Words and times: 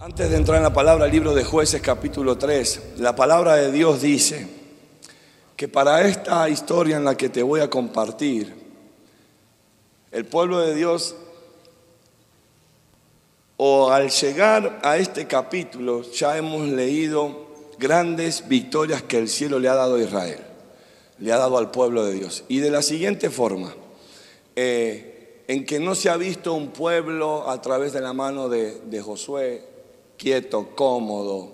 Antes 0.00 0.30
de 0.30 0.36
entrar 0.36 0.58
en 0.58 0.62
la 0.62 0.72
palabra, 0.72 1.06
el 1.06 1.10
libro 1.10 1.34
de 1.34 1.42
jueces 1.42 1.82
capítulo 1.82 2.38
3, 2.38 2.98
la 2.98 3.16
palabra 3.16 3.56
de 3.56 3.72
Dios 3.72 4.00
dice 4.00 4.46
que 5.56 5.66
para 5.66 6.06
esta 6.06 6.48
historia 6.48 6.98
en 6.98 7.04
la 7.04 7.16
que 7.16 7.28
te 7.28 7.42
voy 7.42 7.58
a 7.58 7.68
compartir, 7.68 8.54
el 10.12 10.24
pueblo 10.24 10.60
de 10.60 10.76
Dios, 10.76 11.16
o 13.56 13.90
al 13.90 14.10
llegar 14.10 14.78
a 14.84 14.98
este 14.98 15.26
capítulo, 15.26 16.02
ya 16.12 16.38
hemos 16.38 16.68
leído 16.68 17.48
grandes 17.76 18.46
victorias 18.46 19.02
que 19.02 19.18
el 19.18 19.28
cielo 19.28 19.58
le 19.58 19.68
ha 19.68 19.74
dado 19.74 19.96
a 19.96 20.00
Israel, 20.00 20.38
le 21.18 21.32
ha 21.32 21.38
dado 21.38 21.58
al 21.58 21.72
pueblo 21.72 22.04
de 22.04 22.14
Dios. 22.14 22.44
Y 22.46 22.60
de 22.60 22.70
la 22.70 22.82
siguiente 22.82 23.30
forma, 23.30 23.74
eh, 24.54 25.42
en 25.48 25.66
que 25.66 25.80
no 25.80 25.96
se 25.96 26.08
ha 26.08 26.16
visto 26.16 26.54
un 26.54 26.68
pueblo 26.68 27.50
a 27.50 27.60
través 27.60 27.92
de 27.92 28.00
la 28.00 28.12
mano 28.12 28.48
de, 28.48 28.80
de 28.82 29.02
Josué, 29.02 29.67
quieto, 30.18 30.74
cómodo, 30.74 31.52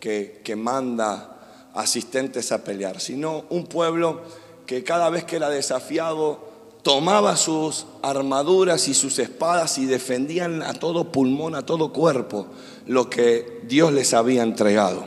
que, 0.00 0.40
que 0.42 0.56
manda 0.56 1.70
asistentes 1.74 2.52
a 2.52 2.64
pelear, 2.64 3.00
sino 3.00 3.44
un 3.50 3.66
pueblo 3.66 4.22
que 4.66 4.82
cada 4.82 5.10
vez 5.10 5.24
que 5.24 5.36
era 5.36 5.50
desafiado 5.50 6.54
tomaba 6.82 7.36
sus 7.36 7.86
armaduras 8.02 8.88
y 8.88 8.94
sus 8.94 9.18
espadas 9.18 9.78
y 9.78 9.86
defendían 9.86 10.62
a 10.62 10.74
todo 10.74 11.10
pulmón, 11.10 11.54
a 11.54 11.66
todo 11.66 11.92
cuerpo, 11.92 12.46
lo 12.86 13.10
que 13.10 13.62
Dios 13.64 13.92
les 13.92 14.14
había 14.14 14.42
entregado. 14.42 15.04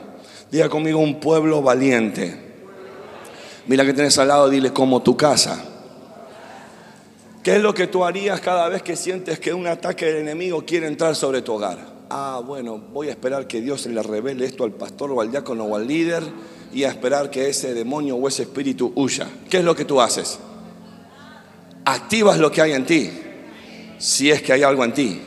Diga 0.52 0.70
conmigo 0.70 1.00
un 1.00 1.20
pueblo 1.20 1.62
valiente. 1.62 2.46
Mira 3.68 3.86
que 3.86 3.94
tienes 3.94 4.18
al 4.18 4.30
lado, 4.30 4.50
dile 4.50 4.74
como 4.74 5.02
tu 5.02 5.16
casa. 5.16 5.64
¿Qué 7.44 7.58
es 7.58 7.62
lo 7.62 7.74
que 7.74 7.88
tú 7.88 8.04
harías 8.04 8.42
cada 8.42 8.68
vez 8.70 8.82
que 8.82 8.96
sientes 8.96 9.40
que 9.40 9.54
un 9.54 9.68
ataque 9.68 10.06
del 10.06 10.18
enemigo 10.18 10.66
quiere 10.66 10.88
entrar 10.88 11.16
sobre 11.16 11.42
tu 11.42 11.54
hogar? 11.54 11.97
Ah, 12.10 12.42
bueno, 12.46 12.78
voy 12.78 13.08
a 13.08 13.12
esperar 13.12 13.48
que 13.48 13.62
Dios 13.62 13.86
le 13.86 14.02
revele 14.02 14.46
esto 14.46 14.64
al 14.64 14.72
pastor 14.72 15.12
o 15.12 15.22
al 15.22 15.32
diácono 15.32 15.66
o 15.66 15.76
al 15.76 15.88
líder 15.88 16.24
y 16.74 16.84
a 16.84 16.90
esperar 16.90 17.30
que 17.30 17.50
ese 17.50 17.74
demonio 17.74 18.16
o 18.16 18.28
ese 18.28 18.44
espíritu 18.44 18.92
huya. 18.96 19.28
¿Qué 19.50 19.58
es 19.58 19.64
lo 19.64 19.76
que 19.76 19.86
tú 19.86 20.02
haces? 20.02 20.40
Activas 21.86 22.38
lo 22.38 22.52
que 22.52 22.62
hay 22.62 22.74
en 22.74 22.86
ti, 22.86 23.12
si 23.98 24.30
es 24.30 24.42
que 24.42 24.54
hay 24.54 24.64
algo 24.64 24.84
en 24.84 24.94
ti. 24.94 25.22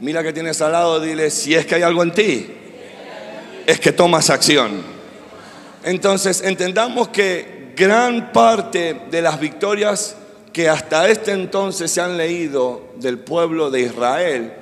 Mira 0.00 0.22
que 0.22 0.32
tienes 0.32 0.60
al 0.60 0.72
lado, 0.72 1.00
dile, 1.00 1.30
si 1.30 1.54
es 1.54 1.66
que 1.66 1.76
hay 1.76 1.82
algo 1.82 2.02
en 2.02 2.12
ti, 2.12 2.46
es 3.66 3.80
que 3.80 3.92
tomas 3.92 4.30
acción. 4.30 4.82
Entonces, 5.84 6.42
entendamos 6.42 7.08
que 7.08 7.72
gran 7.76 8.32
parte 8.32 9.02
de 9.10 9.22
las 9.22 9.38
victorias 9.38 10.16
que 10.52 10.68
hasta 10.68 11.08
este 11.08 11.32
entonces 11.32 11.90
se 11.90 12.00
han 12.00 12.16
leído 12.16 12.88
del 12.96 13.18
pueblo 13.18 13.70
de 13.70 13.82
Israel, 13.82 14.52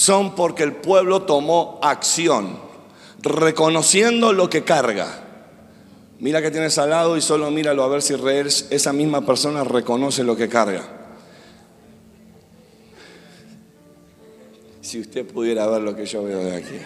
son 0.00 0.34
porque 0.34 0.62
el 0.62 0.72
pueblo 0.72 1.24
tomó 1.24 1.78
acción, 1.82 2.58
reconociendo 3.20 4.32
lo 4.32 4.48
que 4.48 4.64
carga. 4.64 5.24
Mira 6.20 6.40
que 6.40 6.50
tienes 6.50 6.78
al 6.78 6.88
lado 6.88 7.18
y 7.18 7.20
solo 7.20 7.50
míralo 7.50 7.82
a 7.82 7.88
ver 7.88 8.00
si 8.00 8.14
esa 8.70 8.94
misma 8.94 9.26
persona 9.26 9.62
reconoce 9.62 10.24
lo 10.24 10.34
que 10.36 10.48
carga. 10.48 10.88
Si 14.80 15.00
usted 15.00 15.26
pudiera 15.26 15.66
ver 15.66 15.82
lo 15.82 15.94
que 15.94 16.06
yo 16.06 16.24
veo 16.24 16.44
de 16.44 16.56
aquí. 16.56 16.78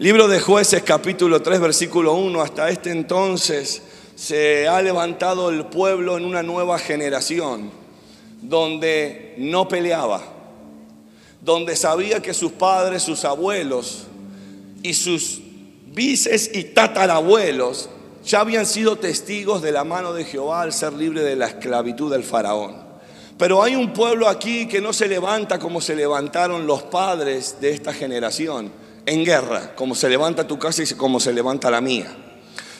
Libro 0.00 0.26
de 0.26 0.40
jueces 0.40 0.82
capítulo 0.82 1.40
3 1.40 1.60
versículo 1.60 2.14
1. 2.14 2.42
Hasta 2.42 2.68
este 2.68 2.90
entonces 2.90 3.80
se 4.16 4.66
ha 4.66 4.82
levantado 4.82 5.50
el 5.50 5.66
pueblo 5.66 6.18
en 6.18 6.24
una 6.24 6.42
nueva 6.42 6.80
generación 6.80 7.70
donde 8.42 9.36
no 9.38 9.68
peleaba 9.68 10.35
donde 11.46 11.76
sabía 11.76 12.20
que 12.20 12.34
sus 12.34 12.50
padres, 12.50 13.04
sus 13.04 13.24
abuelos 13.24 14.08
y 14.82 14.94
sus 14.94 15.40
vices 15.86 16.50
y 16.52 16.64
tatarabuelos 16.64 17.88
ya 18.24 18.40
habían 18.40 18.66
sido 18.66 18.96
testigos 18.96 19.62
de 19.62 19.70
la 19.70 19.84
mano 19.84 20.12
de 20.12 20.24
Jehová 20.24 20.62
al 20.62 20.72
ser 20.72 20.92
libre 20.92 21.22
de 21.22 21.36
la 21.36 21.46
esclavitud 21.46 22.10
del 22.10 22.24
faraón. 22.24 22.74
Pero 23.38 23.62
hay 23.62 23.76
un 23.76 23.92
pueblo 23.92 24.28
aquí 24.28 24.66
que 24.66 24.80
no 24.80 24.92
se 24.92 25.06
levanta 25.06 25.60
como 25.60 25.80
se 25.80 25.94
levantaron 25.94 26.66
los 26.66 26.82
padres 26.82 27.58
de 27.60 27.70
esta 27.70 27.92
generación, 27.92 28.72
en 29.06 29.24
guerra, 29.24 29.76
como 29.76 29.94
se 29.94 30.08
levanta 30.08 30.48
tu 30.48 30.58
casa 30.58 30.82
y 30.82 30.94
como 30.94 31.20
se 31.20 31.32
levanta 31.32 31.70
la 31.70 31.80
mía, 31.80 32.12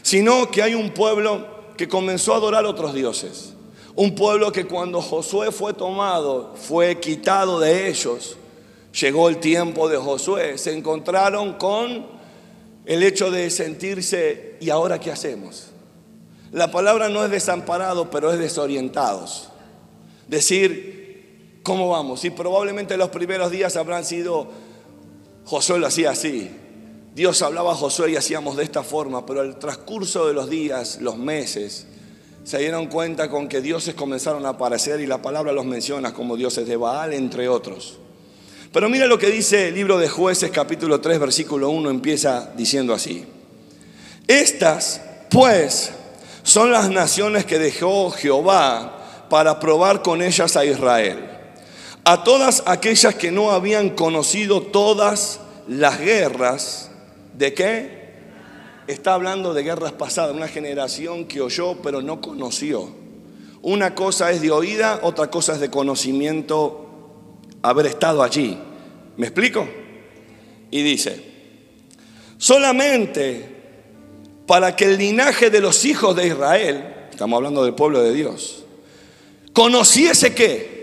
sino 0.02 0.50
que 0.50 0.62
hay 0.62 0.74
un 0.74 0.90
pueblo 0.90 1.46
que 1.76 1.86
comenzó 1.86 2.34
a 2.34 2.38
adorar 2.38 2.66
otros 2.66 2.94
dioses. 2.94 3.52
Un 3.94 4.16
pueblo 4.16 4.50
que 4.50 4.66
cuando 4.66 5.00
Josué 5.00 5.52
fue 5.52 5.72
tomado, 5.72 6.52
fue 6.56 6.98
quitado 6.98 7.60
de 7.60 7.88
ellos, 7.88 8.36
Llegó 9.00 9.28
el 9.28 9.38
tiempo 9.38 9.88
de 9.88 9.98
Josué, 9.98 10.56
se 10.56 10.72
encontraron 10.72 11.54
con 11.54 12.06
el 12.86 13.02
hecho 13.02 13.30
de 13.30 13.50
sentirse, 13.50 14.56
¿y 14.58 14.70
ahora 14.70 14.98
qué 14.98 15.10
hacemos? 15.10 15.66
La 16.50 16.70
palabra 16.70 17.10
no 17.10 17.22
es 17.22 17.30
desamparado, 17.30 18.10
pero 18.10 18.32
es 18.32 18.38
desorientados. 18.38 19.50
Decir, 20.28 21.60
¿cómo 21.62 21.90
vamos? 21.90 22.24
Y 22.24 22.30
probablemente 22.30 22.96
los 22.96 23.10
primeros 23.10 23.50
días 23.50 23.76
habrán 23.76 24.04
sido, 24.04 24.48
Josué 25.44 25.78
lo 25.78 25.88
hacía 25.88 26.12
así. 26.12 26.50
Dios 27.14 27.42
hablaba 27.42 27.72
a 27.72 27.74
Josué 27.74 28.12
y 28.12 28.16
hacíamos 28.16 28.56
de 28.56 28.64
esta 28.64 28.82
forma, 28.82 29.26
pero 29.26 29.42
al 29.42 29.58
transcurso 29.58 30.26
de 30.26 30.32
los 30.32 30.48
días, 30.48 31.02
los 31.02 31.18
meses, 31.18 31.86
se 32.44 32.58
dieron 32.58 32.86
cuenta 32.86 33.28
con 33.28 33.48
que 33.48 33.60
dioses 33.60 33.94
comenzaron 33.94 34.46
a 34.46 34.50
aparecer 34.50 35.00
y 35.00 35.06
la 35.06 35.20
palabra 35.20 35.52
los 35.52 35.66
menciona 35.66 36.14
como 36.14 36.36
dioses 36.36 36.66
de 36.66 36.76
Baal, 36.76 37.12
entre 37.12 37.48
otros. 37.48 37.98
Pero 38.76 38.90
mira 38.90 39.06
lo 39.06 39.18
que 39.18 39.30
dice 39.30 39.68
el 39.68 39.74
libro 39.74 39.96
de 39.96 40.06
jueces 40.06 40.50
capítulo 40.50 41.00
3 41.00 41.18
versículo 41.18 41.70
1 41.70 41.88
empieza 41.88 42.50
diciendo 42.58 42.92
así. 42.92 43.24
Estas 44.28 45.00
pues 45.30 45.92
son 46.42 46.70
las 46.70 46.90
naciones 46.90 47.46
que 47.46 47.58
dejó 47.58 48.10
Jehová 48.10 49.24
para 49.30 49.58
probar 49.60 50.02
con 50.02 50.20
ellas 50.20 50.58
a 50.58 50.66
Israel. 50.66 51.26
A 52.04 52.22
todas 52.22 52.64
aquellas 52.66 53.14
que 53.14 53.32
no 53.32 53.50
habían 53.50 53.88
conocido 53.88 54.60
todas 54.60 55.40
las 55.66 55.98
guerras, 55.98 56.90
¿de 57.32 57.54
qué? 57.54 58.10
Está 58.88 59.14
hablando 59.14 59.54
de 59.54 59.62
guerras 59.62 59.92
pasadas, 59.92 60.36
una 60.36 60.48
generación 60.48 61.24
que 61.24 61.40
oyó 61.40 61.78
pero 61.82 62.02
no 62.02 62.20
conoció. 62.20 62.90
Una 63.62 63.94
cosa 63.94 64.30
es 64.32 64.42
de 64.42 64.50
oída, 64.50 65.00
otra 65.02 65.30
cosa 65.30 65.54
es 65.54 65.60
de 65.60 65.70
conocimiento 65.70 66.82
haber 67.62 67.86
estado 67.86 68.22
allí. 68.22 68.58
¿Me 69.16 69.26
explico? 69.26 69.66
Y 70.70 70.82
dice, 70.82 71.22
solamente 72.38 73.56
para 74.46 74.76
que 74.76 74.84
el 74.84 74.98
linaje 74.98 75.50
de 75.50 75.60
los 75.60 75.84
hijos 75.84 76.14
de 76.14 76.28
Israel, 76.28 76.94
estamos 77.10 77.36
hablando 77.36 77.64
del 77.64 77.74
pueblo 77.74 78.02
de 78.02 78.12
Dios, 78.12 78.64
conociese 79.52 80.34
qué. 80.34 80.76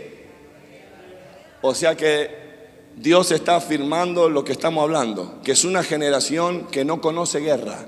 O 1.61 1.73
sea 1.73 1.95
que 1.95 2.43
Dios 2.97 3.31
está 3.31 3.55
afirmando 3.55 4.29
lo 4.29 4.43
que 4.43 4.51
estamos 4.51 4.83
hablando, 4.83 5.39
que 5.43 5.53
es 5.53 5.63
una 5.63 5.83
generación 5.83 6.67
que 6.67 6.83
no 6.83 7.01
conoce 7.01 7.39
guerra, 7.39 7.88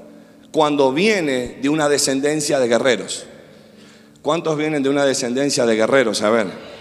cuando 0.51 0.93
viene 0.93 1.57
de 1.61 1.69
una 1.69 1.89
descendencia 1.89 2.59
de 2.59 2.67
guerreros. 2.67 3.25
¿Cuántos 4.21 4.57
vienen 4.57 4.81
de 4.81 4.89
una 4.89 5.05
descendencia 5.05 5.65
de 5.65 5.75
guerreros? 5.75 6.21
A 6.21 6.29
ver. 6.29 6.74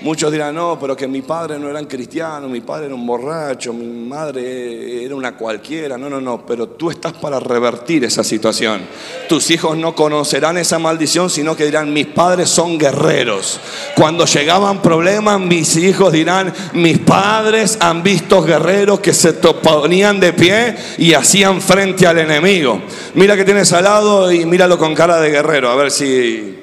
Muchos 0.00 0.30
dirán, 0.30 0.54
no, 0.54 0.78
pero 0.80 0.96
que 0.96 1.08
mi 1.08 1.22
padre 1.22 1.58
no 1.58 1.68
era 1.68 1.82
cristiano, 1.88 2.48
mi 2.48 2.60
padre 2.60 2.86
era 2.86 2.94
un 2.94 3.04
borracho, 3.04 3.72
mi 3.72 3.84
madre 3.84 5.04
era 5.04 5.14
una 5.16 5.36
cualquiera. 5.36 5.98
No, 5.98 6.08
no, 6.08 6.20
no, 6.20 6.46
pero 6.46 6.68
tú 6.68 6.90
estás 6.90 7.14
para 7.14 7.40
revertir 7.40 8.04
esa 8.04 8.22
situación. 8.22 8.82
Tus 9.28 9.50
hijos 9.50 9.76
no 9.76 9.96
conocerán 9.96 10.56
esa 10.56 10.78
maldición, 10.78 11.30
sino 11.30 11.56
que 11.56 11.64
dirán, 11.64 11.92
mis 11.92 12.06
padres 12.06 12.48
son 12.48 12.78
guerreros. 12.78 13.58
Cuando 13.96 14.24
llegaban 14.24 14.82
problemas, 14.82 15.40
mis 15.40 15.76
hijos 15.76 16.12
dirán, 16.12 16.52
mis 16.74 16.98
padres 16.98 17.76
han 17.80 18.04
visto 18.04 18.42
guerreros 18.42 19.00
que 19.00 19.12
se 19.12 19.32
ponían 19.32 20.20
de 20.20 20.32
pie 20.32 20.76
y 20.98 21.14
hacían 21.14 21.60
frente 21.60 22.06
al 22.06 22.18
enemigo. 22.18 22.80
Mira 23.14 23.36
que 23.36 23.44
tienes 23.44 23.72
al 23.72 23.84
lado 23.84 24.30
y 24.30 24.46
míralo 24.46 24.78
con 24.78 24.94
cara 24.94 25.18
de 25.20 25.30
guerrero, 25.30 25.70
a 25.70 25.74
ver 25.74 25.90
si 25.90 26.57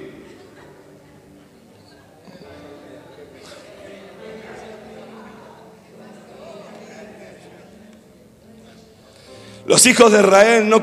Los 9.65 9.85
hijos 9.87 10.11
de 10.11 10.19
Israel 10.19 10.69
no, 10.69 10.81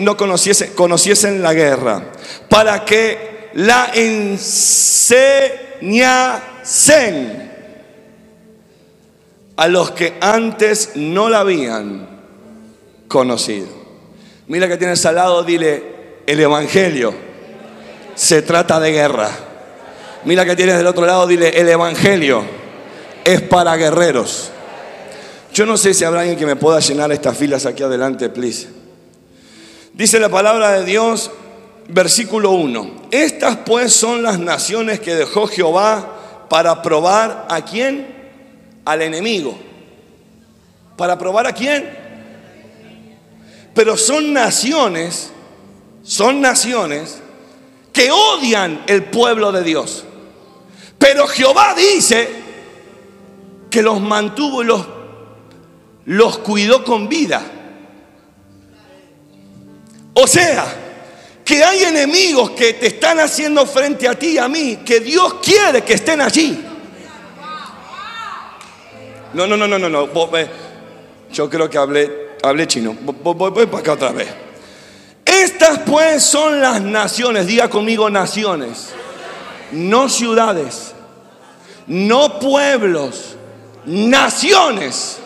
no 0.00 0.16
conociesen, 0.16 0.74
conociesen 0.74 1.42
la 1.42 1.54
guerra 1.54 2.02
para 2.48 2.84
que 2.84 3.50
la 3.54 3.90
enseñasen 3.94 5.08
a 9.56 9.68
los 9.68 9.92
que 9.92 10.14
antes 10.20 10.92
no 10.96 11.28
la 11.28 11.40
habían 11.40 12.08
conocido. 13.06 13.68
Mira 14.48 14.68
que 14.68 14.76
tienes 14.76 15.04
al 15.06 15.16
lado, 15.16 15.42
dile, 15.42 15.82
el 16.26 16.40
Evangelio 16.40 17.14
se 18.14 18.42
trata 18.42 18.80
de 18.80 18.92
guerra. 18.92 19.30
Mira 20.24 20.44
que 20.44 20.56
tienes 20.56 20.76
del 20.76 20.86
otro 20.86 21.06
lado, 21.06 21.26
dile, 21.26 21.60
el 21.60 21.68
Evangelio 21.68 22.42
es 23.24 23.42
para 23.42 23.76
guerreros. 23.76 24.50
Yo 25.58 25.66
no 25.66 25.76
sé 25.76 25.92
si 25.92 26.04
habrá 26.04 26.20
alguien 26.20 26.38
que 26.38 26.46
me 26.46 26.54
pueda 26.54 26.78
llenar 26.78 27.10
estas 27.10 27.36
filas 27.36 27.66
aquí 27.66 27.82
adelante, 27.82 28.28
please. 28.28 28.68
Dice 29.92 30.20
la 30.20 30.28
palabra 30.28 30.70
de 30.70 30.84
Dios, 30.84 31.32
versículo 31.88 32.52
1. 32.52 33.08
Estas 33.10 33.56
pues 33.66 33.92
son 33.92 34.22
las 34.22 34.38
naciones 34.38 35.00
que 35.00 35.16
dejó 35.16 35.48
Jehová 35.48 36.46
para 36.48 36.80
probar 36.80 37.48
a 37.50 37.64
quién? 37.64 38.06
Al 38.84 39.02
enemigo. 39.02 39.58
¿Para 40.96 41.18
probar 41.18 41.48
a 41.48 41.52
quién? 41.52 41.90
Pero 43.74 43.96
son 43.96 44.32
naciones, 44.32 45.32
son 46.04 46.40
naciones 46.40 47.18
que 47.92 48.12
odian 48.12 48.84
el 48.86 49.06
pueblo 49.06 49.50
de 49.50 49.64
Dios. 49.64 50.04
Pero 51.00 51.26
Jehová 51.26 51.74
dice 51.74 52.28
que 53.68 53.82
los 53.82 54.00
mantuvo 54.00 54.62
y 54.62 54.66
los, 54.66 54.97
los 56.08 56.38
cuidó 56.38 56.84
con 56.84 57.06
vida. 57.08 57.42
O 60.14 60.26
sea, 60.26 60.64
que 61.44 61.62
hay 61.62 61.84
enemigos 61.84 62.50
que 62.52 62.74
te 62.74 62.86
están 62.86 63.20
haciendo 63.20 63.66
frente 63.66 64.08
a 64.08 64.18
ti 64.18 64.28
y 64.28 64.38
a 64.38 64.48
mí, 64.48 64.78
que 64.84 65.00
Dios 65.00 65.34
quiere 65.42 65.84
que 65.84 65.94
estén 65.94 66.22
allí. 66.22 66.64
No, 69.34 69.46
no, 69.46 69.56
no, 69.56 69.68
no, 69.68 69.78
no, 69.78 69.88
no. 69.88 70.08
Yo 71.30 71.50
creo 71.50 71.68
que 71.68 71.76
hablé, 71.76 72.36
hablé 72.42 72.66
chino. 72.66 72.96
Voy, 73.02 73.50
voy 73.50 73.66
para 73.66 73.78
acá 73.78 73.92
otra 73.92 74.12
vez. 74.12 74.28
Estas 75.26 75.80
pues 75.80 76.22
son 76.22 76.62
las 76.62 76.80
naciones, 76.80 77.46
diga 77.46 77.68
conmigo 77.68 78.08
naciones, 78.08 78.94
no 79.72 80.08
ciudades, 80.08 80.94
no 81.86 82.38
pueblos, 82.38 83.36
naciones. 83.84 85.18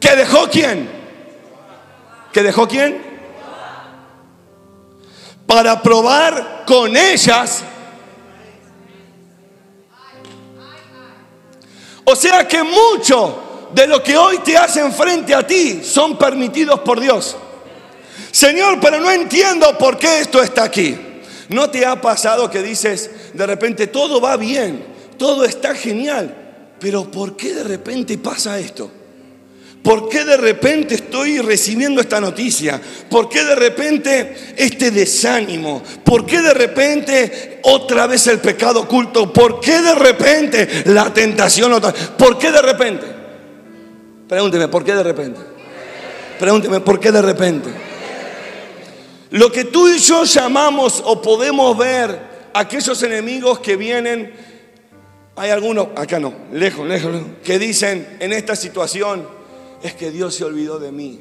¿Que 0.00 0.14
dejó 0.16 0.48
quién? 0.48 0.88
¿Que 2.32 2.42
dejó 2.42 2.68
quién? 2.68 3.02
Para 5.46 5.82
probar 5.82 6.64
con 6.66 6.96
ellas. 6.96 7.64
O 12.04 12.16
sea 12.16 12.46
que 12.46 12.62
mucho 12.62 13.68
de 13.74 13.86
lo 13.86 14.02
que 14.02 14.16
hoy 14.16 14.38
te 14.38 14.56
hacen 14.56 14.92
frente 14.92 15.34
a 15.34 15.46
ti 15.46 15.82
son 15.82 16.16
permitidos 16.16 16.80
por 16.80 17.00
Dios. 17.00 17.36
Señor, 18.30 18.78
pero 18.80 19.00
no 19.00 19.10
entiendo 19.10 19.76
por 19.76 19.98
qué 19.98 20.20
esto 20.20 20.42
está 20.42 20.64
aquí. 20.64 20.96
¿No 21.48 21.70
te 21.70 21.84
ha 21.84 22.00
pasado 22.00 22.50
que 22.50 22.62
dices, 22.62 23.10
de 23.32 23.46
repente 23.46 23.86
todo 23.86 24.20
va 24.20 24.36
bien, 24.36 24.84
todo 25.16 25.44
está 25.44 25.74
genial, 25.74 26.34
pero 26.78 27.10
¿por 27.10 27.36
qué 27.36 27.54
de 27.54 27.64
repente 27.64 28.18
pasa 28.18 28.58
esto? 28.58 28.90
¿Por 29.82 30.08
qué 30.08 30.24
de 30.24 30.36
repente 30.36 30.96
estoy 30.96 31.38
recibiendo 31.38 32.00
esta 32.00 32.20
noticia? 32.20 32.80
¿Por 33.08 33.28
qué 33.28 33.44
de 33.44 33.54
repente 33.54 34.54
este 34.56 34.90
desánimo? 34.90 35.82
¿Por 36.04 36.26
qué 36.26 36.40
de 36.42 36.52
repente 36.52 37.60
otra 37.62 38.06
vez 38.06 38.26
el 38.26 38.38
pecado 38.38 38.80
oculto? 38.80 39.32
¿Por 39.32 39.60
qué 39.60 39.80
de 39.80 39.94
repente 39.94 40.82
la 40.86 41.12
tentación 41.12 41.72
otra 41.72 41.92
¿Por 41.92 42.38
qué 42.38 42.50
de 42.50 42.60
repente? 42.60 43.06
Pregúnteme, 44.28 44.68
¿por 44.68 44.84
qué 44.84 44.94
de 44.94 45.02
repente? 45.02 45.40
Pregúnteme, 46.38 46.80
¿por 46.80 47.00
qué 47.00 47.10
de 47.10 47.22
repente? 47.22 47.70
Lo 49.30 49.50
que 49.52 49.64
tú 49.64 49.88
y 49.88 49.98
yo 49.98 50.24
llamamos 50.24 51.02
o 51.04 51.22
podemos 51.22 51.76
ver 51.78 52.18
aquellos 52.52 53.02
enemigos 53.02 53.60
que 53.60 53.76
vienen, 53.76 54.32
hay 55.36 55.50
algunos, 55.50 55.88
acá 55.96 56.18
no, 56.18 56.34
lejos, 56.52 56.86
lejos, 56.86 57.14
que 57.44 57.58
dicen 57.58 58.16
en 58.20 58.32
esta 58.32 58.56
situación, 58.56 59.37
es 59.82 59.94
que 59.94 60.10
Dios 60.10 60.34
se 60.34 60.44
olvidó 60.44 60.78
de 60.78 60.92
mí. 60.92 61.20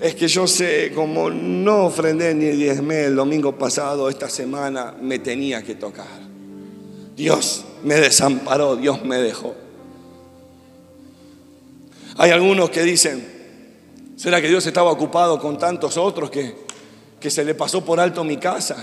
Es 0.00 0.14
que 0.14 0.28
yo 0.28 0.46
sé, 0.46 0.92
como 0.94 1.30
no 1.30 1.86
ofrendé 1.86 2.34
ni 2.34 2.46
diezmé 2.46 3.04
el 3.04 3.16
domingo 3.16 3.58
pasado, 3.58 4.08
esta 4.08 4.28
semana 4.28 4.94
me 5.00 5.18
tenía 5.18 5.62
que 5.62 5.74
tocar. 5.74 6.06
Dios 7.16 7.64
me 7.84 7.96
desamparó, 7.96 8.76
Dios 8.76 9.04
me 9.04 9.18
dejó. 9.18 9.54
Hay 12.16 12.30
algunos 12.30 12.70
que 12.70 12.82
dicen, 12.82 13.40
¿Será 14.20 14.42
que 14.42 14.48
Dios 14.48 14.66
estaba 14.66 14.90
ocupado 14.90 15.40
con 15.40 15.56
tantos 15.56 15.96
otros 15.96 16.28
que, 16.28 16.54
que 17.18 17.30
se 17.30 17.42
le 17.42 17.54
pasó 17.54 17.82
por 17.82 17.98
alto 17.98 18.22
mi 18.22 18.36
casa? 18.36 18.76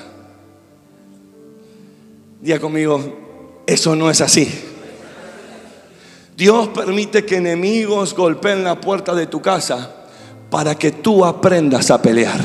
Día 2.41 2.59
conmigo, 2.59 3.63
eso 3.67 3.95
no 3.95 4.09
es 4.09 4.19
así. 4.21 4.51
Dios 6.37 6.67
permite 6.67 7.25
que 7.25 7.37
enemigos 7.37 8.13
golpeen 8.13 8.63
la 8.63 8.79
puerta 8.79 9.15
de 9.15 9.25
tu 9.25 9.41
casa 9.41 10.05
para 10.51 10.75
que 10.75 10.91
tú 10.91 11.25
aprendas 11.25 11.89
a 11.89 11.99
pelear. 11.99 12.39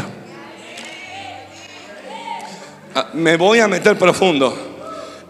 Ah, 2.95 3.09
me 3.13 3.37
voy 3.37 3.59
a 3.59 3.69
meter 3.69 3.99
profundo. 3.99 4.57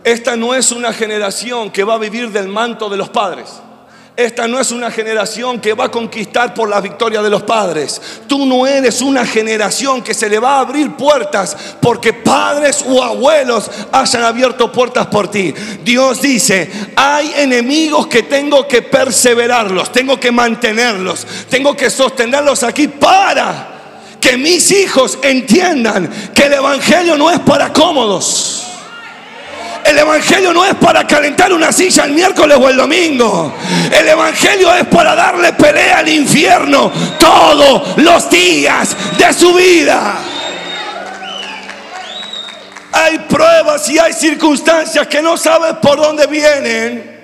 Esta 0.05 0.37
no 0.37 0.55
es 0.55 0.71
una 0.71 0.93
generación 0.93 1.73
que 1.73 1.83
va 1.83 1.95
a 1.95 1.99
vivir 1.99 2.31
del 2.31 2.47
manto 2.47 2.89
de 2.89 2.97
los 2.97 3.09
padres. 3.09 3.61
Esta 4.15 4.47
no 4.47 4.61
es 4.61 4.71
una 4.71 4.91
generación 4.91 5.59
que 5.59 5.73
va 5.73 5.85
a 5.85 5.91
conquistar 5.91 6.53
por 6.53 6.69
la 6.69 6.83
victoria 6.83 7.23
de 7.23 7.31
los 7.31 7.45
padres. 7.45 8.01
Tú 8.27 8.45
no 8.45 8.67
eres 8.67 9.01
una 9.01 9.25
generación 9.25 10.03
que 10.03 10.13
se 10.13 10.29
le 10.29 10.39
va 10.39 10.57
a 10.57 10.61
abrir 10.61 10.93
puertas 10.97 11.57
porque 11.81 12.13
padres 12.13 12.85
o 12.87 13.03
abuelos 13.03 13.71
hayan 13.91 14.25
abierto 14.25 14.71
puertas 14.71 15.07
por 15.07 15.31
ti. 15.31 15.55
Dios 15.83 16.21
dice, 16.21 16.71
hay 16.95 17.33
enemigos 17.39 18.07
que 18.07 18.25
tengo 18.25 18.69
que 18.69 18.83
perseverarlos, 18.83 19.91
tengo 19.91 20.21
que 20.21 20.31
mantenerlos, 20.31 21.27
tengo 21.49 21.75
que 21.75 21.89
sostenerlos 21.89 22.63
aquí 22.65 22.89
para 22.89 23.69
que 24.21 24.37
mis 24.37 24.71
hijos 24.73 25.19
entiendan 25.23 26.11
que 26.35 26.43
el 26.45 26.53
Evangelio 26.53 27.17
no 27.17 27.31
es 27.31 27.41
para 27.41 27.73
cómodos. 27.73 28.72
El 29.85 29.99
Evangelio 29.99 30.53
no 30.53 30.65
es 30.65 30.75
para 30.77 31.07
calentar 31.07 31.53
una 31.53 31.73
silla 31.73 32.05
el 32.05 32.13
miércoles 32.13 32.57
o 32.61 32.69
el 32.69 32.77
domingo. 32.77 33.55
El 33.91 34.09
Evangelio 34.09 34.73
es 34.75 34.87
para 34.87 35.15
darle 35.15 35.53
pelea 35.53 35.99
al 35.99 36.09
infierno 36.09 36.93
todos 37.19 37.99
los 37.99 38.31
días 38.31 38.97
de 39.19 39.33
su 39.33 39.53
vida. 39.55 40.19
Hay 42.93 43.19
pruebas 43.21 43.89
y 43.89 43.99
hay 43.99 44.13
circunstancias 44.13 45.07
que 45.09 45.21
no 45.21 45.37
sabes 45.37 45.75
por 45.83 45.97
dónde 45.97 46.27
vienen. 46.27 47.21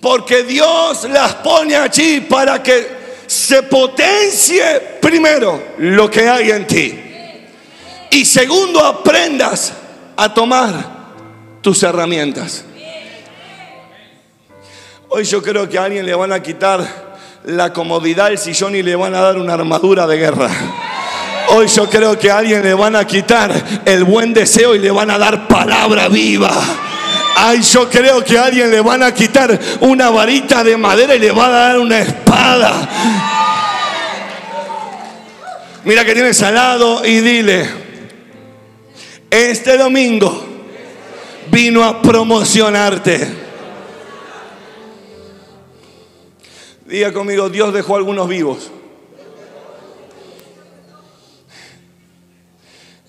Porque 0.00 0.44
Dios 0.44 1.04
las 1.10 1.34
pone 1.36 1.74
allí 1.74 2.20
para 2.20 2.62
que 2.62 2.98
se 3.26 3.64
potencie 3.64 4.98
primero 5.00 5.74
lo 5.78 6.08
que 6.10 6.28
hay 6.28 6.50
en 6.50 6.66
ti. 6.66 7.04
Y 8.10 8.24
segundo, 8.24 8.84
aprendas 8.84 9.72
a 10.16 10.32
tomar 10.32 10.97
tus 11.68 11.82
herramientas. 11.82 12.64
Hoy 15.10 15.24
yo 15.24 15.42
creo 15.42 15.68
que 15.68 15.78
a 15.78 15.84
alguien 15.84 16.06
le 16.06 16.14
van 16.14 16.32
a 16.32 16.42
quitar 16.42 16.80
la 17.44 17.74
comodidad 17.74 18.30
del 18.30 18.38
sillón 18.38 18.74
y 18.74 18.82
le 18.82 18.96
van 18.96 19.14
a 19.14 19.20
dar 19.20 19.36
una 19.36 19.52
armadura 19.52 20.06
de 20.06 20.16
guerra. 20.16 20.48
Hoy 21.48 21.66
yo 21.66 21.86
creo 21.90 22.18
que 22.18 22.30
a 22.30 22.38
alguien 22.38 22.62
le 22.62 22.72
van 22.72 22.96
a 22.96 23.06
quitar 23.06 23.52
el 23.84 24.04
buen 24.04 24.32
deseo 24.32 24.74
y 24.74 24.78
le 24.78 24.90
van 24.90 25.10
a 25.10 25.18
dar 25.18 25.46
palabra 25.46 26.08
viva. 26.08 26.50
Ay, 27.36 27.60
yo 27.60 27.90
creo 27.90 28.24
que 28.24 28.38
a 28.38 28.46
alguien 28.46 28.70
le 28.70 28.80
van 28.80 29.02
a 29.02 29.12
quitar 29.12 29.60
una 29.80 30.08
varita 30.08 30.64
de 30.64 30.74
madera 30.74 31.16
y 31.16 31.18
le 31.18 31.32
van 31.32 31.50
a 31.50 31.58
dar 31.58 31.80
una 31.80 31.98
espada. 31.98 32.88
Mira 35.84 36.02
que 36.02 36.14
tienes 36.14 36.42
al 36.42 36.54
lado 36.54 37.04
y 37.04 37.20
dile, 37.20 37.68
este 39.30 39.76
domingo 39.76 40.47
vino 41.50 41.84
a 41.84 42.00
promocionarte. 42.02 43.48
Diga 46.86 47.12
conmigo, 47.12 47.50
Dios 47.50 47.72
dejó 47.74 47.96
algunos 47.96 48.28
vivos. 48.28 48.70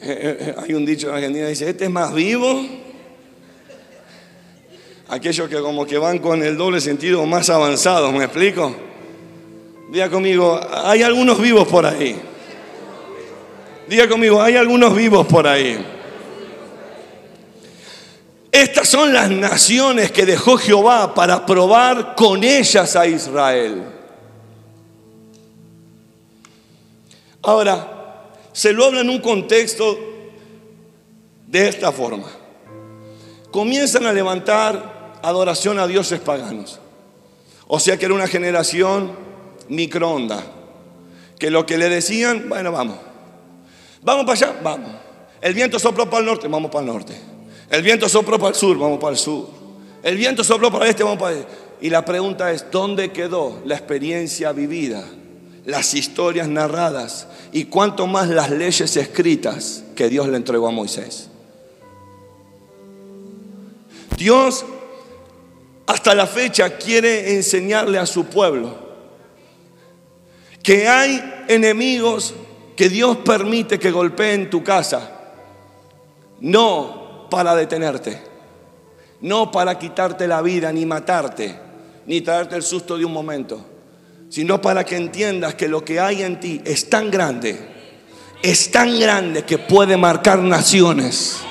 Eh, 0.02 0.12
eh, 0.12 0.38
eh, 0.40 0.56
hay 0.58 0.74
un 0.74 0.86
dicho 0.86 1.10
en 1.10 1.16
Argentina 1.16 1.46
que 1.46 1.50
dice, 1.52 1.70
este 1.70 1.86
es 1.86 1.90
más 1.90 2.14
vivo. 2.14 2.66
Aquellos 5.10 5.50
que 5.50 5.60
como 5.60 5.86
que 5.86 5.98
van 5.98 6.20
con 6.20 6.44
el 6.44 6.56
doble 6.56 6.82
sentido 6.82 7.26
más 7.26 7.50
avanzado, 7.50 8.12
¿me 8.12 8.26
explico? 8.26 8.76
Diga 9.92 10.10
conmigo, 10.10 10.60
hay 10.72 11.02
algunos 11.02 11.42
vivos 11.42 11.68
por 11.68 11.86
ahí. 11.86 12.16
Diga 13.88 14.08
conmigo, 14.08 14.42
hay 14.42 14.56
algunos 14.56 14.96
vivos 14.96 15.26
por 15.26 15.48
ahí. 15.48 15.99
Estas 18.52 18.90
son 18.90 19.14
las 19.14 19.30
naciones 19.30 20.12
que 20.12 20.26
dejó 20.26 20.58
Jehová 20.58 21.14
para 21.14 21.46
probar 21.46 22.16
con 22.16 22.44
ellas 22.44 22.96
a 22.96 23.06
Israel. 23.06 23.84
Ahora, 27.44 28.32
se 28.52 28.74
lo 28.74 28.86
habla 28.86 29.02
en 29.02 29.10
un 29.10 29.20
contexto 29.20 29.98
de 31.48 31.68
esta 31.68 31.92
forma. 31.92 32.28
Comienzan 33.52 34.06
a 34.06 34.14
levantar 34.14 35.20
adoración 35.22 35.80
a 35.80 35.88
dioses 35.88 36.20
paganos. 36.20 36.80
O 37.68 37.80
sea 37.80 37.98
que 37.98 38.06
era 38.06 38.14
una 38.14 38.28
generación 38.28 39.16
microonda. 39.68 40.44
Que 41.38 41.52
lo 41.52 41.66
que 41.66 41.78
le 41.78 41.88
decían, 41.88 42.50
bueno, 42.50 42.72
vamos. 42.72 42.98
Vamos 44.02 44.26
para 44.26 44.34
allá, 44.34 44.60
vamos. 44.62 44.92
El 45.40 45.54
viento 45.54 45.80
sopló 45.80 46.10
para 46.10 46.20
el 46.20 46.26
norte, 46.26 46.48
vamos 46.48 46.72
para 46.72 46.86
el 46.86 46.92
norte. 46.92 47.39
El 47.70 47.84
viento 47.84 48.10
sopló 48.10 48.40
para 48.40 48.50
el 48.50 48.56
sur, 48.56 48.78
vamos 48.78 49.00
para 49.00 49.14
el 49.14 49.18
sur. 49.18 49.48
El 50.02 50.18
viento 50.18 50.44
sopló 50.44 50.72
para 50.72 50.86
el 50.86 50.92
este, 50.92 51.04
vamos 51.04 51.20
para 51.20 51.34
el 51.34 51.40
este. 51.42 51.52
Y 51.82 51.90
la 51.90 52.04
pregunta 52.04 52.52
es, 52.52 52.66
¿dónde 52.72 53.12
quedó 53.12 53.62
la 53.66 53.76
experiencia 53.76 54.52
vivida? 54.52 55.06
Las 55.66 55.94
historias 55.94 56.48
narradas 56.48 57.28
y 57.52 57.66
cuánto 57.66 58.08
más 58.08 58.28
las 58.28 58.50
leyes 58.50 58.98
escritas 58.98 59.84
que 59.96 60.10
Dios 60.10 60.28
le 60.28 60.38
entregó 60.38 60.68
a 60.68 60.72
Moisés. 60.72 61.30
Dios 64.18 64.66
hasta 65.86 66.14
la 66.14 66.28
fecha 66.28 66.78
quiere 66.78 67.36
enseñarle 67.36 67.98
a 67.98 68.06
su 68.06 68.26
pueblo 68.26 68.90
que 70.62 70.88
hay 70.88 71.46
enemigos 71.48 72.34
que 72.76 72.90
Dios 72.90 73.18
permite 73.18 73.80
que 73.80 73.92
golpeen 73.92 74.50
tu 74.50 74.64
casa, 74.64 75.10
no 76.42 76.99
para 77.30 77.56
detenerte, 77.56 78.22
no 79.22 79.52
para 79.52 79.78
quitarte 79.78 80.28
la 80.28 80.42
vida 80.42 80.72
ni 80.72 80.86
matarte, 80.86 81.60
ni 82.06 82.22
traerte 82.22 82.56
el 82.56 82.64
susto 82.64 82.98
de 82.98 83.06
un 83.06 83.14
momento, 83.14 83.66
sino 84.30 84.62
para 84.62 84.84
que 84.84 84.96
entiendas 84.96 85.56
que 85.56 85.68
lo 85.68 85.84
que 85.84 86.00
hay 86.00 86.24
en 86.24 86.40
ti 86.40 86.62
es 86.66 86.90
tan 86.90 87.12
grande, 87.12 87.58
es 88.42 88.72
tan 88.72 89.00
grande 89.00 89.44
que 89.44 89.58
puede 89.58 89.98
marcar 89.98 90.40
naciones 90.40 91.44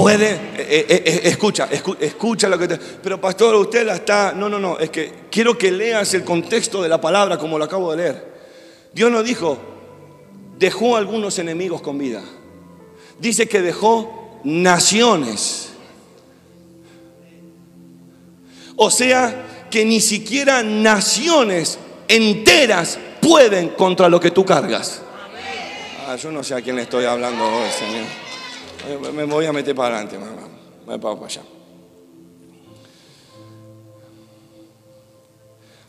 puede, 0.00 0.32
eh, 0.32 0.86
eh, 0.88 1.02
eh, 1.04 1.20
escucha, 1.24 1.68
escucha 2.00 2.48
lo 2.48 2.58
que 2.58 2.68
te... 2.68 2.78
Pero 2.78 3.20
pastor, 3.20 3.54
usted 3.56 3.84
la 3.84 3.96
está... 3.96 4.32
No, 4.32 4.48
no, 4.48 4.58
no, 4.58 4.78
es 4.78 4.90
que 4.90 5.12
quiero 5.30 5.58
que 5.58 5.70
leas 5.70 6.14
el 6.14 6.24
contexto 6.24 6.82
de 6.82 6.88
la 6.88 7.00
palabra 7.00 7.38
como 7.38 7.58
lo 7.58 7.64
acabo 7.64 7.90
de 7.90 7.96
leer. 7.98 8.30
Dios 8.92 9.10
no 9.10 9.22
dijo, 9.22 9.58
dejó 10.58 10.96
algunos 10.96 11.38
enemigos 11.38 11.82
con 11.82 11.98
vida. 11.98 12.22
Dice 13.18 13.46
que 13.46 13.60
dejó 13.60 14.19
naciones. 14.44 15.72
O 18.76 18.90
sea, 18.90 19.66
que 19.70 19.84
ni 19.84 20.00
siquiera 20.00 20.62
naciones 20.62 21.78
enteras 22.08 22.98
pueden 23.20 23.70
contra 23.70 24.08
lo 24.08 24.18
que 24.18 24.30
tú 24.30 24.44
cargas. 24.44 25.02
Ah, 26.06 26.16
yo 26.16 26.32
no 26.32 26.42
sé 26.42 26.54
a 26.54 26.62
quién 26.62 26.76
le 26.76 26.82
estoy 26.82 27.04
hablando 27.04 27.44
hoy, 27.44 27.68
Señor. 27.70 29.12
Me 29.12 29.24
voy 29.24 29.46
a 29.46 29.52
meter 29.52 29.74
para 29.74 29.96
adelante, 29.96 30.18
mamá. 30.18 30.48
Me 30.86 30.98
para 30.98 31.14
allá. 31.24 31.42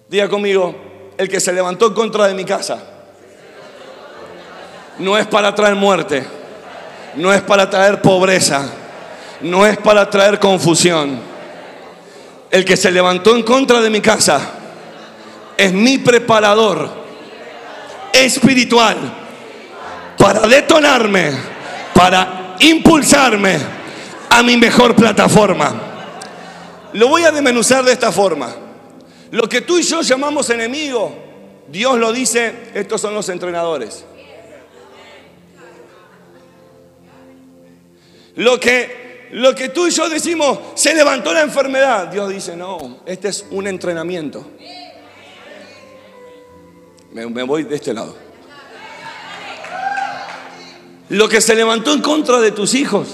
Diga 0.09 0.27
conmigo, 0.27 0.75
el 1.17 1.29
que 1.29 1.39
se 1.39 1.53
levantó 1.53 1.87
en 1.87 1.93
contra 1.93 2.27
de 2.27 2.33
mi 2.33 2.43
casa 2.43 2.83
no 4.99 5.17
es 5.17 5.25
para 5.25 5.55
traer 5.55 5.75
muerte, 5.75 6.23
no 7.15 7.33
es 7.33 7.41
para 7.41 7.69
traer 7.69 8.01
pobreza, 8.01 8.69
no 9.41 9.65
es 9.65 9.77
para 9.77 10.09
traer 10.09 10.39
confusión. 10.39 11.19
El 12.49 12.65
que 12.65 12.77
se 12.77 12.91
levantó 12.91 13.35
en 13.35 13.43
contra 13.43 13.79
de 13.81 13.89
mi 13.89 14.01
casa 14.01 14.41
es 15.57 15.73
mi 15.73 15.97
preparador 15.97 16.89
espiritual 18.13 18.97
para 20.17 20.41
detonarme, 20.47 21.31
para 21.93 22.55
impulsarme 22.59 23.57
a 24.29 24.43
mi 24.43 24.57
mejor 24.57 24.95
plataforma. 24.95 25.73
Lo 26.93 27.07
voy 27.07 27.23
a 27.23 27.31
desmenuzar 27.31 27.83
de 27.83 27.93
esta 27.93 28.11
forma. 28.11 28.53
Lo 29.31 29.47
que 29.47 29.61
tú 29.61 29.77
y 29.77 29.83
yo 29.83 30.01
llamamos 30.01 30.49
enemigo, 30.49 31.15
Dios 31.69 31.97
lo 31.97 32.11
dice, 32.11 32.71
estos 32.73 32.99
son 32.99 33.13
los 33.13 33.29
entrenadores. 33.29 34.05
Lo 38.35 38.59
que, 38.59 39.29
lo 39.31 39.53
que 39.55 39.69
tú 39.69 39.87
y 39.87 39.91
yo 39.91 40.09
decimos, 40.09 40.59
se 40.75 40.93
levantó 40.93 41.33
la 41.33 41.41
enfermedad, 41.41 42.07
Dios 42.07 42.29
dice, 42.29 42.55
no, 42.55 43.01
este 43.05 43.29
es 43.29 43.45
un 43.51 43.67
entrenamiento. 43.67 44.45
Me, 47.11 47.25
me 47.27 47.43
voy 47.43 47.63
de 47.63 47.75
este 47.75 47.93
lado 47.93 48.31
lo 51.11 51.27
que 51.27 51.41
se 51.41 51.55
levantó 51.55 51.93
en 51.93 52.01
contra 52.01 52.39
de 52.39 52.51
tus 52.51 52.73
hijos. 52.73 53.07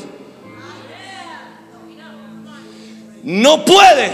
No 3.23 3.65
puede, 3.65 4.11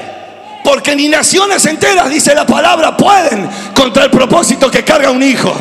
porque 0.63 0.95
ni 0.95 1.09
naciones 1.09 1.65
enteras, 1.65 2.09
dice 2.09 2.33
la 2.33 2.45
palabra, 2.45 2.95
pueden 2.95 3.47
contra 3.75 4.05
el 4.05 4.09
propósito 4.09 4.71
que 4.71 4.83
carga 4.85 5.11
un 5.11 5.21
hijo. 5.21 5.53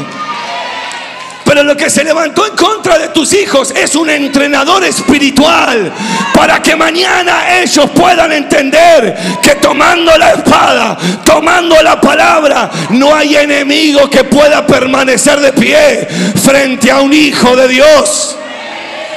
Pero 1.52 1.64
lo 1.64 1.76
que 1.76 1.90
se 1.90 2.02
levantó 2.02 2.46
en 2.46 2.56
contra 2.56 2.98
de 2.98 3.08
tus 3.08 3.34
hijos 3.34 3.74
es 3.76 3.94
un 3.94 4.08
entrenador 4.08 4.82
espiritual 4.84 5.92
para 6.32 6.62
que 6.62 6.74
mañana 6.74 7.60
ellos 7.60 7.90
puedan 7.90 8.32
entender 8.32 9.14
que 9.42 9.56
tomando 9.56 10.16
la 10.16 10.30
espada, 10.30 10.96
tomando 11.22 11.82
la 11.82 12.00
palabra, 12.00 12.70
no 12.88 13.14
hay 13.14 13.36
enemigo 13.36 14.08
que 14.08 14.24
pueda 14.24 14.66
permanecer 14.66 15.40
de 15.40 15.52
pie 15.52 16.08
frente 16.42 16.90
a 16.90 17.02
un 17.02 17.12
hijo 17.12 17.54
de 17.54 17.68
Dios. 17.68 18.34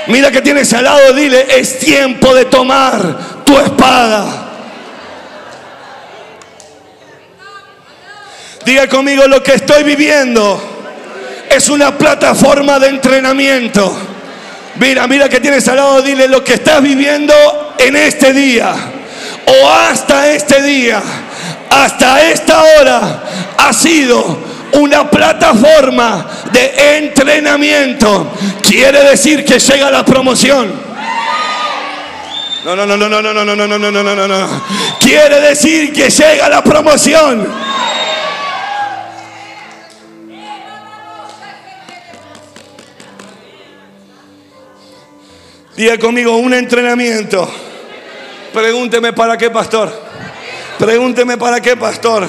Mira 0.08 0.30
que 0.30 0.42
tienes 0.42 0.74
al 0.74 0.84
lado, 0.84 1.14
dile, 1.14 1.58
es 1.58 1.80
tiempo 1.80 2.36
de 2.36 2.44
tomar 2.44 3.46
tu 3.46 3.58
espada. 3.58 4.26
Diga 8.66 8.90
conmigo 8.90 9.26
lo 9.26 9.42
que 9.42 9.54
estoy 9.54 9.84
viviendo 9.84 10.75
es 11.56 11.70
una 11.70 11.98
plataforma 11.98 12.80
de 12.80 12.90
entrenamiento. 12.90 13.96
Mira, 14.76 15.08
mira 15.08 15.30
que 15.30 15.40
tienes 15.40 15.68
al 15.68 15.78
lado, 15.78 16.02
dile 16.02 16.28
lo 16.28 16.44
que 16.44 16.56
estás 16.56 16.82
viviendo 16.82 17.34
en 17.78 17.96
este 17.96 18.34
día 18.34 18.74
o 19.46 19.70
hasta 19.70 20.32
este 20.34 20.62
día, 20.62 21.02
hasta 21.70 22.30
esta 22.30 22.64
hora, 22.64 23.24
ha 23.58 23.74
sido 23.74 24.38
una 24.74 25.10
plataforma 25.10 26.26
de 26.52 26.98
entrenamiento. 26.98 28.32
Quiere 28.62 29.04
decir 29.04 29.46
que 29.46 29.60
llega 29.60 29.90
la 29.92 30.04
promoción. 30.04 30.74
No, 32.66 32.76
no, 32.76 32.86
no, 32.86 32.98
no, 32.98 33.08
no, 33.10 33.22
no, 33.22 33.34
no, 33.34 33.46
no, 33.46 33.56
no, 33.56 33.78
no, 33.78 33.92
no, 33.92 34.16
no, 34.16 34.28
no. 34.28 34.64
Quiere 35.00 35.40
decir 35.40 35.94
que 35.94 36.10
llega 36.10 36.50
la 36.50 36.64
promoción. 36.64 37.48
Diga 45.76 45.98
conmigo, 45.98 46.38
un 46.38 46.54
entrenamiento. 46.54 47.52
Pregúnteme 48.54 49.12
para 49.12 49.38
qué, 49.38 49.50
pastor. 49.50 49.92
Pregúnteme 50.80 51.38
para 51.38 51.60
qué, 51.60 51.76
pastor. 51.76 52.28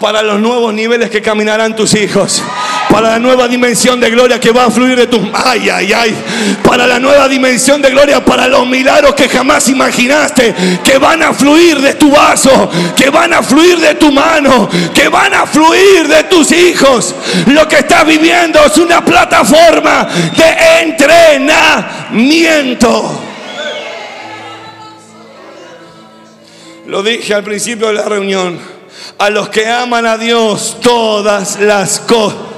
Para 0.00 0.22
los 0.22 0.38
nuevos 0.38 0.72
niveles 0.72 1.10
que 1.10 1.20
caminarán 1.20 1.74
tus 1.74 1.94
hijos 1.94 2.42
para 2.88 3.10
la 3.10 3.18
nueva 3.18 3.46
dimensión 3.48 4.00
de 4.00 4.08
gloria 4.10 4.40
que 4.40 4.50
va 4.50 4.64
a 4.64 4.70
fluir 4.70 4.96
de 4.96 5.06
tus 5.06 5.20
ay 5.32 5.68
ay 5.68 5.92
ay. 5.92 6.16
Para 6.62 6.86
la 6.86 6.98
nueva 6.98 7.28
dimensión 7.28 7.82
de 7.82 7.90
gloria 7.90 8.24
para 8.24 8.48
los 8.48 8.66
milagros 8.66 9.14
que 9.14 9.28
jamás 9.28 9.68
imaginaste 9.68 10.54
que 10.82 10.96
van 10.98 11.22
a 11.22 11.34
fluir 11.34 11.80
de 11.80 11.94
tu 11.94 12.10
vaso 12.10 12.70
que 12.96 13.10
van 13.10 13.34
a 13.34 13.42
fluir 13.42 13.78
de 13.78 13.96
tu 13.96 14.10
mano 14.10 14.70
que 14.94 15.08
van 15.08 15.34
a 15.34 15.44
fluir 15.46 16.08
de 16.08 16.24
tus 16.24 16.50
hijos. 16.52 17.14
Lo 17.46 17.68
que 17.68 17.78
estás 17.78 18.06
viviendo 18.06 18.60
es 18.64 18.76
una 18.78 19.04
plataforma 19.04 20.08
de 20.36 20.82
entrenamiento. 20.82 23.24
Lo 26.86 27.02
dije 27.02 27.34
al 27.34 27.44
principio 27.44 27.88
de 27.88 27.94
la 27.94 28.04
reunión. 28.04 28.78
A 29.18 29.30
los 29.30 29.48
que 29.48 29.68
aman 29.68 30.06
a 30.06 30.16
Dios 30.16 30.76
todas 30.80 31.58
las 31.60 31.98
cosas 32.00 32.57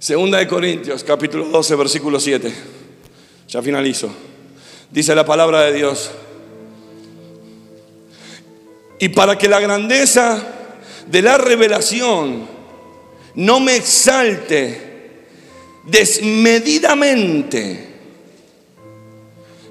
Segunda 0.00 0.38
de 0.38 0.46
Corintios, 0.46 1.02
capítulo 1.02 1.46
12, 1.46 1.74
versículo 1.74 2.20
7. 2.20 2.54
Ya 3.48 3.60
finalizo. 3.60 4.08
Dice 4.92 5.12
la 5.12 5.24
palabra 5.24 5.62
de 5.62 5.72
Dios. 5.72 6.12
Y 9.00 9.08
para 9.08 9.36
que 9.36 9.48
la 9.48 9.58
grandeza 9.58 10.40
de 11.08 11.20
la 11.20 11.36
revelación 11.36 12.46
no 13.34 13.58
me 13.58 13.74
exalte 13.74 15.24
desmedidamente, 15.84 17.88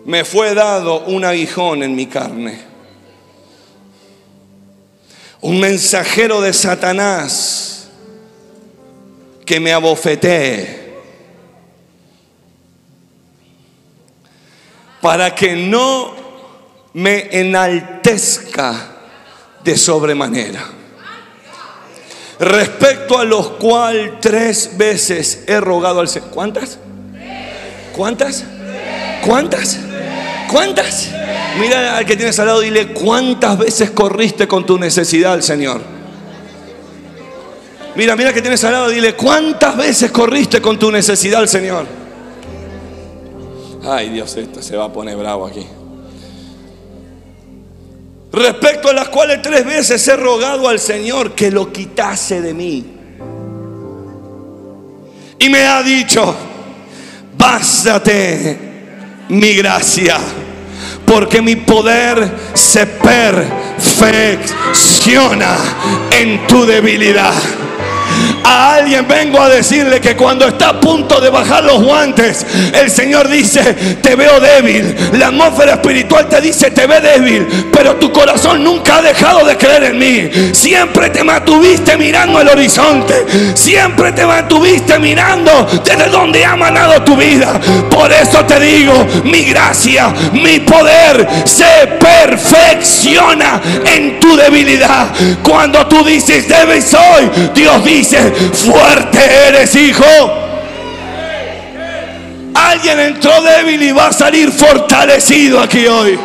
me 0.03 0.25
fue 0.25 0.53
dado 0.53 1.05
un 1.05 1.23
aguijón 1.23 1.83
en 1.83 1.95
mi 1.95 2.07
carne. 2.07 2.59
Un 5.39 5.57
mensajero 5.57 6.41
de 6.41 6.51
Satanás 6.51 7.66
que 9.47 9.59
me 9.59 9.73
abofetee. 9.73 10.87
para 15.01 15.33
que 15.33 15.55
no 15.55 16.13
me 16.93 17.29
enaltezca 17.31 18.89
de 19.63 19.77
sobremanera. 19.77 20.65
Respecto 22.39 23.17
a 23.17 23.23
los 23.23 23.51
cuales 23.51 24.19
tres 24.19 24.71
veces 24.75 25.45
he 25.47 25.59
rogado 25.59 26.01
al 26.01 26.07
Señor. 26.07 26.29
¿Cuántas? 26.31 26.77
¿Cuántas? 27.95 28.43
¿Cuántas? 29.25 29.79
¿Cuántas? 30.51 31.09
Mira 31.59 31.97
al 31.97 32.05
que 32.05 32.15
tienes 32.15 32.37
al 32.39 32.47
lado, 32.47 32.59
dile, 32.59 32.93
¿cuántas 32.93 33.57
veces 33.57 33.91
corriste 33.91 34.47
con 34.47 34.65
tu 34.65 34.77
necesidad 34.77 35.33
al 35.33 35.43
Señor? 35.43 35.96
Mira, 37.97 38.15
mira 38.15 38.31
que 38.31 38.41
tienes 38.43 38.63
al 38.63 38.73
lado, 38.73 38.89
dile, 38.89 39.15
¿cuántas 39.15 39.75
veces 39.75 40.11
corriste 40.11 40.61
con 40.61 40.77
tu 40.77 40.91
necesidad 40.91 41.39
al 41.39 41.49
Señor? 41.49 41.87
Ay 43.83 44.09
Dios, 44.09 44.37
esto 44.37 44.61
se 44.61 44.77
va 44.77 44.85
a 44.85 44.93
poner 44.93 45.17
bravo 45.17 45.47
aquí. 45.47 45.65
Respecto 48.31 48.89
a 48.89 48.93
las 48.93 49.09
cuales 49.09 49.41
tres 49.41 49.65
veces 49.65 50.07
he 50.07 50.15
rogado 50.15 50.69
al 50.69 50.79
Señor 50.79 51.31
que 51.31 51.49
lo 51.49 51.73
quitase 51.73 52.39
de 52.39 52.53
mí. 52.53 52.85
Y 55.39 55.49
me 55.49 55.65
ha 55.65 55.81
dicho, 55.81 56.35
bástate 57.35 58.59
mi 59.29 59.55
gracia, 59.55 60.17
porque 61.03 61.41
mi 61.41 61.55
poder 61.55 62.29
se 62.53 62.85
perfecciona 62.85 65.57
en 66.11 66.45
tu 66.45 66.63
debilidad. 66.63 67.33
A 68.49 68.75
alguien 68.75 69.05
vengo 69.05 69.41
a 69.41 69.49
decirle 69.49 69.99
que 69.99 70.15
cuando 70.15 70.47
está 70.47 70.69
a 70.69 70.79
punto 70.79 71.19
de 71.19 71.29
bajar 71.29 71.65
los 71.65 71.83
guantes, 71.83 72.45
el 72.73 72.89
Señor 72.89 73.27
dice, 73.27 73.61
te 74.01 74.15
veo 74.15 74.39
débil. 74.39 74.95
La 75.19 75.27
atmósfera 75.27 75.73
espiritual 75.73 76.29
te 76.29 76.39
dice, 76.39 76.71
te 76.71 76.87
ve 76.87 77.01
débil, 77.01 77.45
pero 77.73 77.97
tu 77.97 78.09
corazón 78.09 78.63
nunca 78.63 78.99
ha 78.99 79.01
dejado 79.01 79.45
de 79.45 79.57
creer 79.57 79.83
en 79.83 79.99
mí. 79.99 80.53
Siempre 80.53 81.09
te 81.09 81.25
mantuviste 81.25 81.97
mirando 81.97 82.39
el 82.39 82.47
horizonte. 82.47 83.25
Siempre 83.53 84.13
te 84.13 84.25
mantuviste 84.25 84.97
mirando 84.97 85.67
desde 85.83 86.05
donde 86.09 86.45
ha 86.45 86.55
manado 86.55 87.03
tu 87.03 87.17
vida. 87.17 87.59
Por 87.89 88.09
eso 88.13 88.45
te 88.45 88.61
digo, 88.61 88.93
mi 89.25 89.43
gracia, 89.43 90.13
mi 90.31 90.61
poder 90.61 91.27
se 91.43 91.85
perfecciona 91.99 93.61
en 93.93 94.21
tu 94.21 94.37
debilidad. 94.37 95.07
Cuando 95.43 95.85
tú 95.87 96.01
dices, 96.05 96.47
débil 96.47 96.81
soy, 96.81 97.29
Dios 97.53 97.83
dice, 97.83 98.36
fuerte 98.53 99.19
eres, 99.47 99.75
hijo. 99.75 100.05
Alguien 102.53 102.99
entró 102.99 103.31
débil 103.41 103.81
y 103.83 103.91
va 103.91 104.07
a 104.07 104.13
salir 104.13 104.51
fortalecido 104.51 105.59
aquí 105.59 105.87
hoy. 105.87 106.17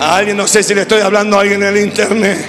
A 0.00 0.16
alguien, 0.16 0.36
no 0.36 0.46
sé 0.46 0.62
si 0.62 0.74
le 0.74 0.82
estoy 0.82 1.00
hablando 1.00 1.38
a 1.38 1.40
alguien 1.40 1.62
en 1.62 1.68
el 1.68 1.84
internet. 1.84 2.48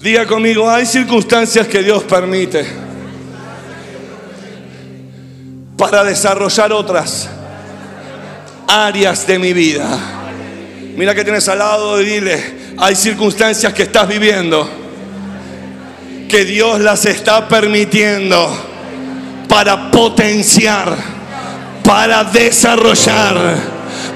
Diga 0.00 0.26
conmigo, 0.26 0.70
hay 0.70 0.86
circunstancias 0.86 1.66
que 1.66 1.82
Dios 1.82 2.04
permite 2.04 2.64
para 5.76 6.04
desarrollar 6.04 6.72
otras 6.72 7.28
áreas 8.68 9.26
de 9.26 9.38
mi 9.38 9.52
vida. 9.52 9.86
Mira 10.96 11.14
que 11.14 11.24
tienes 11.24 11.48
al 11.48 11.58
lado 11.58 12.00
y 12.00 12.06
dile, 12.06 12.65
hay 12.78 12.94
circunstancias 12.94 13.72
que 13.72 13.84
estás 13.84 14.06
viviendo 14.08 14.68
que 16.28 16.44
Dios 16.44 16.80
las 16.80 17.06
está 17.06 17.48
permitiendo 17.48 18.48
para 19.48 19.90
potenciar, 19.90 20.96
para 21.84 22.24
desarrollar, 22.24 23.56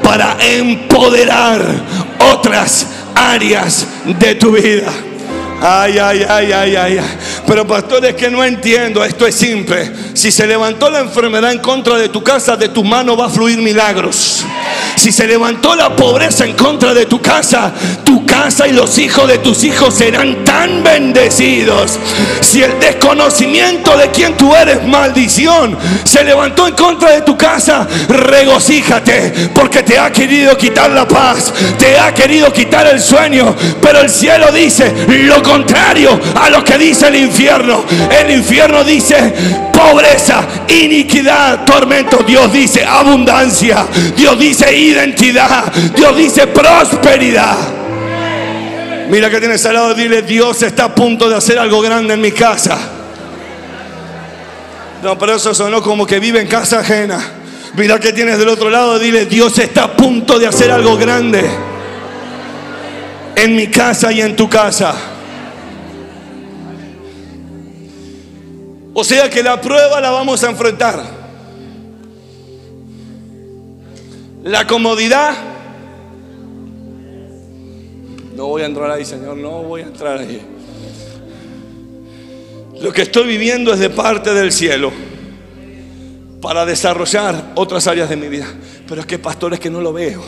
para 0.02 0.36
empoderar 0.40 1.64
otras 2.32 2.86
áreas 3.14 3.86
de 4.18 4.34
tu 4.34 4.52
vida. 4.52 4.92
Ay, 5.60 5.98
ay, 5.98 6.24
ay, 6.28 6.52
ay, 6.52 6.76
ay. 6.76 7.00
Pero 7.46 7.66
pastores 7.66 8.14
que 8.14 8.30
no 8.30 8.42
entiendo, 8.42 9.04
esto 9.04 9.26
es 9.26 9.34
simple. 9.34 9.90
Si 10.14 10.30
se 10.30 10.46
levantó 10.46 10.88
la 10.88 11.00
enfermedad 11.00 11.52
en 11.52 11.58
contra 11.58 11.96
de 11.96 12.08
tu 12.08 12.22
casa, 12.22 12.56
de 12.56 12.68
tu 12.68 12.82
mano 12.84 13.16
va 13.16 13.26
a 13.26 13.30
fluir 13.30 13.58
milagros. 13.58 14.44
Si 14.96 15.12
se 15.12 15.26
levantó 15.26 15.74
la 15.74 15.94
pobreza 15.96 16.44
en 16.44 16.54
contra 16.54 16.94
de 16.94 17.06
tu 17.06 17.20
casa, 17.20 17.72
tu 18.04 18.24
casa 18.26 18.68
y 18.68 18.72
los 18.72 18.98
hijos 18.98 19.28
de 19.28 19.38
tus 19.38 19.64
hijos 19.64 19.94
serán 19.94 20.44
tan 20.44 20.82
bendecidos. 20.82 21.98
Si 22.40 22.62
el 22.62 22.78
desconocimiento 22.78 23.96
de 23.96 24.10
quien 24.10 24.36
tú 24.36 24.54
eres, 24.54 24.86
maldición, 24.86 25.76
se 26.04 26.24
levantó 26.24 26.68
en 26.68 26.74
contra 26.74 27.12
de 27.12 27.22
tu 27.22 27.36
casa, 27.36 27.86
regocíjate 28.08 29.50
porque 29.54 29.82
te 29.82 29.98
ha 29.98 30.10
querido 30.12 30.56
quitar 30.56 30.90
la 30.90 31.06
paz, 31.06 31.52
te 31.78 31.98
ha 31.98 32.12
querido 32.14 32.52
quitar 32.52 32.86
el 32.86 33.00
sueño, 33.00 33.54
pero 33.80 34.00
el 34.00 34.10
cielo 34.10 34.52
dice 34.52 34.92
lo 35.08 35.42
contrario 35.50 36.18
a 36.34 36.48
lo 36.50 36.64
que 36.64 36.78
dice 36.78 37.08
el 37.08 37.16
infierno. 37.16 37.84
El 38.10 38.30
infierno 38.30 38.84
dice 38.84 39.34
pobreza, 39.72 40.46
iniquidad, 40.68 41.64
tormento. 41.64 42.18
Dios 42.18 42.52
dice 42.52 42.84
abundancia. 42.84 43.86
Dios 44.16 44.38
dice 44.38 44.76
identidad. 44.76 45.72
Dios 45.96 46.16
dice 46.16 46.46
prosperidad. 46.46 47.56
Mira 49.08 49.28
que 49.28 49.40
tienes 49.40 49.64
al 49.66 49.74
lado, 49.74 49.94
dile, 49.94 50.22
Dios 50.22 50.62
está 50.62 50.84
a 50.84 50.94
punto 50.94 51.28
de 51.28 51.34
hacer 51.34 51.58
algo 51.58 51.80
grande 51.80 52.14
en 52.14 52.20
mi 52.20 52.30
casa. 52.30 52.78
No, 55.02 55.18
pero 55.18 55.34
eso 55.34 55.52
sonó 55.52 55.82
como 55.82 56.06
que 56.06 56.20
vive 56.20 56.40
en 56.40 56.46
casa 56.46 56.80
ajena. 56.80 57.18
Mira 57.74 57.98
que 57.98 58.12
tienes 58.12 58.38
del 58.38 58.48
otro 58.48 58.70
lado, 58.70 59.00
dile, 59.00 59.26
Dios 59.26 59.58
está 59.58 59.84
a 59.84 59.96
punto 59.96 60.38
de 60.38 60.46
hacer 60.46 60.70
algo 60.70 60.96
grande 60.96 61.44
en 63.34 63.56
mi 63.56 63.66
casa 63.66 64.12
y 64.12 64.20
en 64.20 64.36
tu 64.36 64.48
casa. 64.48 64.94
O 68.92 69.04
sea 69.04 69.30
que 69.30 69.42
la 69.42 69.60
prueba 69.60 70.00
la 70.00 70.10
vamos 70.10 70.42
a 70.42 70.50
enfrentar. 70.50 71.02
La 74.42 74.66
comodidad. 74.66 75.34
No 78.34 78.46
voy 78.46 78.62
a 78.62 78.66
entrar 78.66 78.90
ahí, 78.90 79.04
Señor, 79.04 79.36
no 79.36 79.62
voy 79.62 79.82
a 79.82 79.84
entrar 79.84 80.18
ahí. 80.18 80.40
Lo 82.80 82.92
que 82.92 83.02
estoy 83.02 83.26
viviendo 83.26 83.72
es 83.74 83.78
de 83.78 83.90
parte 83.90 84.32
del 84.32 84.50
cielo 84.50 84.90
para 86.40 86.64
desarrollar 86.64 87.52
otras 87.54 87.86
áreas 87.86 88.08
de 88.08 88.16
mi 88.16 88.28
vida. 88.28 88.46
Pero 88.88 89.02
es 89.02 89.06
que, 89.06 89.18
pastor, 89.18 89.52
es 89.52 89.60
que 89.60 89.68
no 89.68 89.80
lo 89.80 89.92
veo. 89.92 90.22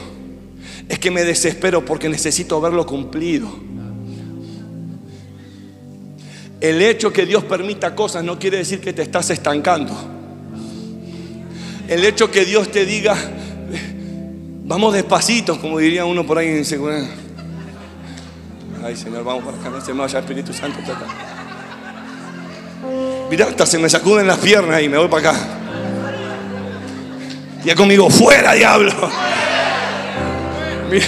Es 0.89 0.99
que 0.99 1.11
me 1.11 1.25
desespero 1.25 1.85
porque 1.85 2.11
necesito 2.11 2.61
verlo 2.61 2.85
cumplido. 2.85 3.49
El 6.63 6.81
hecho 6.81 7.13
que 7.13 7.27
Dios 7.27 7.43
permita 7.43 7.93
cosas 7.93 8.23
no 8.23 8.39
quiere 8.39 8.59
decir 8.59 8.81
que 8.81 8.93
te 8.93 9.03
estás 9.03 9.29
estancando. 9.31 9.93
El 11.89 12.05
hecho 12.05 12.31
que 12.31 12.45
Dios 12.45 12.71
te 12.71 12.87
diga, 12.87 13.17
vamos 14.63 14.95
despacito, 14.95 15.61
como 15.61 15.81
diría 15.81 16.05
uno 16.05 16.25
por 16.25 16.39
ahí 16.39 16.47
en 16.47 16.65
seguridad. 16.65 17.05
Ay, 18.85 18.95
Señor, 18.95 19.25
vamos 19.25 19.43
para 19.43 19.57
acá, 19.57 19.71
no 19.71 19.81
se 19.81 19.93
me 19.93 20.03
vaya 20.03 20.21
Espíritu 20.21 20.53
Santo. 20.53 20.79
Mira, 23.29 23.47
hasta 23.47 23.67
se 23.67 23.79
me 23.79 23.91
sacuden 23.91 24.29
las 24.29 24.39
piernas 24.39 24.81
y 24.83 24.89
me 24.89 24.99
voy 24.99 25.09
para 25.09 25.31
acá. 25.31 25.41
Ya 27.65 27.75
conmigo, 27.75 28.09
fuera, 28.09 28.53
diablo. 28.53 28.93
Mira. 30.89 31.07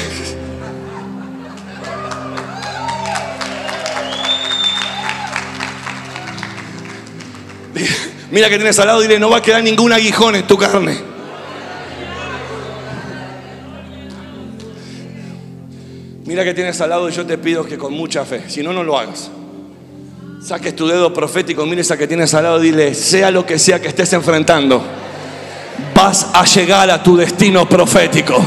Mira 8.30 8.48
que 8.48 8.56
tienes 8.56 8.78
al 8.78 8.86
lado 8.86 9.00
dile, 9.00 9.18
no 9.18 9.30
va 9.30 9.38
a 9.38 9.42
quedar 9.42 9.62
ningún 9.62 9.92
aguijón 9.92 10.36
en 10.36 10.46
tu 10.46 10.56
carne. 10.56 11.14
Mira 16.24 16.42
que 16.42 16.54
tienes 16.54 16.80
al 16.80 16.90
lado 16.90 17.08
y 17.08 17.12
yo 17.12 17.26
te 17.26 17.36
pido 17.36 17.64
que 17.64 17.76
con 17.76 17.92
mucha 17.92 18.24
fe, 18.24 18.44
si 18.48 18.62
no, 18.62 18.72
no 18.72 18.82
lo 18.82 18.98
hagas. 18.98 19.30
Saques 20.42 20.74
tu 20.74 20.86
dedo 20.86 21.12
profético, 21.12 21.64
mires 21.66 21.90
a 21.90 21.96
que 21.96 22.06
tienes 22.06 22.32
al 22.34 22.44
lado 22.44 22.62
y 22.62 22.70
dile, 22.70 22.94
sea 22.94 23.30
lo 23.30 23.44
que 23.46 23.58
sea 23.58 23.80
que 23.80 23.88
estés 23.88 24.12
enfrentando, 24.14 24.82
vas 25.94 26.28
a 26.32 26.44
llegar 26.44 26.90
a 26.90 27.02
tu 27.02 27.16
destino 27.16 27.68
profético. 27.68 28.42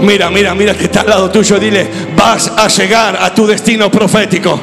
Mira, 0.00 0.30
mira, 0.30 0.54
mira 0.54 0.74
que 0.74 0.84
está 0.84 1.02
al 1.02 1.10
lado 1.10 1.30
tuyo. 1.30 1.58
Dile, 1.60 1.88
vas 2.16 2.48
a 2.56 2.66
llegar 2.66 3.16
a 3.20 3.32
tu 3.32 3.46
destino 3.46 3.90
profético. 3.90 4.58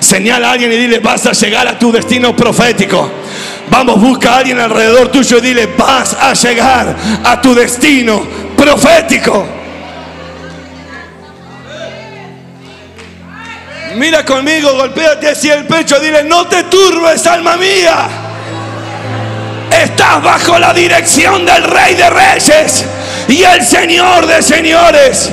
Señala 0.00 0.50
a 0.50 0.52
alguien 0.52 0.70
y 0.72 0.76
dile, 0.76 0.98
vas 0.98 1.24
a 1.26 1.32
llegar 1.32 1.66
a 1.66 1.78
tu 1.78 1.90
destino 1.90 2.36
profético. 2.36 3.10
Vamos, 3.70 4.00
busca 4.00 4.34
a 4.34 4.38
alguien 4.38 4.60
alrededor 4.60 5.08
tuyo 5.08 5.38
y 5.38 5.40
dile, 5.40 5.66
vas 5.76 6.14
a 6.14 6.34
llegar 6.34 6.94
a 7.24 7.40
tu 7.40 7.54
destino 7.54 8.22
profético. 8.56 9.46
Mira 13.96 14.24
conmigo, 14.24 14.72
golpéate 14.74 15.28
así 15.28 15.50
el 15.50 15.66
pecho, 15.66 15.98
dile, 16.00 16.24
no 16.24 16.46
te 16.46 16.64
turbes, 16.64 17.26
alma 17.26 17.56
mía. 17.56 18.08
Está 19.70 19.84
Estás 19.84 20.22
bajo 20.22 20.58
la 20.58 20.72
dirección 20.72 21.44
del 21.44 21.64
Rey 21.64 21.94
de 21.94 22.10
Reyes 22.10 22.84
y 23.28 23.42
el 23.42 23.64
Señor 23.64 24.26
de 24.26 24.42
Señores. 24.42 25.30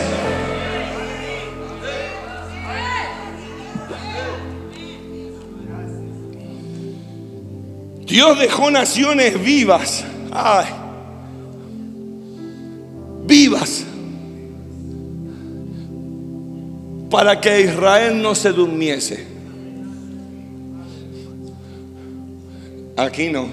Dios 8.10 8.40
dejó 8.40 8.72
naciones 8.72 9.40
vivas. 9.40 10.04
Ay, 10.32 10.66
vivas. 13.28 13.86
Para 17.12 17.40
que 17.40 17.62
Israel 17.62 18.20
no 18.20 18.34
se 18.34 18.52
durmiese. 18.52 19.28
Aquí 22.98 23.30
no. 23.30 23.46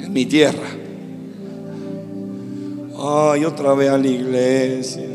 En 0.00 0.12
mi 0.12 0.26
tierra. 0.26 0.68
Ay, 2.98 3.44
otra 3.44 3.72
vez 3.74 3.88
a 3.88 3.96
la 3.96 4.06
iglesia. 4.08 5.06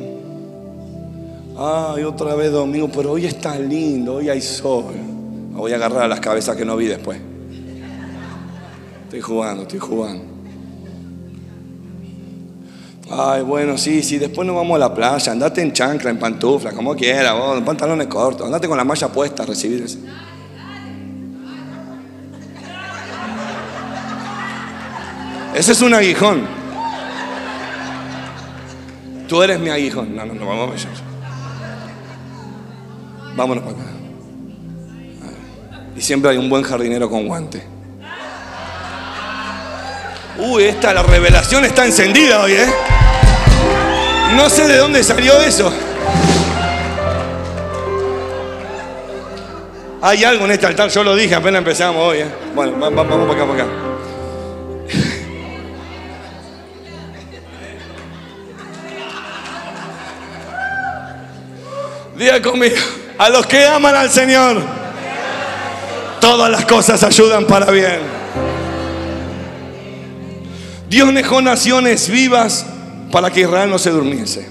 Ay, 1.57 2.03
otra 2.03 2.35
vez 2.35 2.53
domingo. 2.53 2.89
Pero 2.89 3.11
hoy 3.11 3.25
está 3.25 3.59
lindo, 3.59 4.15
hoy 4.15 4.29
hay 4.29 4.41
sol. 4.41 5.14
Voy 5.55 5.71
a 5.71 5.75
agarrar 5.75 6.03
a 6.03 6.07
las 6.07 6.19
cabezas 6.19 6.55
que 6.55 6.65
no 6.65 6.75
vi 6.75 6.87
después. 6.87 7.19
Estoy 9.05 9.21
jugando, 9.21 9.63
estoy 9.63 9.79
jugando. 9.79 10.23
Ay, 13.09 13.43
bueno, 13.43 13.77
sí, 13.77 14.03
sí, 14.03 14.17
después 14.17 14.45
nos 14.45 14.55
vamos 14.55 14.75
a 14.75 14.79
la 14.79 14.93
playa, 14.93 15.31
andate 15.31 15.61
en 15.61 15.71
chancla, 15.71 16.09
en 16.09 16.17
pantufla, 16.17 16.71
como 16.71 16.95
quiera, 16.95 17.33
vos, 17.33 17.57
en 17.57 17.63
pantalones 17.63 18.07
cortos, 18.07 18.45
andate 18.45 18.67
con 18.67 18.77
la 18.77 18.83
malla 18.83 19.07
puesta 19.07 19.43
a 19.43 19.45
recibir 19.45 19.83
ese. 19.83 19.99
Ese 25.55 25.71
es 25.71 25.81
un 25.81 25.93
aguijón. 25.93 26.45
Tú 29.29 29.41
eres 29.41 29.57
mi 29.59 29.69
aguijón. 29.69 30.13
No, 30.13 30.25
no, 30.25 30.33
no, 30.33 30.45
vamos 30.45 30.85
a 30.85 30.89
ver. 30.89 30.97
Vámonos 33.37 33.63
para 33.63 33.77
acá. 33.77 34.04
Y 35.95 36.01
siempre 36.01 36.31
hay 36.31 36.37
un 36.37 36.49
buen 36.49 36.63
jardinero 36.63 37.09
con 37.09 37.25
guante. 37.25 37.63
Uy, 40.37 40.65
esta, 40.65 40.93
la 40.93 41.01
revelación 41.01 41.63
está 41.63 41.85
encendida 41.85 42.41
hoy, 42.41 42.51
¿eh? 42.51 42.67
No 44.35 44.49
sé 44.49 44.67
de 44.67 44.77
dónde 44.77 45.01
salió 45.01 45.39
eso. 45.39 45.71
Hay 50.01 50.23
algo 50.25 50.45
en 50.45 50.51
este 50.51 50.65
altar, 50.65 50.89
yo 50.89 51.03
lo 51.03 51.15
dije 51.15 51.33
apenas 51.33 51.59
empezamos 51.59 52.03
hoy, 52.03 52.19
¿eh? 52.19 52.27
Bueno, 52.53 52.73
vamos 52.77 53.27
para 53.27 53.31
acá, 53.31 53.45
para 53.45 53.63
acá. 53.63 53.71
Diga 62.17 62.41
conmigo, 62.41 62.75
a 63.17 63.29
los 63.29 63.45
que 63.45 63.65
aman 63.65 63.95
al 63.95 64.09
Señor 64.09 64.84
todas 66.25 66.49
las 66.49 66.65
cosas 66.65 67.03
ayudan 67.03 67.45
para 67.45 67.69
bien. 67.69 67.99
Dios 70.89 71.13
dejó 71.13 71.39
naciones 71.39 72.09
vivas 72.09 72.65
para 73.11 73.29
que 73.29 73.41
Israel 73.41 73.69
no 73.69 73.77
se 73.77 73.91
durmiese. 73.91 74.49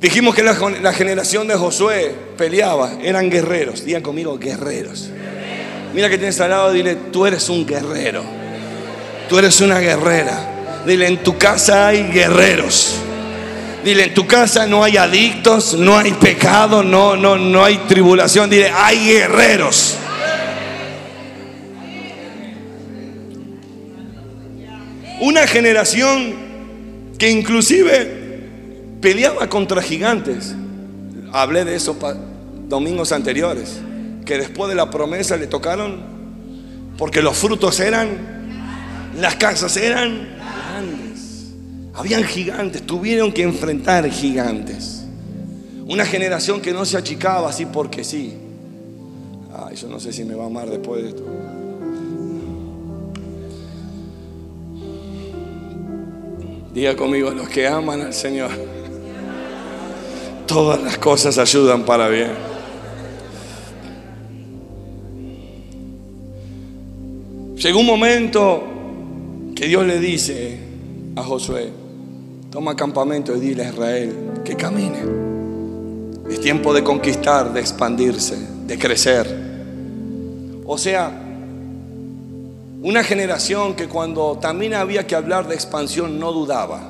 Dijimos 0.00 0.32
que 0.36 0.44
la, 0.44 0.92
generación 0.92 1.48
de 1.48 1.56
Josué 1.56 2.14
peleaba, 2.38 2.92
eran 3.02 3.28
guerreros. 3.28 3.84
Digan 3.84 4.02
conmigo, 4.02 4.38
guerreros. 4.38 5.10
Mira 5.92 6.08
que 6.08 6.18
tienes 6.18 6.40
al 6.40 6.50
lado, 6.50 6.70
dile, 6.70 6.94
tú 6.94 7.26
eres 7.26 7.48
un 7.48 7.66
guerrero. 7.66 8.22
Tú 9.28 9.38
eres 9.40 9.60
una 9.60 9.80
guerrera. 9.80 10.84
Dile, 10.86 11.08
en 11.08 11.16
tu 11.24 11.36
casa 11.36 11.88
hay 11.88 12.04
guerreros. 12.04 13.00
Dile, 13.86 14.02
en 14.02 14.14
tu 14.14 14.26
casa 14.26 14.66
no 14.66 14.82
hay 14.82 14.96
adictos, 14.96 15.74
no 15.74 15.96
hay 15.96 16.10
pecado, 16.10 16.82
no, 16.82 17.16
no, 17.16 17.36
no 17.36 17.64
hay 17.64 17.78
tribulación. 17.86 18.50
Dile, 18.50 18.68
hay 18.68 18.98
guerreros. 19.06 19.96
Una 25.20 25.46
generación 25.46 26.34
que 27.16 27.30
inclusive 27.30 28.40
peleaba 29.00 29.48
contra 29.48 29.80
gigantes. 29.80 30.56
Hablé 31.30 31.64
de 31.64 31.76
eso 31.76 31.96
domingos 32.66 33.12
anteriores, 33.12 33.78
que 34.24 34.36
después 34.36 34.68
de 34.68 34.74
la 34.74 34.90
promesa 34.90 35.36
le 35.36 35.46
tocaron 35.46 36.02
porque 36.98 37.22
los 37.22 37.36
frutos 37.36 37.78
eran, 37.78 38.08
las 39.20 39.36
casas 39.36 39.76
eran. 39.76 40.34
Habían 41.96 42.24
gigantes, 42.24 42.82
tuvieron 42.82 43.32
que 43.32 43.42
enfrentar 43.42 44.08
gigantes. 44.10 45.04
Una 45.88 46.04
generación 46.04 46.60
que 46.60 46.72
no 46.72 46.84
se 46.84 46.98
achicaba 46.98 47.48
así 47.48 47.64
porque 47.64 48.04
sí. 48.04 48.34
Ay, 49.54 49.76
yo 49.76 49.88
no 49.88 49.98
sé 49.98 50.12
si 50.12 50.24
me 50.24 50.34
va 50.34 50.44
a 50.44 50.46
amar 50.46 50.68
después 50.68 51.02
de 51.02 51.08
esto. 51.08 51.24
Diga 56.74 56.94
conmigo, 56.94 57.30
los 57.30 57.48
que 57.48 57.66
aman 57.66 58.02
al 58.02 58.12
Señor, 58.12 58.50
todas 60.46 60.82
las 60.82 60.98
cosas 60.98 61.38
ayudan 61.38 61.86
para 61.86 62.08
bien. 62.08 62.32
Llegó 67.56 67.80
un 67.80 67.86
momento 67.86 68.62
que 69.54 69.66
Dios 69.66 69.86
le 69.86 69.98
dice 69.98 70.58
a 71.16 71.22
Josué, 71.22 71.85
toma 72.56 72.74
campamento 72.74 73.36
y 73.36 73.40
dile 73.40 73.66
a 73.66 73.68
Israel 73.68 74.40
que 74.42 74.56
camine. 74.56 75.04
Es 76.30 76.40
tiempo 76.40 76.72
de 76.72 76.82
conquistar, 76.82 77.52
de 77.52 77.60
expandirse, 77.60 78.34
de 78.66 78.78
crecer. 78.78 79.26
O 80.64 80.78
sea, 80.78 81.12
una 82.80 83.04
generación 83.04 83.74
que 83.74 83.88
cuando 83.88 84.38
también 84.40 84.72
había 84.72 85.06
que 85.06 85.14
hablar 85.14 85.46
de 85.46 85.54
expansión 85.54 86.18
no 86.18 86.32
dudaba. 86.32 86.80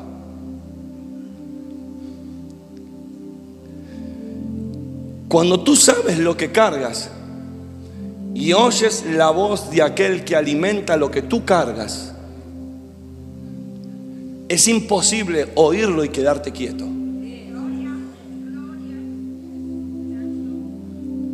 Cuando 5.27 5.59
tú 5.65 5.75
sabes 5.75 6.21
lo 6.21 6.37
que 6.37 6.53
cargas 6.53 7.11
y 8.35 8.53
oyes 8.53 9.05
la 9.05 9.31
voz 9.31 9.69
de 9.73 9.83
aquel 9.83 10.25
que 10.25 10.37
alimenta 10.37 10.97
lo 10.97 11.11
que 11.11 11.23
tú 11.23 11.45
cargas, 11.45 12.13
es 14.49 14.69
imposible 14.69 15.49
oírlo 15.55 16.05
y 16.05 16.09
quedarte 16.09 16.53
quieto. 16.53 16.87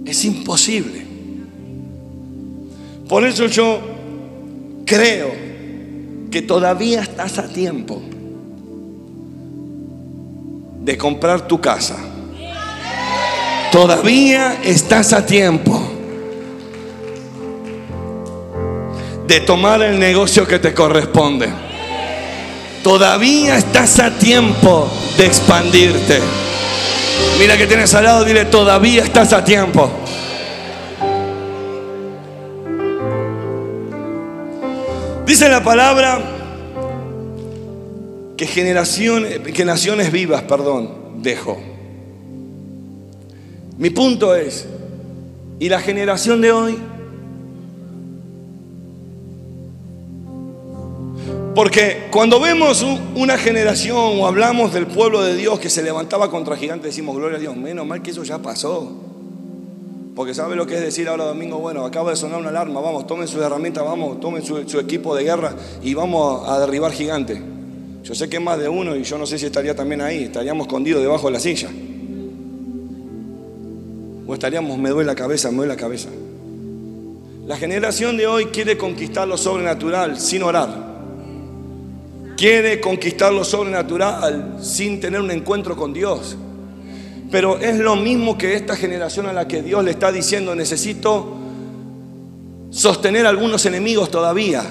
Es 0.06 0.24
imposible. 0.24 1.06
Por 3.08 3.24
eso 3.26 3.46
yo 3.46 3.80
creo 4.86 5.30
que 6.30 6.42
todavía 6.42 7.02
estás 7.02 7.38
a 7.38 7.48
tiempo 7.48 8.00
de 10.82 10.98
comprar 10.98 11.46
tu 11.46 11.60
casa. 11.60 11.96
Todavía 13.70 14.60
estás 14.64 15.12
a 15.12 15.24
tiempo 15.24 15.80
de 19.26 19.40
tomar 19.40 19.82
el 19.82 19.98
negocio 19.98 20.46
que 20.46 20.58
te 20.58 20.74
corresponde. 20.74 21.71
Todavía 22.82 23.56
estás 23.56 24.00
a 24.00 24.18
tiempo 24.18 24.90
de 25.16 25.26
expandirte. 25.26 26.18
Mira 27.38 27.56
que 27.56 27.66
tienes 27.66 27.94
al 27.94 28.04
lado, 28.04 28.24
dile, 28.24 28.44
todavía 28.46 29.04
estás 29.04 29.32
a 29.32 29.44
tiempo. 29.44 29.88
Dice 35.24 35.48
la 35.48 35.62
palabra 35.62 36.20
que 38.36 38.46
generaciones, 38.46 39.38
que 39.38 39.64
naciones 39.64 40.10
vivas, 40.10 40.42
perdón, 40.42 41.22
dejó. 41.22 41.58
Mi 43.78 43.90
punto 43.90 44.34
es, 44.34 44.66
¿y 45.60 45.68
la 45.68 45.80
generación 45.80 46.40
de 46.40 46.50
hoy? 46.50 46.78
Porque 51.54 52.08
cuando 52.10 52.40
vemos 52.40 52.82
una 53.14 53.36
generación 53.36 53.98
o 53.98 54.26
hablamos 54.26 54.72
del 54.72 54.86
pueblo 54.86 55.22
de 55.22 55.36
Dios 55.36 55.60
que 55.60 55.68
se 55.68 55.82
levantaba 55.82 56.30
contra 56.30 56.56
gigantes, 56.56 56.86
decimos, 56.86 57.14
gloria 57.14 57.36
a 57.36 57.40
Dios, 57.40 57.54
menos 57.56 57.86
mal 57.86 58.00
que 58.00 58.10
eso 58.10 58.22
ya 58.24 58.38
pasó. 58.38 58.90
Porque 60.16 60.32
sabe 60.32 60.56
lo 60.56 60.66
que 60.66 60.76
es 60.76 60.80
decir 60.80 61.08
ahora 61.08 61.24
domingo, 61.24 61.58
bueno, 61.58 61.84
acaba 61.84 62.10
de 62.10 62.16
sonar 62.16 62.40
una 62.40 62.48
alarma, 62.48 62.80
vamos, 62.80 63.06
tomen 63.06 63.28
sus 63.28 63.42
herramientas, 63.42 63.84
vamos, 63.84 64.18
tomen 64.18 64.42
su, 64.42 64.78
equipo 64.78 65.14
de 65.14 65.24
guerra 65.24 65.54
y 65.82 65.92
vamos 65.92 66.48
a 66.48 66.58
derribar 66.58 66.92
gigantes. 66.92 67.38
Yo 68.02 68.14
sé 68.14 68.30
que 68.30 68.40
más 68.40 68.58
de 68.58 68.68
uno 68.68 68.96
y 68.96 69.02
yo 69.04 69.18
no 69.18 69.26
sé 69.26 69.38
si 69.38 69.46
estaría 69.46 69.76
también 69.76 70.00
ahí, 70.00 70.24
estaríamos 70.24 70.66
escondidos 70.66 71.02
debajo 71.02 71.26
de 71.26 71.32
la 71.34 71.40
silla. 71.40 71.68
O 74.26 74.32
estaríamos, 74.32 74.78
me 74.78 74.88
duele 74.88 75.06
la 75.06 75.14
cabeza, 75.14 75.50
me 75.50 75.58
duele 75.58 75.74
la 75.74 75.80
cabeza. 75.80 76.08
La 77.46 77.56
generación 77.56 78.16
de 78.16 78.26
hoy 78.26 78.46
quiere 78.46 78.78
conquistar 78.78 79.28
lo 79.28 79.36
sobrenatural 79.36 80.18
sin 80.18 80.42
orar. 80.42 80.91
Quiere 82.36 82.80
conquistar 82.80 83.32
lo 83.32 83.44
sobrenatural 83.44 84.56
sin 84.60 85.00
tener 85.00 85.20
un 85.20 85.30
encuentro 85.30 85.76
con 85.76 85.92
Dios. 85.92 86.36
Pero 87.30 87.58
es 87.58 87.78
lo 87.78 87.96
mismo 87.96 88.36
que 88.36 88.54
esta 88.54 88.76
generación 88.76 89.26
a 89.26 89.32
la 89.32 89.48
que 89.48 89.62
Dios 89.62 89.82
le 89.84 89.90
está 89.92 90.12
diciendo, 90.12 90.54
necesito 90.54 91.36
sostener 92.70 93.26
algunos 93.26 93.64
enemigos 93.66 94.10
todavía, 94.10 94.64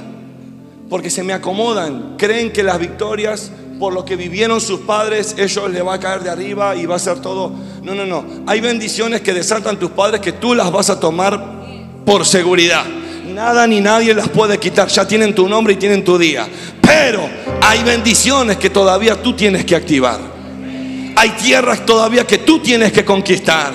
porque 0.90 1.10
se 1.10 1.24
me 1.24 1.34
acomodan, 1.34 2.16
creen 2.18 2.52
que 2.52 2.64
las 2.64 2.80
victorias 2.80 3.52
por 3.82 3.94
lo 3.94 4.06
que 4.06 4.16
vivieron 4.16 4.62
sus 4.62 4.82
padres, 4.82 5.34
ellos 5.40 5.72
les 5.72 5.84
va 5.84 5.96
a 5.96 6.00
caer 6.00 6.22
de 6.22 6.30
arriba 6.30 6.76
y 6.76 6.86
va 6.86 6.98
a 6.98 7.00
ser 7.00 7.20
todo. 7.20 7.52
No, 7.82 7.96
no, 7.96 8.06
no. 8.06 8.24
Hay 8.46 8.62
bendiciones 8.62 9.22
que 9.22 9.34
desatan 9.34 9.80
tus 9.80 9.90
padres 9.90 10.22
que 10.22 10.34
tú 10.34 10.54
las 10.54 10.72
vas 10.72 10.92
a 10.92 11.00
tomar 11.00 12.04
por 12.06 12.24
seguridad. 12.24 12.86
Nada 13.34 13.66
ni 13.66 13.80
nadie 13.80 14.14
las 14.14 14.28
puede 14.28 14.58
quitar. 14.60 14.88
Ya 14.90 15.08
tienen 15.08 15.34
tu 15.34 15.48
nombre 15.48 15.74
y 15.74 15.78
tienen 15.78 16.04
tu 16.04 16.18
día. 16.18 16.48
Pero 16.82 17.30
hay 17.62 17.82
bendiciones 17.84 18.58
que 18.58 18.70
todavía 18.70 19.22
tú 19.22 19.34
tienes 19.34 19.64
que 19.64 19.76
activar. 19.76 20.20
Hay 21.16 21.30
tierras 21.32 21.86
todavía 21.86 22.28
que 22.28 22.40
tú 22.40 22.60
tienes 22.60 22.92
que 22.92 23.06
conquistar. 23.06 23.72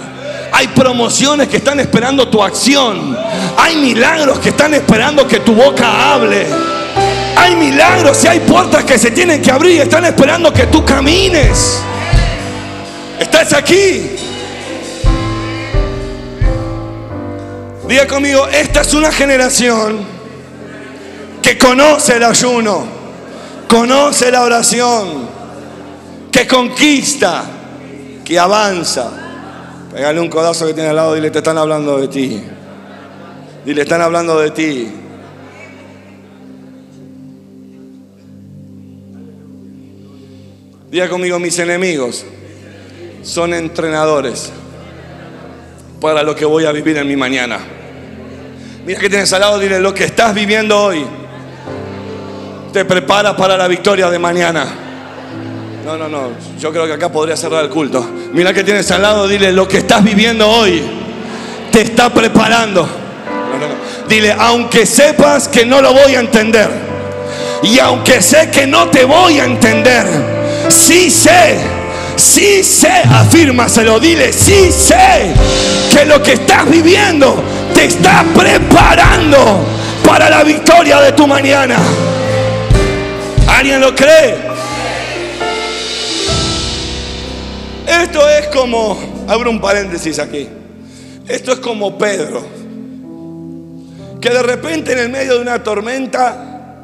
Hay 0.53 0.69
promociones 0.69 1.49
que 1.49 1.57
están 1.57 1.81
esperando 1.81 2.29
tu 2.29 2.43
acción. 2.43 3.17
Hay 3.57 3.77
milagros 3.77 4.39
que 4.41 4.51
están 4.51 4.75
esperando 4.75 5.27
que 5.27 5.41
tu 5.41 5.55
boca 5.55 6.13
hable. 6.13 6.47
Hay 7.37 7.57
milagros 7.57 8.23
y 8.25 8.29
hay 8.29 8.41
puertas 8.41 8.85
que 8.85 8.99
se 8.99 9.11
tienen 9.11 9.41
que 9.41 9.51
abrir 9.51 9.81
están 9.81 10.05
esperando 10.05 10.53
que 10.53 10.67
tú 10.67 10.85
camines. 10.85 11.81
¿Estás 13.19 13.55
aquí? 13.55 14.11
Diga 17.89 18.07
conmigo, 18.09 18.49
esta 18.49 18.81
es 18.81 18.95
una 18.95 19.13
generación 19.13 19.99
que 21.41 21.57
conoce 21.57 22.17
el 22.17 22.25
ayuno, 22.25 22.85
conoce 23.69 24.33
la 24.33 24.43
oración, 24.43 25.29
que 26.33 26.49
conquista, 26.49 27.45
que 28.25 28.39
avanza. 28.39 29.09
Pégale 29.93 30.21
un 30.21 30.29
codazo 30.29 30.67
que 30.67 30.75
tiene 30.75 30.89
al 30.89 30.97
lado, 30.97 31.15
dile, 31.15 31.31
te 31.31 31.39
están 31.39 31.59
hablando 31.59 31.99
de 31.99 32.09
ti. 32.09 32.43
Dile, 33.65 33.83
están 33.83 34.03
hablando 34.03 34.41
de 34.41 34.51
ti. 34.51 34.93
Diga 40.91 41.09
conmigo, 41.09 41.39
mis 41.39 41.57
enemigos 41.61 42.25
son 43.23 43.55
entrenadores 43.55 44.51
para 46.01 46.25
lo 46.25 46.35
que 46.35 46.45
voy 46.45 46.65
a 46.65 46.73
vivir 46.73 46.97
en 46.97 47.07
mi 47.07 47.17
mañana. 47.17 47.76
Mira 48.87 49.01
que 49.01 49.11
tienes 49.11 49.33
al 49.33 49.41
lado, 49.41 49.59
dile, 49.59 49.81
lo 49.81 49.93
que 49.93 50.05
estás 50.05 50.33
viviendo 50.33 50.81
hoy 50.81 51.05
te 52.73 52.85
prepara 52.85 53.37
para 53.37 53.57
la 53.57 53.67
victoria 53.67 54.09
de 54.09 54.19
mañana. 54.21 54.65
No, 55.85 55.97
no, 55.97 56.09
no, 56.09 56.31
yo 56.57 56.71
creo 56.71 56.87
que 56.87 56.93
acá 56.93 57.11
podría 57.11 57.37
cerrar 57.37 57.65
el 57.65 57.71
culto. 57.71 58.09
Mira 58.33 58.55
que 58.55 58.63
tienes 58.63 58.89
al 58.93 59.03
lado, 59.03 59.27
dile, 59.27 59.51
lo 59.51 59.67
que 59.67 59.79
estás 59.79 60.05
viviendo 60.05 60.49
hoy 60.49 60.85
te 61.73 61.81
está 61.81 62.15
preparando. 62.15 62.89
Dile, 64.09 64.33
aunque 64.39 64.87
sepas 64.87 65.49
que 65.49 65.67
no 65.67 65.83
lo 65.83 65.93
voy 65.93 66.15
a 66.15 66.21
entender, 66.21 66.71
y 67.65 67.81
aunque 67.81 68.23
sé 68.23 68.53
que 68.53 68.69
no 68.69 68.89
te 68.89 69.05
voy 69.05 69.41
a 69.41 69.47
entender, 69.47 70.07
sí 70.69 71.11
sé, 71.11 71.59
sí 72.15 72.63
sé, 72.63 73.03
afírmaselo, 73.11 73.99
dile, 73.99 74.33
sí 74.33 74.71
sé 74.71 75.35
que 75.93 76.05
lo 76.05 76.23
que 76.23 76.35
estás 76.35 76.71
viviendo 76.71 77.43
te 77.75 77.85
está 77.85 78.25
preparando 78.35 79.65
para 80.05 80.31
la 80.31 80.45
victoria 80.45 81.01
de 81.01 81.13
tu 81.13 81.27
mañana. 81.27 81.77
¿Alguien 83.49 83.81
lo 83.81 83.95
cree? 83.95 84.37
Esto 87.87 88.29
es 88.29 88.49
como, 88.49 88.99
abro 89.29 89.51
un 89.51 89.61
paréntesis 89.61 90.19
aquí, 90.19 90.49
esto 91.29 91.53
es 91.53 91.59
como 91.61 91.97
Pedro, 91.97 92.45
que 94.21 94.29
de 94.29 94.43
repente 94.43 94.93
en 94.93 94.99
el 94.99 95.09
medio 95.09 95.35
de 95.35 95.41
una 95.41 95.63
tormenta 95.63 96.75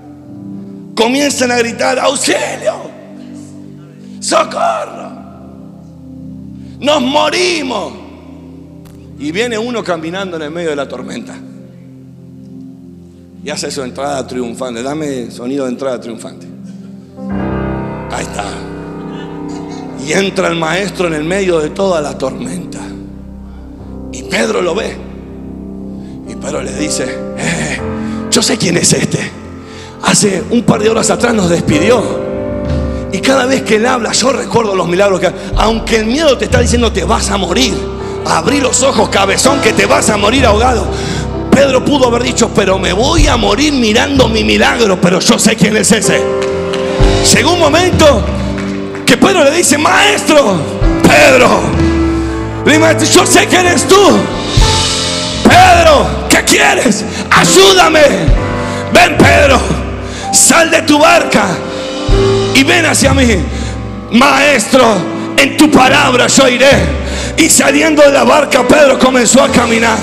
comienzan 0.95 1.51
a 1.51 1.57
gritar, 1.57 1.99
auxilio, 1.99 2.91
socorro, 4.21 5.11
nos 6.79 7.03
morimos. 7.03 8.02
Y 9.19 9.33
viene 9.33 9.59
uno 9.59 9.83
caminando 9.85 10.37
en 10.37 10.43
el 10.43 10.51
medio 10.51 10.71
de 10.71 10.77
la 10.77 10.89
tormenta. 10.89 11.35
Y 13.45 13.51
hace 13.51 13.71
su 13.71 13.83
entrada 13.83 14.27
triunfante. 14.27 14.83
Dame 14.83 15.31
sonido 15.31 15.65
de 15.65 15.73
entrada 15.73 16.01
triunfante. 16.01 16.47
Ahí 18.11 18.25
está. 18.25 18.45
Y 20.07 20.13
entra 20.13 20.49
el 20.49 20.57
maestro 20.57 21.07
en 21.07 21.15
el 21.15 21.25
medio 21.25 21.59
de 21.61 21.71
toda 21.71 22.01
la 22.01 22.17
tormenta. 22.17 22.81
Y 24.13 24.23
Pedro 24.25 24.63
lo 24.63 24.75
ve. 24.75 24.97
Y 26.29 26.35
Pedro 26.37 26.63
le 26.63 26.75
dice, 26.77 27.05
eh, 27.37 27.81
yo 28.31 28.43
sé 28.43 28.59
quién 28.59 28.77
es 28.77 28.93
este. 28.93 29.19
Hace 30.03 30.43
un 30.51 30.63
par 30.63 30.83
de 30.83 30.91
horas 30.91 31.11
atrás 31.11 31.35
nos 31.35 31.49
despidió. 31.49 32.03
Y 33.13 33.19
cada 33.19 33.47
vez 33.47 33.63
que 33.63 33.77
él 33.77 33.87
habla, 33.87 34.13
yo 34.13 34.33
recuerdo 34.33 34.75
los 34.75 34.89
milagros 34.89 35.21
que... 35.21 35.31
Aunque 35.57 35.97
el 35.97 36.07
miedo 36.07 36.37
te 36.39 36.47
está 36.47 36.61
diciendo 36.61 36.93
te 36.93 37.05
vas 37.05 37.31
a 37.31 37.37
morir. 37.37 37.75
Abrí 38.27 38.61
los 38.61 38.83
ojos, 38.83 39.09
cabezón, 39.09 39.61
que 39.61 39.73
te 39.73 39.87
vas 39.87 40.11
a 40.11 40.17
morir 40.17 40.47
ahogado. 40.47 40.87
Pedro 41.51 41.85
pudo 41.85 42.07
haber 42.07 42.23
dicho, 42.23 42.51
pero 42.55 42.79
me 42.79 42.93
voy 42.93 43.27
a 43.27 43.37
morir 43.37 43.73
mirando 43.73 44.29
mi 44.29 44.43
milagro, 44.43 45.01
pero 45.01 45.21
yo 45.21 45.39
sé 45.39 45.57
quién 45.57 45.77
es 45.77 45.93
ese. 45.93 46.23
Llegó 47.35 47.53
un 47.53 47.61
momento 47.61 48.23
que 49.05 49.17
Pedro 49.17 49.45
le 49.45 49.51
dice, 49.51 49.77
maestro, 49.79 50.57
Pedro, 51.03 51.61
yo 53.13 53.27
sé 53.27 53.47
que 53.47 53.57
eres 53.57 53.87
tú. 53.87 54.19
Pedro, 55.45 56.07
¿qué 56.29 56.43
quieres? 56.45 57.05
Ayúdame. 57.31 58.01
Ven, 58.93 59.17
Pedro, 59.19 59.61
sal 60.33 60.71
de 60.71 60.83
tu 60.83 60.99
barca 60.99 61.45
y 62.55 62.63
ven 62.63 62.87
hacia 62.87 63.13
mí. 63.13 63.37
Maestro, 64.13 64.85
en 65.37 65.57
tu 65.57 65.71
palabra 65.71 66.27
yo 66.29 66.49
iré. 66.49 67.02
Y 67.37 67.49
saliendo 67.49 68.03
de 68.03 68.13
la 68.13 68.25
barca, 68.25 68.67
Pedro 68.67 68.99
comenzó 68.99 69.43
a 69.43 69.49
caminar. 69.49 69.99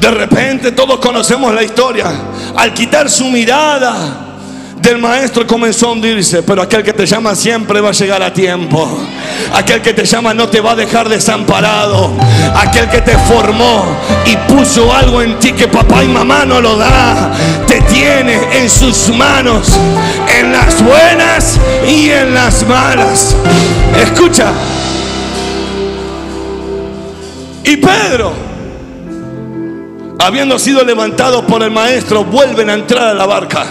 De 0.00 0.10
repente 0.10 0.72
todos 0.72 0.98
conocemos 0.98 1.54
la 1.54 1.62
historia. 1.62 2.06
Al 2.56 2.72
quitar 2.72 3.10
su 3.10 3.26
mirada 3.26 4.30
del 4.80 4.98
maestro 4.98 5.46
comenzó 5.46 5.88
a 5.88 5.92
hundirse, 5.92 6.42
pero 6.42 6.62
aquel 6.62 6.82
que 6.82 6.94
te 6.94 7.04
llama 7.04 7.34
siempre 7.34 7.80
va 7.80 7.90
a 7.90 7.92
llegar 7.92 8.22
a 8.22 8.32
tiempo. 8.32 8.88
Aquel 9.54 9.82
que 9.82 9.92
te 9.92 10.04
llama 10.04 10.32
no 10.32 10.48
te 10.48 10.60
va 10.60 10.72
a 10.72 10.76
dejar 10.76 11.08
desamparado. 11.08 12.12
Aquel 12.56 12.88
que 12.88 13.02
te 13.02 13.16
formó 13.18 13.84
y 14.24 14.36
puso 14.52 14.94
algo 14.94 15.20
en 15.20 15.38
ti 15.38 15.52
que 15.52 15.68
papá 15.68 16.02
y 16.02 16.08
mamá 16.08 16.44
no 16.46 16.60
lo 16.60 16.76
da, 16.76 17.30
te 17.66 17.80
tiene 17.82 18.38
en 18.58 18.70
sus 18.70 19.10
manos, 19.10 19.68
en 20.38 20.52
las 20.52 20.82
buenas 20.82 21.58
y 21.86 22.10
en 22.10 22.34
las 22.34 22.66
malas. 22.66 23.36
Escucha. 24.02 24.46
Y 27.64 27.76
Pedro, 27.76 28.32
habiendo 30.18 30.58
sido 30.58 30.84
levantado 30.84 31.46
por 31.46 31.62
el 31.62 31.70
maestro, 31.70 32.24
vuelven 32.24 32.70
a 32.70 32.74
entrar 32.74 33.08
a 33.08 33.14
la 33.14 33.26
barca. 33.26 33.66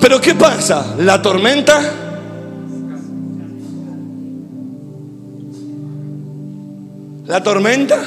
Pero 0.00 0.20
¿qué 0.20 0.34
pasa? 0.34 0.94
La 0.98 1.20
tormenta 1.20 2.08
La 7.28 7.42
tormenta. 7.42 7.98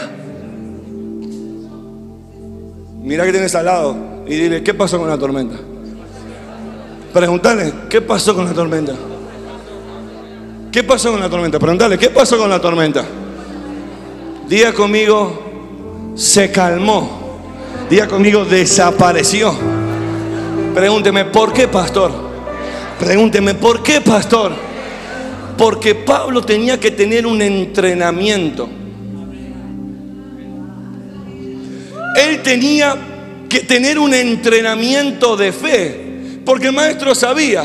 Mira 3.03 3.23
que 3.23 3.31
tienes 3.31 3.53
al 3.53 3.65
lado 3.65 3.95
y 4.27 4.35
dile, 4.35 4.63
¿qué 4.63 4.73
pasó 4.73 4.97
con 4.97 5.07
la 5.07 5.17
tormenta? 5.17 5.57
Pregúntale, 7.13 7.71
¿qué 7.87 8.01
pasó 8.01 8.33
con 8.33 8.45
la 8.45 8.53
tormenta? 8.53 8.93
¿Qué 10.71 10.83
pasó 10.83 11.11
con 11.11 11.19
la 11.19 11.29
tormenta? 11.29 11.59
Pregúntale, 11.59 11.99
¿qué 11.99 12.09
pasó 12.09 12.39
con 12.39 12.49
la 12.49 12.59
tormenta? 12.59 13.05
Diga 14.51 14.73
conmigo, 14.73 16.11
se 16.13 16.51
calmó. 16.51 17.39
Diga 17.89 18.05
conmigo, 18.05 18.43
desapareció. 18.43 19.55
Pregúnteme, 20.75 21.23
¿por 21.23 21.53
qué, 21.53 21.69
pastor? 21.69 22.11
Pregúnteme, 22.99 23.53
¿por 23.53 23.81
qué, 23.81 24.01
pastor? 24.01 24.51
Porque 25.57 25.95
Pablo 25.95 26.41
tenía 26.41 26.77
que 26.77 26.91
tener 26.91 27.25
un 27.25 27.41
entrenamiento. 27.41 28.67
Él 32.17 32.41
tenía 32.43 32.97
que 33.47 33.61
tener 33.61 33.97
un 33.97 34.13
entrenamiento 34.13 35.37
de 35.37 35.53
fe. 35.53 36.41
Porque 36.43 36.67
el 36.67 36.73
maestro 36.73 37.15
sabía 37.15 37.63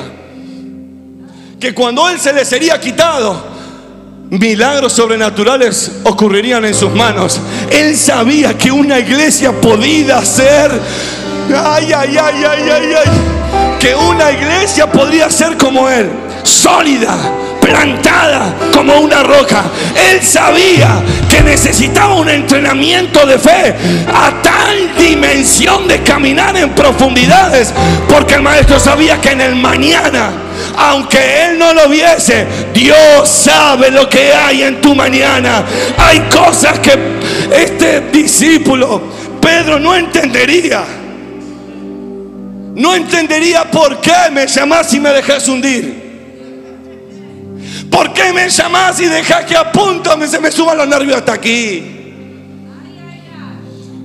que 1.58 1.74
cuando 1.74 2.08
él 2.08 2.20
se 2.20 2.32
le 2.32 2.44
sería 2.44 2.78
quitado, 2.78 3.55
milagros 4.30 4.92
sobrenaturales 4.92 5.92
ocurrirían 6.04 6.64
en 6.64 6.74
sus 6.74 6.92
manos. 6.92 7.40
Él 7.70 7.96
sabía 7.96 8.56
que 8.56 8.70
una 8.70 8.98
iglesia 8.98 9.52
podía 9.52 10.24
ser, 10.24 10.70
ay, 11.54 11.92
ay, 11.92 12.16
ay, 12.16 12.44
ay, 12.44 12.70
ay, 12.70 12.94
ay, 12.94 13.78
que 13.78 13.94
una 13.94 14.32
iglesia 14.32 14.90
podría 14.90 15.30
ser 15.30 15.56
como 15.56 15.88
él, 15.88 16.10
sólida, 16.42 17.14
plantada 17.60 18.54
como 18.72 18.94
una 19.00 19.22
roca. 19.22 19.64
Él 20.10 20.22
sabía 20.22 21.02
que 21.28 21.42
necesitaba 21.42 22.14
un 22.14 22.28
entrenamiento 22.28 23.26
de 23.26 23.38
fe 23.38 23.74
a 24.12 24.42
tal 24.42 24.96
dimensión 24.98 25.86
de 25.86 26.02
caminar 26.02 26.56
en 26.56 26.70
profundidades, 26.70 27.72
porque 28.08 28.34
el 28.34 28.42
maestro 28.42 28.78
sabía 28.80 29.20
que 29.20 29.30
en 29.30 29.40
el 29.40 29.56
mañana, 29.56 30.30
aunque 30.76 31.44
él 31.44 31.58
no 31.58 31.72
lo 31.72 31.88
viese, 31.88 32.46
Dios 32.72 33.28
sabe 33.28 33.90
lo 33.90 34.08
que 34.08 34.32
hay 34.32 34.62
en 34.62 34.80
tu 34.80 34.94
mañana. 34.94 35.64
Hay 35.98 36.20
cosas 36.20 36.78
que 36.80 36.98
este 37.52 38.00
discípulo, 38.12 39.02
Pedro, 39.40 39.78
no 39.78 39.94
entendería. 39.94 40.84
No 42.74 42.94
entendería 42.94 43.70
por 43.70 44.00
qué 44.00 44.30
me 44.32 44.46
llamás 44.46 44.92
y 44.92 45.00
me 45.00 45.10
dejas 45.10 45.48
hundir. 45.48 46.06
¿Por 47.90 48.12
qué 48.12 48.32
me 48.32 48.48
llamás 48.50 49.00
y 49.00 49.06
dejas 49.06 49.44
que 49.44 49.56
a 49.56 49.72
se 50.28 50.40
me 50.40 50.50
suban 50.50 50.76
los 50.76 50.86
nervios 50.86 51.16
hasta 51.16 51.32
aquí? 51.32 51.96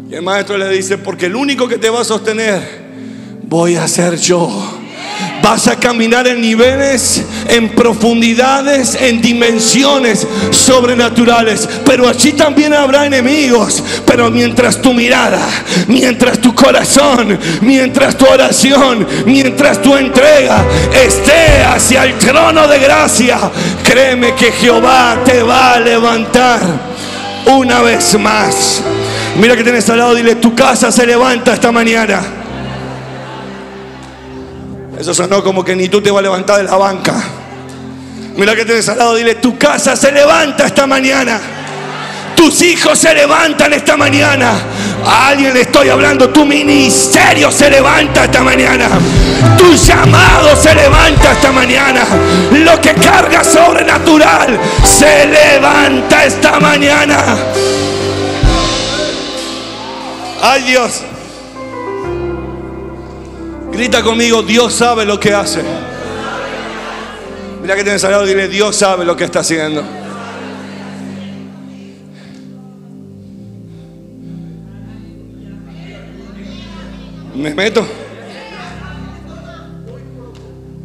Y 0.10 0.16
el 0.16 0.22
maestro 0.22 0.58
le 0.58 0.70
dice, 0.70 0.98
porque 0.98 1.26
el 1.26 1.36
único 1.36 1.68
que 1.68 1.78
te 1.78 1.90
va 1.90 2.02
a 2.02 2.06
sostener, 2.06 2.62
voy 3.44 3.76
a 3.76 3.88
ser 3.88 4.18
yo. 4.18 4.81
Vas 5.42 5.68
a 5.68 5.76
caminar 5.76 6.28
en 6.28 6.42
niveles, 6.42 7.24
en 7.48 7.70
profundidades, 7.70 8.96
en 9.00 9.22
dimensiones 9.22 10.28
sobrenaturales. 10.52 11.68
Pero 11.86 12.08
allí 12.08 12.34
también 12.34 12.74
habrá 12.74 13.06
enemigos. 13.06 13.84
Pero 14.06 14.30
mientras 14.30 14.82
tu 14.82 14.94
mirada, 14.94 15.40
mientras 15.88 16.40
tu 16.40 16.54
corazón, 16.54 17.40
mientras 17.62 18.18
tu 18.18 18.26
oración, 18.26 19.08
mientras 19.26 19.82
tu 19.82 19.96
entrega 19.96 20.64
esté 20.94 21.64
hacia 21.64 22.06
el 22.06 22.18
trono 22.18 22.68
de 22.68 22.80
gracia, 22.80 23.40
créeme 23.84 24.36
que 24.36 24.52
Jehová 24.52 25.18
te 25.26 25.42
va 25.42 25.74
a 25.74 25.80
levantar 25.80 26.62
una 27.46 27.82
vez 27.82 28.18
más. 28.20 28.82
Mira 29.40 29.56
que 29.56 29.64
tienes 29.64 29.90
al 29.90 29.98
lado, 29.98 30.16
dile, 30.16 30.36
tu 30.36 30.54
casa 30.54 30.92
se 30.92 31.06
levanta 31.06 31.54
esta 31.54 31.72
mañana. 31.72 32.41
Eso 35.02 35.16
sonó 35.16 35.44
como 35.44 35.66
que 35.66 35.76
ni 35.76 35.90
tú 35.90 36.00
te 36.00 36.12
vas 36.12 36.20
a 36.20 36.22
levantar 36.22 36.58
de 36.58 36.64
la 36.64 36.78
banca. 36.78 37.16
Mira 38.38 38.56
que 38.56 38.64
tienes 38.66 38.88
al 38.88 39.00
lado, 39.00 39.16
dile, 39.16 39.34
tu 39.34 39.58
casa 39.58 39.96
se 39.96 40.12
levanta 40.12 40.68
esta 40.68 40.86
mañana. 40.86 41.42
Tus 42.36 42.62
hijos 42.62 43.00
se 43.00 43.12
levantan 43.12 43.74
esta 43.74 43.98
mañana. 43.98 44.54
A 45.04 45.30
alguien 45.30 45.56
le 45.56 45.62
estoy 45.62 45.90
hablando. 45.90 46.30
Tu 46.30 46.46
ministerio 46.46 47.50
se 47.52 47.72
levanta 47.72 48.26
esta 48.26 48.44
mañana. 48.44 48.90
Tu 49.58 49.74
llamado 49.74 50.56
se 50.56 50.76
levanta 50.76 51.32
esta 51.32 51.52
mañana. 51.52 52.02
Lo 52.52 52.80
que 52.80 52.94
carga 52.94 53.44
sobrenatural 53.44 54.60
se 54.86 55.26
levanta 55.26 56.26
esta 56.26 56.60
mañana. 56.60 57.18
Ay 60.44 60.62
Dios. 60.62 61.02
Grita 63.72 64.04
conmigo, 64.04 64.44
Dios 64.44 64.74
sabe 64.74 65.06
lo 65.06 65.20
que 65.20 65.34
hace. 65.34 65.64
Mira 67.62 67.76
que 67.76 67.84
tienes 67.84 68.04
al 68.04 68.12
lado, 68.12 68.26
dile, 68.26 68.48
Dios 68.48 68.76
sabe 68.76 69.06
lo 69.06 69.16
que 69.16 69.24
está 69.24 69.40
haciendo. 69.40 69.84
¿Me 77.36 77.54
meto? 77.56 77.88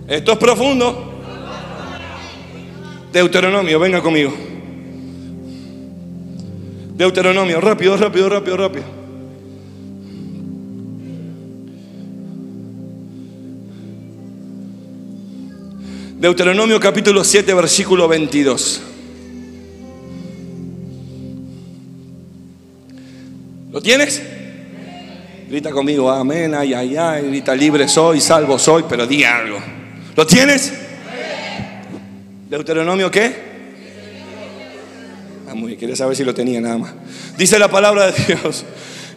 Esto 0.06 0.32
es 0.32 0.38
profundo. 0.38 1.12
Deuteronomio, 3.12 3.80
venga 3.80 4.00
conmigo. 4.00 4.32
Deuteronomio, 6.94 7.60
rápido, 7.60 7.96
rápido, 7.96 8.28
rápido, 8.28 8.56
rápido. 8.56 8.95
Deuteronomio 16.18 16.80
capítulo 16.80 17.22
7, 17.22 17.52
versículo 17.52 18.08
22. 18.08 18.80
¿Lo 23.70 23.82
tienes? 23.82 24.22
Grita 25.50 25.70
conmigo, 25.72 26.10
amén, 26.10 26.54
ay, 26.54 26.72
ay, 26.72 26.96
ay, 26.96 27.26
grita 27.28 27.54
libre 27.54 27.86
soy, 27.86 28.22
salvo 28.22 28.58
soy, 28.58 28.86
pero 28.88 29.06
di 29.06 29.24
algo. 29.24 29.58
¿Lo 30.16 30.26
tienes? 30.26 30.72
Deuteronomio 32.48 33.10
qué? 33.10 33.36
Ah, 35.50 35.54
muy, 35.54 35.76
quería 35.76 35.96
saber 35.96 36.16
si 36.16 36.24
lo 36.24 36.32
tenía 36.32 36.62
nada 36.62 36.78
más. 36.78 36.94
Dice 37.36 37.58
la 37.58 37.68
palabra 37.68 38.10
de 38.10 38.24
Dios. 38.24 38.64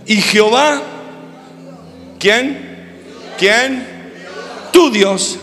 Y 0.05 0.17
Jehová, 0.17 0.81
¿quién? 2.19 2.57
¿Quién? 3.37 3.87
Tu 4.73 4.91
Dios 4.91 5.39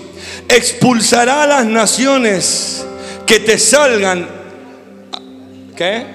expulsará 0.48 1.42
a 1.42 1.46
las 1.46 1.66
naciones 1.66 2.84
que 3.26 3.40
te 3.40 3.58
salgan. 3.58 4.28
¿Qué? 5.76 6.06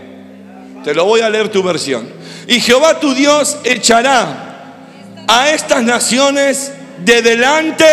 Te 0.84 0.94
lo 0.94 1.06
voy 1.06 1.22
a 1.22 1.30
leer 1.30 1.50
tu 1.50 1.62
versión. 1.62 2.08
Y 2.48 2.60
Jehová 2.60 3.00
tu 3.00 3.14
Dios 3.14 3.58
echará 3.64 4.74
a 5.28 5.50
estas 5.52 5.84
naciones 5.84 6.72
de 7.04 7.22
delante 7.22 7.86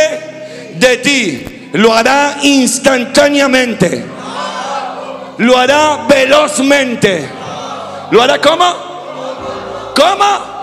de 0.76 0.96
ti. 0.98 1.68
Lo 1.74 1.92
hará 1.92 2.38
instantáneamente. 2.42 4.04
Lo 5.38 5.56
hará 5.56 6.06
velozmente. 6.08 7.28
¿Lo 8.10 8.22
hará 8.22 8.40
cómo? 8.40 9.92
¿Cómo? 9.94 10.58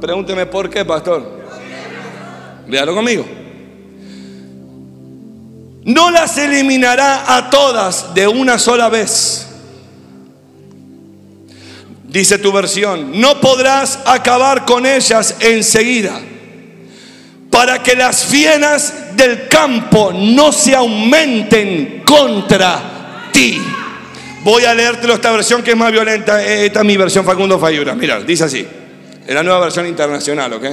Pregúnteme 0.00 0.46
por 0.46 0.68
qué, 0.68 0.84
pastor. 0.84 1.38
Véalo 2.66 2.94
conmigo 2.94 3.37
no 5.88 6.10
las 6.10 6.36
eliminará 6.36 7.34
a 7.34 7.48
todas 7.48 8.12
de 8.14 8.28
una 8.28 8.58
sola 8.58 8.90
vez. 8.90 9.46
Dice 12.04 12.38
tu 12.38 12.52
versión, 12.52 13.18
no 13.18 13.40
podrás 13.40 13.98
acabar 14.04 14.66
con 14.66 14.84
ellas 14.84 15.36
enseguida, 15.40 16.20
para 17.50 17.82
que 17.82 17.96
las 17.96 18.26
fienas 18.26 19.16
del 19.16 19.48
campo 19.48 20.12
no 20.12 20.52
se 20.52 20.74
aumenten 20.74 22.02
contra 22.04 23.30
ti. 23.32 23.58
Voy 24.44 24.64
a 24.64 24.74
leértelo 24.74 25.14
esta 25.14 25.32
versión 25.32 25.62
que 25.62 25.70
es 25.70 25.76
más 25.76 25.90
violenta. 25.90 26.44
Esta 26.44 26.80
es 26.80 26.86
mi 26.86 26.98
versión 26.98 27.24
Facundo 27.24 27.58
Fayura. 27.58 27.94
Mira, 27.94 28.20
dice 28.20 28.44
así. 28.44 28.66
Es 29.26 29.34
la 29.34 29.42
nueva 29.42 29.60
versión 29.60 29.86
internacional, 29.86 30.52
¿ok? 30.52 30.64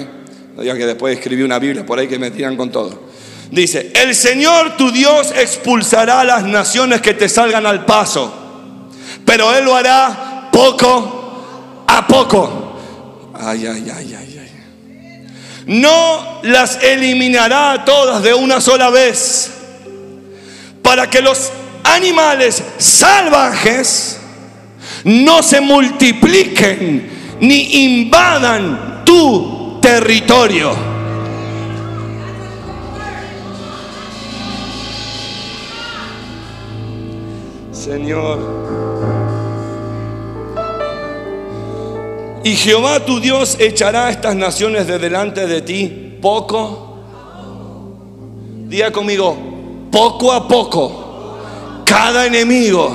No 0.58 0.62
digas 0.62 0.78
que 0.78 0.86
después 0.86 1.18
escribí 1.18 1.42
una 1.42 1.58
Biblia 1.58 1.86
por 1.86 2.00
ahí 2.00 2.08
que 2.08 2.20
me 2.20 2.32
tiran 2.32 2.56
con 2.58 2.70
todo. 2.70 3.05
Dice, 3.52 3.92
el 3.96 4.16
Señor 4.16 4.76
tu 4.76 4.92
Dios 4.92 5.32
expulsará 5.36 6.22
a 6.22 6.26
las 6.26 6.44
naciones 6.44 7.02
que 7.02 7.14
te 7.14 7.30
salgan 7.30 7.66
al 7.66 7.86
paso, 7.86 8.34
pero 9.26 9.56
Él 9.56 9.66
lo 9.66 9.76
hará 9.76 10.50
poco 10.52 11.84
a 11.88 12.08
poco. 12.08 12.80
Ay, 13.34 13.68
ay, 13.68 13.92
ay, 13.96 14.16
ay, 14.18 14.40
ay. 14.40 15.24
No 15.68 16.42
las 16.44 16.84
eliminará 16.84 17.84
todas 17.86 18.22
de 18.24 18.34
una 18.34 18.62
sola 18.62 18.90
vez, 18.90 19.52
para 20.82 21.10
que 21.10 21.22
los 21.22 21.52
animales 21.84 22.64
salvajes 22.78 24.20
no 25.04 25.42
se 25.42 25.62
multipliquen 25.62 27.38
ni 27.42 27.86
invadan 27.86 29.04
tu 29.06 29.80
territorio. 29.82 30.95
Señor. 37.86 38.40
Y 42.44 42.56
Jehová 42.56 43.06
tu 43.06 43.20
Dios 43.20 43.58
echará 43.60 44.10
estas 44.10 44.36
naciones 44.36 44.88
de 44.88 44.98
delante 44.98 45.46
de 45.46 45.62
ti 45.62 46.18
poco. 46.20 46.98
Diga 48.68 48.90
conmigo, 48.92 49.38
poco 49.92 50.34
a 50.34 50.48
poco, 50.48 51.38
cada 51.86 52.26
enemigo 52.26 52.92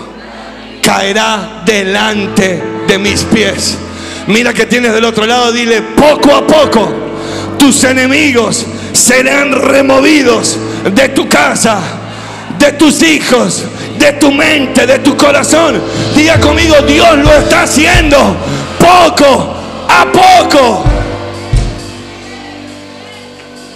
caerá 0.83 1.63
delante 1.65 2.61
de 2.89 2.99
mis 2.99 3.23
pies. 3.23 3.79
Mira 4.27 4.53
que 4.53 4.67
tienes 4.67 4.93
del 4.93 5.05
otro 5.05 5.25
lado, 5.25 5.53
dile, 5.53 5.83
poco 5.83 6.35
a 6.35 6.45
poco 6.45 6.93
tus 7.57 7.85
enemigos 7.85 8.67
serán 8.93 9.53
removidos 9.53 10.59
de 10.93 11.11
tu 11.11 11.29
casa, 11.29 11.79
de 12.59 12.73
tus 12.73 13.01
hijos, 13.05 13.65
de 14.01 14.13
tu 14.15 14.33
mente, 14.33 14.87
de 14.87 14.99
tu 14.99 15.17
corazón. 15.17 15.81
Diga 16.17 16.41
conmigo, 16.41 16.75
Dios 16.87 17.19
lo 17.19 17.33
está 17.35 17.63
haciendo 17.63 18.17
poco 18.79 19.55
a 19.89 20.07
poco. 20.11 20.85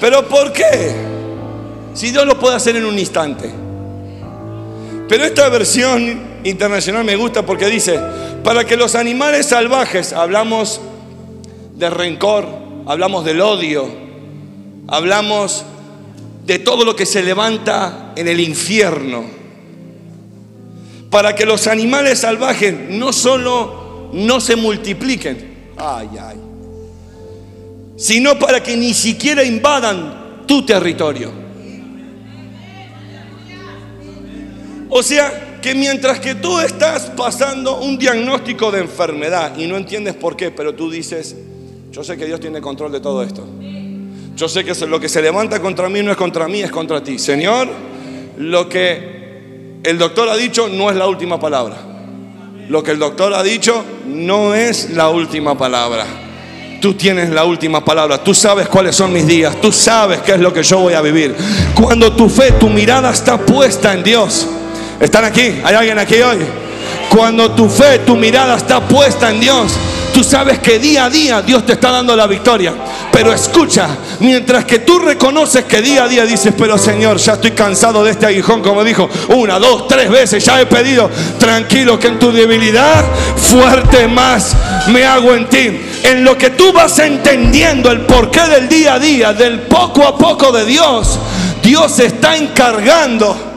¿Pero 0.01 0.27
por 0.27 0.53
qué? 0.53 0.95
Si 1.93 2.11
Dios 2.11 2.27
lo 2.27 2.39
puede 2.39 2.57
hacer 2.57 2.75
en 2.77 2.87
un 2.87 2.99
instante. 2.99 3.53
Pero 5.09 5.25
esta 5.25 5.49
versión 5.51 6.41
internacional 6.43 7.05
me 7.05 7.17
gusta 7.17 7.45
porque 7.45 7.67
dice, 7.67 8.01
para 8.43 8.65
que 8.65 8.77
los 8.77 8.95
animales 8.95 9.47
salvajes, 9.47 10.15
hablamos 10.15 10.81
de 11.77 11.91
rencor, 11.91 12.47
hablamos 12.87 13.25
del 13.27 13.43
odio, 13.43 13.87
hablamos 14.89 15.65
de 16.47 16.59
todo 16.59 16.85
lo 16.85 16.97
que 16.97 17.05
se 17.05 17.23
levanta 17.23 18.13
en 18.17 18.29
el 18.29 18.41
infierno, 18.41 19.44
para 21.15 21.33
que 21.33 21.47
los 21.47 21.69
animales 21.69 22.19
salvajes 22.19 22.75
no 22.91 23.13
solo 23.13 24.11
no 24.15 24.41
se 24.41 24.57
multipliquen, 24.57 25.71
ay, 25.77 26.09
ay, 26.21 26.37
sino 27.97 28.37
para 28.37 28.61
que 28.61 28.77
ni 28.77 28.93
siquiera 28.93 29.45
invadan 29.45 30.45
tu 30.45 30.67
territorio. 30.67 31.31
O 34.89 35.05
sea, 35.05 35.61
que 35.63 35.73
mientras 35.77 36.19
que 36.19 36.35
tú 36.35 36.59
estás 36.59 37.13
pasando 37.17 37.79
un 37.79 37.97
diagnóstico 37.97 38.73
de 38.73 38.81
enfermedad 38.81 39.57
y 39.57 39.69
no 39.69 39.77
entiendes 39.77 40.15
por 40.15 40.37
qué, 40.37 40.51
pero 40.51 40.75
tú 40.75 40.91
dices, 40.91 41.37
yo 41.93 42.03
sé 42.03 42.17
que 42.17 42.27
Dios 42.27 42.41
tiene 42.41 42.61
control 42.61 42.91
de 42.91 42.99
todo 42.99 43.23
esto. 43.23 43.47
Yo 44.35 44.49
sé 44.49 44.65
que 44.65 44.75
lo 44.85 44.99
que 44.99 45.09
se 45.09 45.23
levanta 45.23 45.63
contra 45.63 45.89
mí 45.89 46.03
no 46.03 46.11
es 46.11 46.17
contra 46.17 46.49
mí, 46.49 46.61
es 46.61 46.73
contra 46.73 47.05
ti. 47.05 47.21
Señor, 47.21 47.69
lo 48.37 48.69
que 48.69 49.24
el 49.85 49.99
doctor 49.99 50.29
ha 50.29 50.37
dicho 50.37 50.69
no 50.69 50.91
es 50.91 50.97
la 50.97 51.07
última 51.07 51.39
palabra. 51.39 51.77
Lo 52.69 52.83
que 52.83 52.93
el 52.93 52.99
doctor 52.99 53.35
ha 53.35 53.43
dicho 53.43 53.85
no 54.07 54.55
es 54.55 54.91
la 54.91 55.11
última 55.11 55.57
palabra. 55.57 56.07
Tú 56.81 56.95
tienes 56.95 57.31
la 57.31 57.45
última 57.45 57.85
palabra. 57.85 58.23
Tú 58.23 58.35
sabes 58.35 58.69
cuáles 58.69 58.97
son 58.97 59.13
mis 59.13 59.27
días. 59.27 59.61
Tú 59.61 59.71
sabes 59.71 60.21
qué 60.21 60.33
es 60.33 60.41
lo 60.41 60.53
que 60.53 60.63
yo 60.63 60.79
voy 60.79 60.95
a 60.95 61.01
vivir. 61.01 61.35
Cuando 61.75 62.13
tu 62.13 62.29
fe, 62.29 62.53
tu 62.53 62.69
mirada 62.69 63.11
está 63.11 63.39
puesta 63.39 63.93
en 63.93 64.03
Dios. 64.03 64.47
¿Están 65.01 65.25
aquí? 65.25 65.61
¿Hay 65.65 65.75
alguien 65.75 65.99
aquí 65.99 66.17
hoy? 66.17 66.39
Cuando 67.15 67.51
tu 67.53 67.69
fe, 67.69 68.01
tu 68.01 68.17
mirada 68.17 68.57
está 68.57 68.81
puesta 68.81 69.31
en 69.31 69.41
Dios, 69.41 69.73
tú 70.13 70.25
sabes 70.25 70.59
que 70.59 70.79
día 70.79 71.05
a 71.05 71.11
día 71.11 71.43
Dios 71.43 71.65
te 71.65 71.75
está 71.75 71.91
dando 71.91 72.17
la 72.17 72.27
victoria. 72.27 72.75
Pero 73.15 73.33
escucha, 73.33 73.87
mientras 74.19 74.65
que 74.65 74.81
tú 74.81 74.99
reconoces 74.99 75.67
que 75.67 75.81
día 75.81 76.03
a 76.03 76.09
día 76.09 76.27
dices, 76.27 76.53
pero 76.59 76.77
Señor, 76.77 77.19
ya 77.19 77.35
estoy 77.35 77.53
cansado 77.53 78.03
de 78.03 78.11
este 78.11 78.27
aguijón, 78.27 78.61
como 78.61 78.83
dijo, 78.83 79.09
una, 79.29 79.61
dos, 79.61 79.87
tres 79.87 80.11
veces, 80.11 80.45
ya 80.45 80.61
he 80.61 80.67
pedido, 80.67 81.09
tranquilo 81.39 81.97
que 81.97 82.09
en 82.09 82.19
tu 82.19 82.33
debilidad, 82.33 83.05
fuerte 83.37 84.09
más 84.09 84.57
me 84.89 85.05
hago 85.05 85.33
en 85.33 85.49
ti. 85.49 85.81
En 86.03 86.25
lo 86.25 86.37
que 86.37 86.51
tú 86.51 86.73
vas 86.73 86.99
entendiendo 86.99 87.89
el 87.93 88.01
porqué 88.01 88.49
del 88.49 88.69
día 88.69 88.95
a 88.95 88.99
día, 88.99 89.33
del 89.33 89.61
poco 89.61 90.05
a 90.05 90.19
poco 90.19 90.51
de 90.51 90.65
Dios, 90.65 91.17
Dios 91.63 92.01
está 92.01 92.37
encargando 92.37 93.54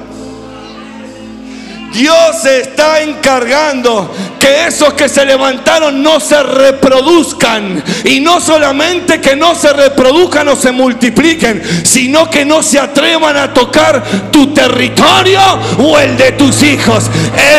Dios 1.98 2.44
se 2.44 2.62
está 2.62 3.02
encargando 3.02 4.14
que 4.40 4.68
esos 4.68 4.94
que 4.94 5.10
se 5.10 5.26
levantaron 5.26 6.04
no 6.04 6.20
se 6.20 6.44
reproduzcan. 6.44 7.84
Y 8.04 8.20
no 8.20 8.40
solamente 8.40 9.20
que 9.20 9.36
no 9.36 9.56
se 9.56 9.74
reproduzcan 9.74 10.48
o 10.50 10.56
se 10.56 10.72
multipliquen, 10.72 11.60
sino 11.84 12.30
que 12.30 12.46
no 12.46 12.62
se 12.62 12.80
atrevan 12.80 13.36
a 13.36 13.52
tocar 13.52 14.04
tu 14.32 14.54
territorio 14.54 15.42
o 15.80 15.98
el 15.98 16.16
de 16.16 16.34
tus 16.34 16.62
hijos. 16.62 17.06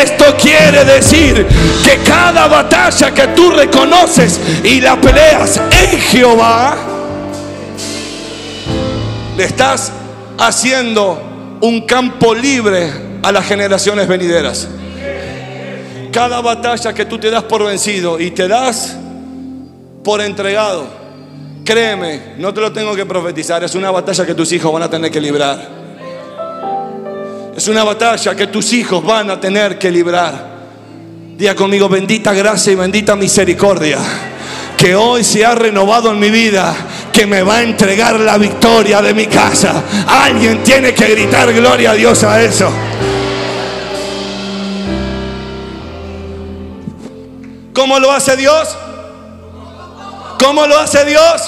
Esto 0.01 0.37
quiere 0.41 0.85
decir 0.85 1.45
que 1.83 1.97
cada 1.97 2.47
batalla 2.47 3.13
que 3.13 3.27
tú 3.27 3.51
reconoces 3.51 4.39
y 4.63 4.79
la 4.79 4.95
peleas 5.01 5.59
en 5.81 5.99
Jehová, 5.99 6.77
le 9.35 9.43
estás 9.43 9.91
haciendo 10.37 11.57
un 11.59 11.85
campo 11.85 12.33
libre 12.33 13.08
a 13.21 13.31
las 13.31 13.45
generaciones 13.45 14.07
venideras. 14.07 14.67
Cada 16.11 16.41
batalla 16.41 16.93
que 16.93 17.05
tú 17.05 17.19
te 17.19 17.29
das 17.29 17.43
por 17.43 17.63
vencido 17.63 18.19
y 18.19 18.31
te 18.31 18.47
das 18.47 18.95
por 20.03 20.21
entregado, 20.21 20.87
créeme, 21.63 22.33
no 22.37 22.53
te 22.53 22.61
lo 22.61 22.71
tengo 22.71 22.95
que 22.95 23.05
profetizar, 23.05 23.63
es 23.63 23.75
una 23.75 23.91
batalla 23.91 24.25
que 24.25 24.33
tus 24.33 24.51
hijos 24.51 24.73
van 24.73 24.83
a 24.83 24.89
tener 24.89 25.11
que 25.11 25.21
librar. 25.21 25.79
Es 27.55 27.67
una 27.67 27.83
batalla 27.83 28.35
que 28.35 28.47
tus 28.47 28.71
hijos 28.73 29.03
van 29.03 29.29
a 29.29 29.39
tener 29.39 29.77
que 29.77 29.91
librar. 29.91 30.59
Diga 31.37 31.55
conmigo, 31.55 31.87
bendita 31.89 32.33
gracia 32.33 32.73
y 32.73 32.75
bendita 32.75 33.15
misericordia 33.15 33.99
que 34.79 34.95
hoy 34.95 35.25
se 35.25 35.45
ha 35.45 35.55
renovado 35.55 36.13
en 36.13 36.19
mi 36.19 36.29
vida, 36.29 36.73
que 37.11 37.25
me 37.25 37.43
va 37.43 37.57
a 37.57 37.63
entregar 37.63 38.17
la 38.17 38.37
victoria 38.37 39.01
de 39.01 39.13
mi 39.13 39.25
casa. 39.25 39.83
Alguien 40.07 40.63
tiene 40.63 40.93
que 40.93 41.05
gritar 41.07 41.51
gloria 41.51 41.91
a 41.91 41.95
Dios 41.95 42.23
a 42.23 42.41
eso. 42.41 42.71
¿Cómo 47.79 47.97
lo 47.97 48.11
hace 48.11 48.35
Dios? 48.35 48.75
¿Cómo 50.37 50.67
lo 50.67 50.77
hace 50.77 51.05
Dios? 51.05 51.43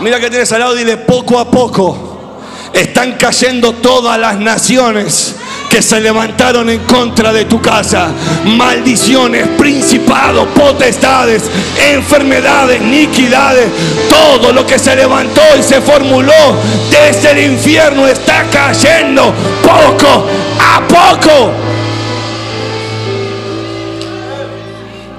Mira 0.00 0.18
que 0.18 0.30
tienes 0.30 0.50
al 0.50 0.60
lado, 0.60 0.74
dile 0.74 0.96
poco 0.96 1.38
a 1.38 1.50
poco. 1.50 2.30
Están 2.72 3.18
cayendo 3.18 3.74
todas 3.74 4.18
las 4.18 4.38
naciones 4.38 5.34
que 5.68 5.82
se 5.82 6.00
levantaron 6.00 6.70
en 6.70 6.78
contra 6.84 7.34
de 7.34 7.44
tu 7.44 7.60
casa. 7.60 8.08
Maldiciones, 8.46 9.46
principados, 9.58 10.48
potestades, 10.54 11.42
enfermedades, 11.86 12.80
iniquidades. 12.80 13.66
Todo 14.08 14.54
lo 14.54 14.66
que 14.66 14.78
se 14.78 14.96
levantó 14.96 15.42
y 15.58 15.62
se 15.62 15.82
formuló 15.82 16.56
desde 16.90 17.32
el 17.32 17.52
infierno 17.52 18.06
está 18.06 18.46
cayendo 18.50 19.34
poco 19.62 20.26
a 20.58 20.80
poco. 20.88 21.71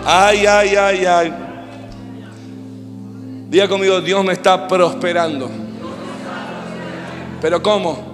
Ay, 0.05 0.45
ay, 0.45 0.75
ay, 0.75 1.05
ay. 1.05 1.33
Diga 3.49 3.67
conmigo, 3.67 4.01
Dios 4.01 4.23
me 4.25 4.33
está 4.33 4.67
prosperando. 4.67 5.49
¿Pero 7.41 7.61
cómo? 7.61 8.13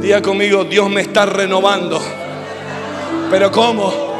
Diga 0.00 0.22
conmigo, 0.22 0.64
Dios 0.64 0.88
me 0.88 1.00
está 1.00 1.26
renovando. 1.26 2.00
¿Pero 3.30 3.50
cómo? 3.50 4.10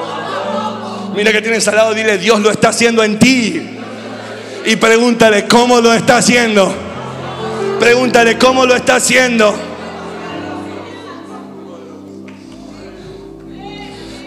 Mira 1.15 1.33
que 1.33 1.43
tienes 1.43 1.67
al 1.69 1.95
dile, 1.95 2.19
Dios 2.19 2.41
lo 2.41 2.51
está 2.51 2.69
haciendo 2.71 3.03
en 3.03 3.19
ti. 3.19 3.79
Y 4.65 4.77
pregúntale, 4.77 5.47
¿cómo 5.47 5.81
lo 5.81 5.93
está 5.93 6.19
haciendo? 6.19 6.73
Pregúntale, 7.79 8.37
¿cómo 8.37 8.67
lo 8.67 8.75
está 8.75 8.97
haciendo? 8.97 9.70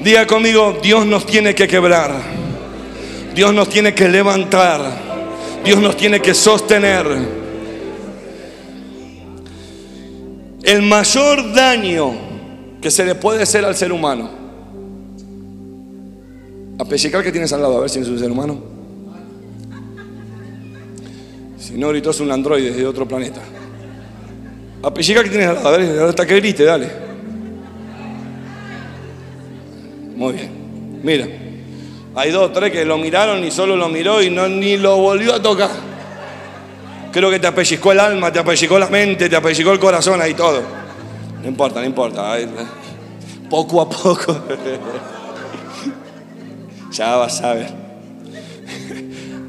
Diga 0.04 0.28
conmigo, 0.28 0.80
Dios 0.84 1.06
nos 1.06 1.26
tiene 1.26 1.56
que 1.56 1.68
quebrar. 1.68 2.12
Dios 3.34 3.54
nos 3.54 3.70
tiene 3.70 3.96
que 3.96 4.10
levantar. 4.10 4.82
Dios 5.64 5.80
nos 5.80 5.96
tiene 5.96 6.20
que 6.22 6.34
sostener. 6.34 7.06
El 10.64 10.82
mayor 10.82 11.54
daño 11.54 12.12
que 12.82 12.92
se 12.92 13.06
le 13.06 13.16
puede 13.16 13.44
hacer 13.44 13.64
al 13.64 13.76
ser 13.76 13.94
humano. 13.94 14.30
A 16.80 16.86
que 17.24 17.32
tienes 17.32 17.54
al 17.54 17.62
lado, 17.62 17.78
a 17.78 17.82
ver 17.82 17.90
si 17.90 18.00
es 18.00 18.08
un 18.08 18.20
ser 18.20 18.30
humano. 18.30 18.62
Si 21.58 21.78
no, 21.78 21.86
ahorita 21.88 22.10
es 22.10 22.20
un 22.20 22.30
androide 22.30 22.72
de 22.72 22.86
otro 22.86 23.08
planeta. 23.08 23.42
A 24.82 24.94
que 25.24 25.30
tienes 25.30 25.48
al 25.48 25.56
lado, 25.56 25.68
a 25.70 25.78
ver, 25.78 26.00
hasta 26.02 26.26
que 26.26 26.36
grite, 26.36 26.66
dale. 26.66 27.13
Muy 30.16 30.34
bien. 30.34 31.02
Mira, 31.04 31.28
hay 32.16 32.32
dos 32.32 32.54
tres 32.54 32.72
que 32.72 32.86
lo 32.86 32.98
miraron 32.98 33.44
y 33.44 33.52
solo 33.52 33.76
lo 33.76 33.90
miró 33.90 34.22
y 34.22 34.30
no, 34.30 34.48
ni 34.48 34.78
lo 34.78 34.98
volvió 34.98 35.34
a 35.34 35.42
tocar. 35.42 35.72
Creo 37.12 37.30
que 37.30 37.40
te 37.40 37.48
apellizcó 37.48 37.92
el 37.92 38.00
alma, 38.00 38.32
te 38.32 38.40
apellizcó 38.40 38.80
la 38.80 38.88
mente, 38.88 39.30
te 39.30 39.36
apellizcó 39.36 39.72
el 39.72 39.80
corazón 39.80 40.22
ahí 40.22 40.34
todo. 40.34 40.62
No 41.42 41.48
importa, 41.48 41.80
no 41.80 41.86
importa. 41.86 42.38
Poco 43.50 43.82
a 43.82 43.90
poco. 43.90 44.40
ya 46.92 47.16
vas 47.18 47.42
a 47.42 47.54
ver. 47.54 47.74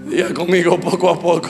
Diga 0.07 0.35
conmigo 0.35 0.79
poco 0.79 1.11
a 1.11 1.19
poco. 1.19 1.49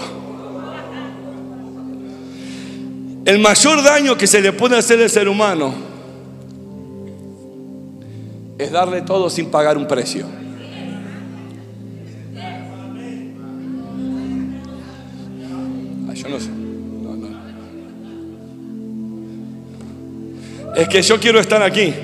El 3.25 3.39
mayor 3.39 3.83
daño 3.83 4.19
que 4.19 4.27
se 4.27 4.41
le 4.41 4.53
puede 4.53 4.77
hacer 4.77 5.01
al 5.01 5.11
ser 5.11 5.29
humano 5.29 5.75
es 8.59 8.71
darle 8.71 9.03
todo 9.03 9.29
sin 9.31 9.51
pagar 9.51 9.77
un 9.77 9.87
precio. 9.87 10.27
sé. 16.41 16.51
Es 20.77 20.89
que 20.89 21.03
yo 21.03 21.21
quiero 21.21 21.41
estar 21.41 21.63
aquí. 21.63 21.95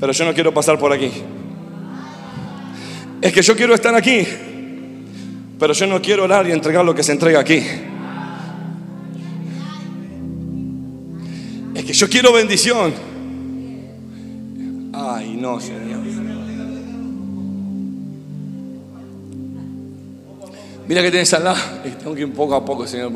Pero 0.00 0.12
yo 0.12 0.24
no 0.24 0.34
quiero 0.34 0.52
pasar 0.52 0.78
por 0.78 0.92
aquí. 0.92 1.10
Es 3.20 3.32
que 3.32 3.42
yo 3.42 3.54
quiero 3.54 3.74
estar 3.74 3.94
aquí. 3.94 4.26
Pero 5.58 5.72
yo 5.72 5.86
no 5.86 6.00
quiero 6.00 6.24
orar 6.24 6.48
y 6.48 6.52
entregar 6.52 6.84
lo 6.84 6.94
que 6.94 7.02
se 7.02 7.12
entrega 7.12 7.40
aquí. 7.40 7.62
Es 11.74 11.84
que 11.84 11.92
yo 11.92 12.08
quiero 12.08 12.32
bendición. 12.32 13.09
Ay, 14.92 15.36
no, 15.36 15.60
Señor. 15.60 16.00
Mira 20.88 21.02
que 21.02 21.10
tienes 21.10 21.32
al 21.34 21.44
lado. 21.44 21.58
Tengo 22.00 22.14
que 22.14 22.22
ir 22.22 22.32
poco 22.32 22.54
a 22.54 22.64
poco, 22.64 22.86
Señor. 22.86 23.12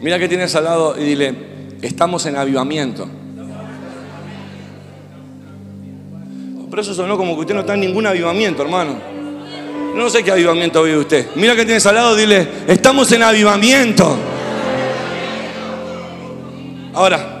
Mira 0.00 0.18
que 0.18 0.28
tienes 0.28 0.54
al 0.54 0.64
lado 0.64 0.98
y 0.98 1.04
dile, 1.04 1.34
estamos 1.82 2.24
en 2.26 2.36
avivamiento. 2.36 3.06
Pero 6.70 6.82
eso 6.82 6.94
sonó 6.94 7.16
como 7.16 7.34
que 7.34 7.40
usted 7.42 7.54
no 7.54 7.60
está 7.60 7.74
en 7.74 7.80
ningún 7.80 8.06
avivamiento, 8.06 8.62
hermano. 8.62 8.94
No 9.94 10.10
sé 10.10 10.24
qué 10.24 10.32
avivamiento 10.32 10.82
vive 10.82 10.98
usted. 10.98 11.26
Mira 11.36 11.54
que 11.54 11.64
tienes 11.64 11.86
al 11.86 11.94
lado, 11.94 12.16
dile, 12.16 12.48
estamos 12.66 13.12
en 13.12 13.22
avivamiento. 13.22 14.16
Ahora, 16.94 17.33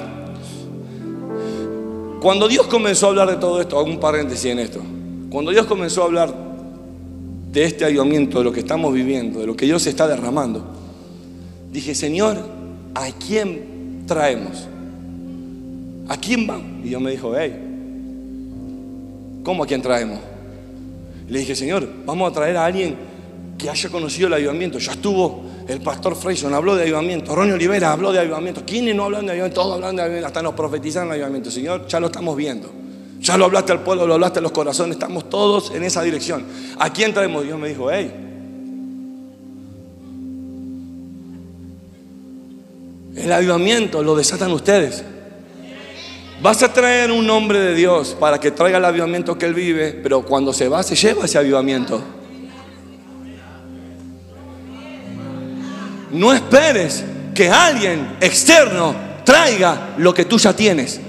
cuando 2.24 2.48
Dios 2.48 2.66
comenzó 2.68 3.04
a 3.04 3.08
hablar 3.10 3.28
de 3.28 3.36
todo 3.36 3.60
esto, 3.60 3.78
hago 3.78 3.86
un 3.86 4.00
paréntesis 4.00 4.46
en 4.46 4.58
esto. 4.58 4.80
Cuando 5.28 5.50
Dios 5.50 5.66
comenzó 5.66 6.00
a 6.00 6.06
hablar 6.06 6.34
de 7.52 7.64
este 7.64 7.84
avivamiento, 7.84 8.38
de 8.38 8.44
lo 8.44 8.50
que 8.50 8.60
estamos 8.60 8.94
viviendo, 8.94 9.40
de 9.40 9.46
lo 9.46 9.54
que 9.54 9.66
Dios 9.66 9.86
está 9.86 10.08
derramando, 10.08 10.64
dije, 11.70 11.94
Señor, 11.94 12.38
¿a 12.94 13.10
quién 13.10 14.04
traemos? 14.06 14.66
¿A 16.08 16.16
quién 16.16 16.48
va? 16.48 16.58
Y 16.82 16.88
Dios 16.88 17.02
me 17.02 17.10
dijo, 17.10 17.34
hey, 17.36 17.60
¿cómo 19.42 19.64
a 19.64 19.66
quién 19.66 19.82
traemos? 19.82 20.18
le 21.28 21.38
dije, 21.40 21.54
Señor, 21.54 21.86
vamos 22.06 22.30
a 22.30 22.32
traer 22.32 22.56
a 22.56 22.64
alguien 22.64 22.96
que 23.58 23.68
haya 23.68 23.90
conocido 23.90 24.28
el 24.28 24.32
avivamiento. 24.32 24.78
Ya 24.78 24.92
estuvo 24.92 25.42
el 25.66 25.80
pastor 25.80 26.14
Freyson, 26.14 26.52
habló 26.52 26.76
de 26.76 26.82
avivamiento. 26.82 27.34
Ronnie 27.34 27.54
Olivera 27.54 27.92
habló 27.92 28.12
de 28.12 28.18
avivamiento. 28.20 28.62
¿Quiénes 28.66 28.94
no 28.94 29.04
hablan 29.04 29.24
de 29.24 29.32
avivamiento? 29.32 29.62
Todos 29.62 29.74
hablan 29.76 29.96
de 29.96 30.02
avivamiento. 30.02 30.26
Hasta 30.26 30.42
nos 30.42 30.54
profetizaron 30.54 31.08
de 31.08 31.14
avivamiento. 31.14 31.50
Señor, 31.50 31.86
ya 31.86 32.00
lo 32.00 32.06
estamos 32.06 32.36
viendo. 32.36 32.70
Ya 33.20 33.38
lo 33.38 33.46
hablaste 33.46 33.72
al 33.72 33.80
pueblo, 33.82 34.06
lo 34.06 34.14
hablaste 34.14 34.40
a 34.40 34.42
los 34.42 34.52
corazones. 34.52 34.96
Estamos 34.96 35.30
todos 35.30 35.70
en 35.74 35.82
esa 35.82 36.02
dirección. 36.02 36.44
¿A 36.78 36.92
quién 36.92 37.14
traemos? 37.14 37.44
Dios 37.44 37.58
me 37.58 37.68
dijo, 37.68 37.90
hey. 37.90 38.12
El 43.16 43.32
avivamiento 43.32 44.02
lo 44.02 44.14
desatan 44.14 44.52
ustedes. 44.52 45.02
Vas 46.42 46.62
a 46.62 46.72
traer 46.72 47.10
un 47.10 47.30
hombre 47.30 47.58
de 47.60 47.74
Dios 47.74 48.14
para 48.20 48.38
que 48.38 48.50
traiga 48.50 48.76
el 48.76 48.84
avivamiento 48.84 49.38
que 49.38 49.46
él 49.46 49.54
vive, 49.54 49.92
pero 49.92 50.22
cuando 50.26 50.52
se 50.52 50.68
va, 50.68 50.82
se 50.82 50.94
lleva 50.94 51.24
ese 51.24 51.38
avivamiento. 51.38 52.02
No 56.14 56.32
esperes 56.32 57.04
que 57.34 57.50
alguien 57.50 58.18
externo 58.20 58.94
traiga 59.24 59.94
lo 59.96 60.14
que 60.14 60.26
tú 60.26 60.38
ya 60.38 60.52
tienes. 60.52 61.00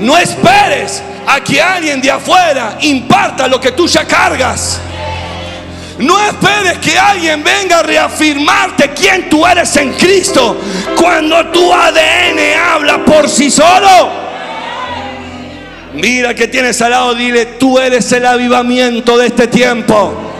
No 0.00 0.16
esperes 0.16 1.02
a 1.26 1.38
que 1.44 1.60
alguien 1.60 2.00
de 2.00 2.10
afuera 2.10 2.78
imparta 2.80 3.46
lo 3.46 3.60
que 3.60 3.72
tú 3.72 3.86
ya 3.86 4.06
cargas. 4.06 4.80
No 5.98 6.18
esperes 6.26 6.78
que 6.78 6.98
alguien 6.98 7.44
venga 7.44 7.80
a 7.80 7.82
reafirmarte 7.82 8.94
quién 8.94 9.28
tú 9.28 9.46
eres 9.46 9.76
en 9.76 9.92
Cristo 9.92 10.58
cuando 10.96 11.46
tu 11.48 11.74
ADN 11.74 12.38
habla 12.70 13.04
por 13.04 13.28
sí 13.28 13.50
solo. 13.50 14.24
Mira 15.92 16.34
que 16.34 16.48
tienes 16.48 16.80
al 16.80 16.92
lado, 16.92 17.14
dile, 17.14 17.44
tú 17.44 17.78
eres 17.78 18.10
el 18.12 18.24
avivamiento 18.24 19.18
de 19.18 19.26
este 19.26 19.46
tiempo. 19.46 20.33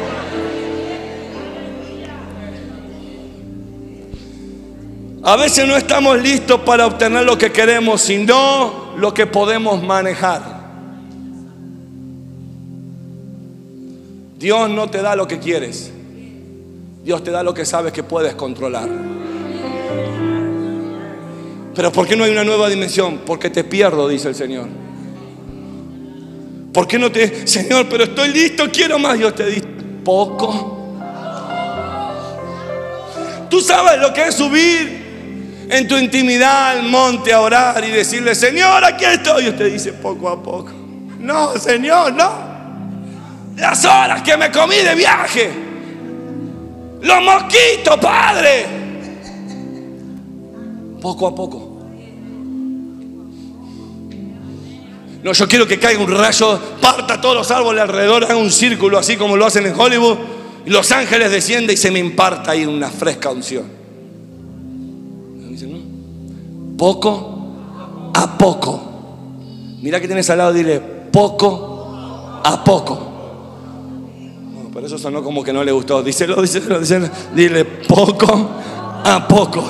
A 5.27 5.37
veces 5.37 5.67
no 5.67 5.75
estamos 5.75 6.21
listos 6.21 6.61
para 6.61 6.87
obtener 6.87 7.25
lo 7.25 7.39
que 7.39 7.51
queremos, 7.51 8.03
sino 8.03 8.93
lo 8.99 9.15
que 9.15 9.27
podemos 9.27 9.83
manejar. 9.83 10.43
Dios 14.39 14.69
no 14.69 14.91
te 14.91 15.01
da 15.01 15.17
lo 15.17 15.27
que 15.27 15.39
quieres. 15.39 15.91
Dios 17.03 17.25
te 17.25 17.31
da 17.31 17.43
lo 17.43 17.55
que 17.55 17.65
sabes 17.65 17.95
que 17.95 18.03
puedes 18.03 18.35
controlar. 18.35 18.87
Pero 21.75 21.91
¿por 21.91 22.07
qué 22.07 22.17
no 22.17 22.25
hay 22.25 22.33
una 22.33 22.45
nueva 22.45 22.69
dimensión? 22.69 23.23
Porque 23.25 23.49
te 23.49 23.65
pierdo, 23.65 24.07
dice 24.07 24.29
el 24.29 24.35
Señor. 24.35 24.69
¿Por 26.75 26.87
qué 26.87 26.99
no 26.99 27.11
te, 27.11 27.47
Señor, 27.47 27.87
pero 27.89 28.05
estoy 28.05 28.29
listo, 28.29 28.65
quiero 28.71 28.99
más? 28.99 29.17
Dios 29.17 29.35
te 29.35 29.47
dice, 29.47 29.69
poco. 30.05 30.73
Tú 33.49 33.63
sabes 33.63 33.99
lo 33.99 34.13
que 34.13 34.27
es 34.27 34.35
subir 34.35 35.04
en 35.69 35.89
tu 35.89 35.97
intimidad 35.97 36.79
al 36.79 36.85
monte 36.85 37.33
a 37.33 37.41
orar 37.41 37.85
y 37.85 37.91
decirle, 37.91 38.35
Señor, 38.35 38.85
aquí 38.85 39.05
estoy. 39.05 39.43
Dios 39.43 39.57
te 39.57 39.65
dice, 39.65 39.93
poco 39.93 40.29
a 40.29 40.43
poco. 40.43 40.73
No, 41.19 41.59
Señor, 41.59 42.13
no 42.13 42.55
las 43.57 43.85
horas 43.85 44.23
que 44.23 44.37
me 44.37 44.51
comí 44.51 44.77
de 44.77 44.95
viaje, 44.95 45.51
los 47.01 47.23
mosquitos, 47.23 47.99
Padre. 48.01 48.67
Poco 51.01 51.27
a 51.27 51.35
poco. 51.35 51.71
No, 55.23 55.33
yo 55.33 55.49
quiero 55.49 55.67
que 55.67 55.79
caiga 55.79 56.03
un 56.03 56.11
rayo, 56.11 56.61
parta 56.81 57.21
todos 57.21 57.35
los 57.35 57.51
árboles 57.51 57.83
alrededor, 57.83 58.25
haga 58.25 58.37
un 58.37 58.51
círculo 58.51 58.99
así 58.99 59.17
como 59.17 59.37
lo 59.37 59.47
hacen 59.47 59.67
en 59.67 59.79
Hollywood, 59.79 60.19
y 60.67 60.71
los 60.71 60.91
ángeles 60.93 61.31
descienden 61.31 61.75
y 61.75 61.77
se 61.77 61.91
me 61.91 61.99
imparta 61.99 62.51
ahí 62.51 62.67
una 62.67 62.91
fresca 62.91 63.31
unción. 63.31 63.84
Poco 66.77 68.11
a 68.15 68.39
poco. 68.39 68.81
Mira 69.83 70.01
que 70.01 70.07
tienes 70.07 70.29
al 70.31 70.39
lado, 70.39 70.53
dile, 70.53 70.81
poco 70.81 72.41
a 72.43 72.65
poco. 72.65 73.13
Por 74.73 74.85
eso 74.85 74.99
sonó 74.99 75.23
como 75.23 75.45
que 75.45 75.53
no 75.53 75.63
le 75.63 75.71
gustó. 75.71 76.03
Díselo, 76.03 76.43
díselo, 76.43 76.81
díselo. 76.81 77.09
Dile 77.35 77.65
poco 77.65 78.51
a 79.05 79.29
poco. 79.29 79.65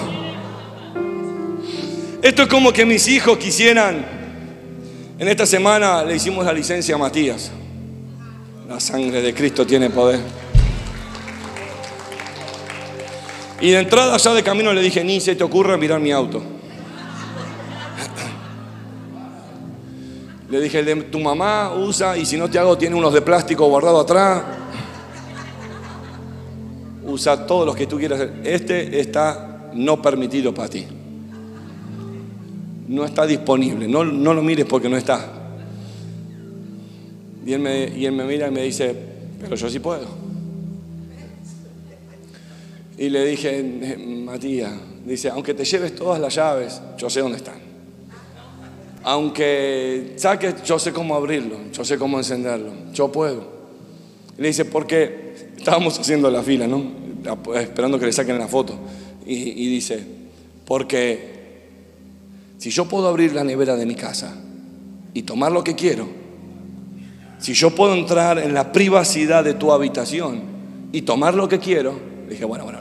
Esto 2.22 2.42
es 2.42 2.48
como 2.48 2.72
que 2.72 2.86
mis 2.86 3.06
hijos 3.08 3.36
quisieran. 3.36 4.06
En 5.18 5.28
esta 5.28 5.44
semana 5.44 6.02
le 6.04 6.16
hicimos 6.16 6.44
la 6.46 6.54
licencia 6.54 6.94
a 6.94 6.98
Matías. 6.98 7.52
La 8.66 8.80
sangre 8.80 9.20
de 9.20 9.34
Cristo 9.34 9.66
tiene 9.66 9.90
poder. 9.90 10.20
Y 13.60 13.70
de 13.72 13.78
entrada 13.78 14.16
ya 14.16 14.32
de 14.32 14.42
camino 14.42 14.72
le 14.72 14.80
dije, 14.80 15.04
ni 15.04 15.20
se 15.20 15.36
te 15.36 15.44
ocurra 15.44 15.76
mirar 15.76 16.00
mi 16.00 16.12
auto. 16.12 16.53
Le 20.54 20.60
dije, 20.60 20.78
el 20.78 20.84
de 20.84 20.94
tu 21.02 21.18
mamá 21.18 21.74
usa 21.74 22.16
y 22.16 22.24
si 22.24 22.36
no 22.36 22.48
te 22.48 22.60
hago 22.60 22.78
tiene 22.78 22.94
unos 22.94 23.12
de 23.12 23.22
plástico 23.22 23.66
guardado 23.66 23.98
atrás 23.98 24.44
usa 27.04 27.44
todos 27.44 27.66
los 27.66 27.74
que 27.74 27.88
tú 27.88 27.98
quieras. 27.98 28.24
Este 28.44 29.00
está 29.00 29.70
no 29.74 30.00
permitido 30.00 30.54
para 30.54 30.68
ti. 30.68 30.86
No 32.86 33.04
está 33.04 33.26
disponible. 33.26 33.88
No, 33.88 34.04
no 34.04 34.32
lo 34.32 34.42
mires 34.42 34.64
porque 34.66 34.88
no 34.88 34.96
está. 34.96 35.28
Y 37.44 37.52
él, 37.52 37.58
me, 37.58 37.88
y 37.88 38.06
él 38.06 38.12
me 38.12 38.22
mira 38.22 38.46
y 38.46 38.52
me 38.52 38.62
dice, 38.62 38.94
pero 39.40 39.56
yo 39.56 39.68
sí 39.68 39.80
puedo. 39.80 40.06
Y 42.96 43.08
le 43.08 43.24
dije, 43.24 43.98
Matías, 44.24 44.72
dice, 45.04 45.30
aunque 45.30 45.52
te 45.52 45.64
lleves 45.64 45.96
todas 45.96 46.20
las 46.20 46.32
llaves, 46.32 46.80
yo 46.96 47.10
sé 47.10 47.22
dónde 47.22 47.38
están. 47.38 47.63
Aunque 49.04 50.14
saques, 50.16 50.62
yo 50.64 50.78
sé 50.78 50.92
cómo 50.92 51.14
abrirlo, 51.14 51.58
yo 51.72 51.84
sé 51.84 51.98
cómo 51.98 52.18
encenderlo, 52.18 52.72
yo 52.92 53.12
puedo. 53.12 53.52
Y 54.38 54.42
le 54.42 54.48
dice, 54.48 54.64
porque 54.64 55.50
estábamos 55.56 55.98
haciendo 55.98 56.30
la 56.30 56.42
fila, 56.42 56.66
¿no? 56.66 57.04
esperando 57.54 57.98
que 57.98 58.06
le 58.06 58.12
saquen 58.12 58.38
la 58.38 58.48
foto. 58.48 58.74
Y, 59.26 59.68
dice, 59.68 60.04
porque 60.66 61.32
si 62.58 62.70
yo 62.70 62.86
puedo 62.86 63.08
abrir 63.08 63.34
la 63.34 63.44
nevera 63.44 63.76
de 63.76 63.86
mi 63.86 63.94
casa 63.94 64.34
y 65.14 65.22
tomar 65.22 65.52
lo 65.52 65.64
que 65.64 65.74
quiero, 65.74 66.06
si 67.38 67.54
yo 67.54 67.74
puedo 67.74 67.94
entrar 67.94 68.38
en 68.38 68.54
la 68.54 68.72
privacidad 68.72 69.44
de 69.44 69.54
tu 69.54 69.72
habitación 69.72 70.42
y 70.92 71.02
tomar 71.02 71.34
lo 71.34 71.48
que 71.48 71.58
quiero, 71.58 71.98
dije, 72.28 72.44
bueno, 72.44 72.64
bueno, 72.64 72.80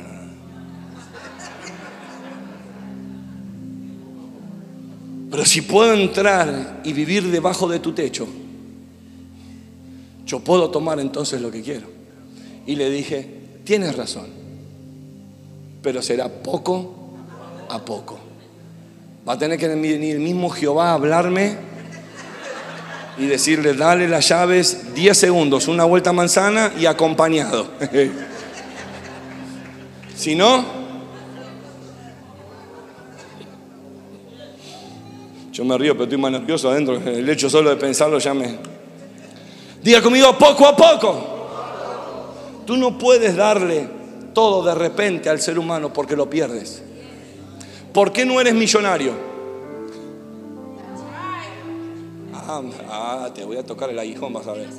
Pero 5.34 5.46
si 5.46 5.64
puedo 5.64 5.94
entrar 5.94 6.82
y 6.84 6.94
vivir 6.94 7.32
debajo 7.32 7.68
de 7.68 7.80
tu 7.80 7.92
techo, 7.92 8.28
yo 10.28 10.40
puedo 10.42 10.70
tomar 10.70 11.00
entonces 11.00 11.42
lo 11.42 11.50
que 11.50 11.64
quiero. 11.64 11.88
Y 12.68 12.76
le 12.76 12.92
dije, 12.92 13.28
tienes 13.64 13.96
razón, 13.96 14.28
pero 15.82 16.04
será 16.04 16.30
poco 16.30 17.16
a 17.68 17.84
poco. 17.84 18.20
Va 19.28 19.34
a 19.34 19.38
tener 19.40 19.58
que 19.58 19.70
venir 19.70 20.18
el 20.18 20.20
mismo 20.20 20.52
Jehová 20.52 20.92
a 20.92 20.94
hablarme 20.94 21.56
y 23.18 23.26
decirle, 23.26 23.74
dale 23.74 24.08
las 24.08 24.30
llaves 24.30 24.94
10 24.94 25.18
segundos, 25.18 25.68
una 25.68 25.86
vuelta 25.86 26.14
manzana 26.14 26.72
y 26.80 26.86
acompañado. 26.86 27.72
si 30.16 30.36
no, 30.36 30.83
yo 35.54 35.64
me 35.64 35.78
río, 35.78 35.93
pero 35.93 36.06
estoy 36.06 36.18
más 36.18 36.32
nervioso 36.32 36.70
adentro. 36.70 36.95
El 36.95 37.30
hecho 37.30 37.47
solo 37.47 37.70
de 37.70 37.76
pensarlo 37.76 38.18
ya 38.18 38.34
me... 38.34 38.58
Diga 39.84 40.01
conmigo, 40.01 40.36
poco 40.36 40.66
a 40.66 40.76
poco. 40.76 41.30
Tú 42.66 42.76
no 42.76 42.97
puedes 42.97 43.36
darle 43.36 43.88
todo 44.34 44.66
de 44.66 44.74
repente 44.74 45.30
al 45.30 45.39
ser 45.39 45.60
humano 45.60 45.93
porque 45.93 46.16
lo 46.16 46.28
pierdes. 46.28 46.82
¿Por 47.93 48.12
qué 48.12 48.26
no 48.26 48.41
eres 48.41 48.56
millonario? 48.56 49.14
Ah, 52.34 52.62
ah, 52.89 53.30
te 53.34 53.45
voy 53.45 53.58
a 53.58 53.64
tocar 53.64 53.91
el 53.91 53.99
aguijón, 53.99 54.34
vas 54.34 54.47
a 54.47 54.54
ver. 54.54 54.70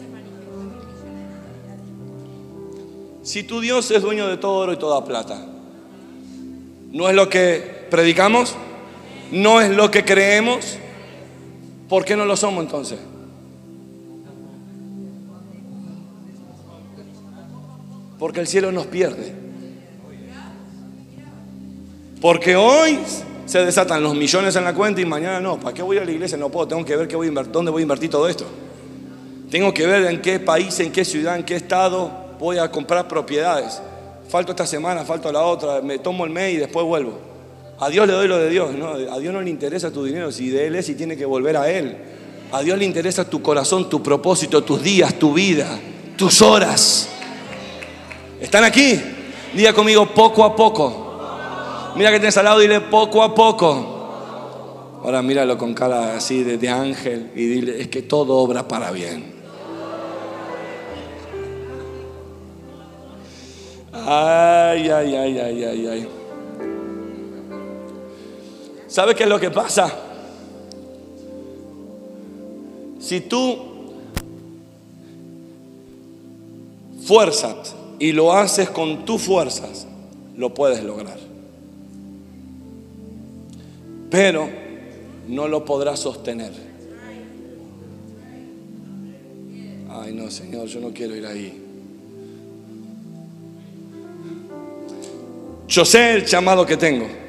Si 3.22 3.44
tu 3.44 3.60
Dios 3.60 3.90
es 3.92 4.02
dueño 4.02 4.26
de 4.26 4.38
todo 4.38 4.54
oro 4.54 4.72
y 4.72 4.76
toda 4.76 5.04
plata, 5.04 5.40
¿no 6.90 7.08
es 7.08 7.14
lo 7.14 7.28
que 7.28 7.86
predicamos? 7.90 8.56
¿No 9.30 9.60
es 9.60 9.70
lo 9.70 9.90
que 9.90 10.04
creemos? 10.04 10.78
¿Por 11.88 12.04
qué 12.04 12.16
no 12.16 12.24
lo 12.24 12.36
somos 12.36 12.64
entonces? 12.64 12.98
Porque 18.18 18.40
el 18.40 18.46
cielo 18.46 18.72
nos 18.72 18.86
pierde. 18.86 19.32
Porque 22.20 22.56
hoy 22.56 22.98
se 23.44 23.64
desatan 23.64 24.02
los 24.02 24.14
millones 24.14 24.56
en 24.56 24.64
la 24.64 24.72
cuenta 24.72 25.00
y 25.00 25.04
mañana 25.04 25.40
no. 25.40 25.60
¿Para 25.60 25.74
qué 25.74 25.82
voy 25.82 25.98
a 25.98 26.04
la 26.04 26.10
iglesia? 26.10 26.38
No 26.38 26.48
puedo. 26.48 26.66
Tengo 26.66 26.84
que 26.84 26.96
ver 26.96 27.52
dónde 27.52 27.70
voy 27.70 27.82
a 27.82 27.82
invertir 27.82 28.10
todo 28.10 28.28
esto. 28.28 28.46
Tengo 29.50 29.74
que 29.74 29.86
ver 29.86 30.06
en 30.06 30.22
qué 30.22 30.40
país, 30.40 30.80
en 30.80 30.90
qué 30.90 31.04
ciudad, 31.04 31.36
en 31.36 31.44
qué 31.44 31.54
estado 31.54 32.10
voy 32.38 32.58
a 32.58 32.70
comprar 32.70 33.06
propiedades. 33.08 33.80
Falto 34.28 34.52
esta 34.52 34.66
semana, 34.66 35.04
falto 35.04 35.30
la 35.30 35.42
otra. 35.42 35.82
Me 35.82 35.98
tomo 35.98 36.24
el 36.24 36.30
mes 36.30 36.54
y 36.54 36.56
después 36.56 36.86
vuelvo. 36.86 37.33
A 37.80 37.88
Dios 37.88 38.06
le 38.06 38.12
doy 38.12 38.28
lo 38.28 38.38
de 38.38 38.50
Dios. 38.50 38.72
¿no? 38.74 38.88
A 38.88 39.18
Dios 39.18 39.32
no 39.32 39.40
le 39.40 39.50
interesa 39.50 39.90
tu 39.90 40.04
dinero. 40.04 40.30
Si 40.30 40.50
de 40.50 40.66
Él 40.66 40.76
es 40.76 40.88
y 40.88 40.94
tiene 40.94 41.16
que 41.16 41.24
volver 41.24 41.56
a 41.56 41.70
Él. 41.70 41.96
A 42.52 42.62
Dios 42.62 42.78
le 42.78 42.84
interesa 42.84 43.28
tu 43.28 43.42
corazón, 43.42 43.88
tu 43.88 44.02
propósito, 44.02 44.62
tus 44.62 44.82
días, 44.82 45.14
tu 45.18 45.32
vida, 45.32 45.78
tus 46.16 46.40
horas. 46.40 47.08
¿Están 48.40 48.64
aquí? 48.64 49.00
Diga 49.54 49.72
conmigo 49.72 50.06
poco 50.06 50.44
a 50.44 50.54
poco. 50.54 51.04
Mira 51.96 52.10
que 52.10 52.18
tienes 52.18 52.36
al 52.36 52.44
lado, 52.44 52.60
dile 52.60 52.80
poco 52.80 53.22
a 53.22 53.34
poco. 53.34 53.94
Ahora 55.02 55.20
míralo 55.22 55.58
con 55.58 55.74
cara 55.74 56.16
así 56.16 56.42
de, 56.42 56.68
ángel 56.68 57.30
y 57.34 57.46
dile, 57.46 57.80
es 57.80 57.88
que 57.88 58.02
todo 58.02 58.36
obra 58.36 58.66
para 58.66 58.90
bien. 58.90 59.34
Ay, 63.92 64.90
ay, 64.90 65.14
ay, 65.14 65.38
ay, 65.38 65.64
ay, 65.64 65.86
ay. 65.86 66.08
¿Sabe 68.94 69.14
qué 69.16 69.24
es 69.24 69.28
lo 69.28 69.40
que 69.40 69.50
pasa? 69.50 69.92
Si 73.00 73.20
tú 73.22 73.58
fuerzas 77.04 77.74
y 77.98 78.12
lo 78.12 78.32
haces 78.32 78.70
con 78.70 79.04
tus 79.04 79.22
fuerzas, 79.22 79.86
lo 80.36 80.54
puedes 80.54 80.82
lograr 80.84 81.24
pero 84.14 84.48
no 85.26 85.48
lo 85.48 85.64
podrá 85.64 85.96
sostener. 85.96 86.52
Ay, 89.90 90.12
no, 90.12 90.30
Señor, 90.30 90.68
yo 90.68 90.78
no 90.78 90.90
quiero 90.90 91.16
ir 91.16 91.26
ahí. 91.26 91.60
Yo 95.66 95.84
sé 95.84 96.12
el 96.12 96.26
llamado 96.26 96.64
que 96.64 96.76
tengo. 96.76 97.23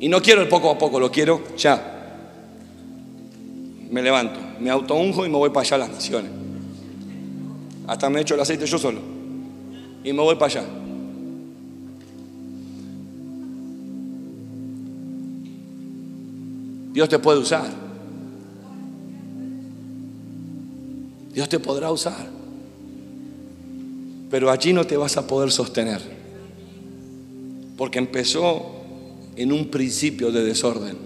Y 0.00 0.08
no 0.08 0.22
quiero 0.22 0.42
el 0.42 0.48
poco 0.48 0.70
a 0.70 0.78
poco, 0.78 1.00
lo 1.00 1.10
quiero 1.10 1.42
ya. 1.56 1.94
Me 3.90 4.02
levanto, 4.02 4.38
me 4.60 4.70
autounjo 4.70 5.26
y 5.26 5.28
me 5.28 5.36
voy 5.36 5.50
para 5.50 5.66
allá 5.66 5.76
a 5.76 5.78
las 5.78 5.90
naciones. 5.90 6.30
Hasta 7.86 8.10
me 8.10 8.20
echo 8.20 8.34
el 8.34 8.40
aceite 8.40 8.66
yo 8.66 8.78
solo. 8.78 9.00
Y 10.04 10.12
me 10.12 10.22
voy 10.22 10.36
para 10.36 10.46
allá. 10.46 10.64
Dios 16.92 17.08
te 17.08 17.18
puede 17.18 17.38
usar. 17.38 17.68
Dios 21.32 21.48
te 21.48 21.58
podrá 21.58 21.90
usar. 21.90 22.26
Pero 24.30 24.50
allí 24.50 24.72
no 24.72 24.86
te 24.86 24.96
vas 24.96 25.16
a 25.16 25.26
poder 25.26 25.50
sostener. 25.50 26.00
Porque 27.76 27.98
empezó 27.98 28.77
en 29.38 29.52
un 29.52 29.68
principio 29.68 30.32
de 30.32 30.42
desorden. 30.42 30.96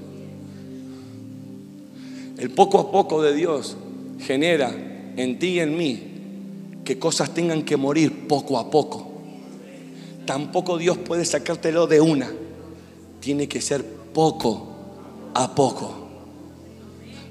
El 2.39 2.51
poco 2.51 2.78
a 2.78 2.91
poco 2.91 3.22
de 3.22 3.35
Dios 3.35 3.76
genera 4.20 4.74
en 5.16 5.39
ti 5.39 5.49
y 5.49 5.61
en 5.61 5.76
mí 5.76 6.03
que 6.83 6.99
cosas 6.99 7.35
tengan 7.35 7.62
que 7.62 7.76
morir 7.76 8.26
poco 8.26 8.59
a 8.59 8.70
poco. 8.70 9.12
Tampoco 10.24 10.78
Dios 10.78 10.97
puede 10.97 11.26
sacártelo 11.26 11.87
de 11.87 12.01
una. 12.01 12.33
Tiene 13.20 13.47
que 13.49 13.61
ser 13.61 13.85
poco 13.85 14.66
a 15.35 15.55
poco. 15.55 15.95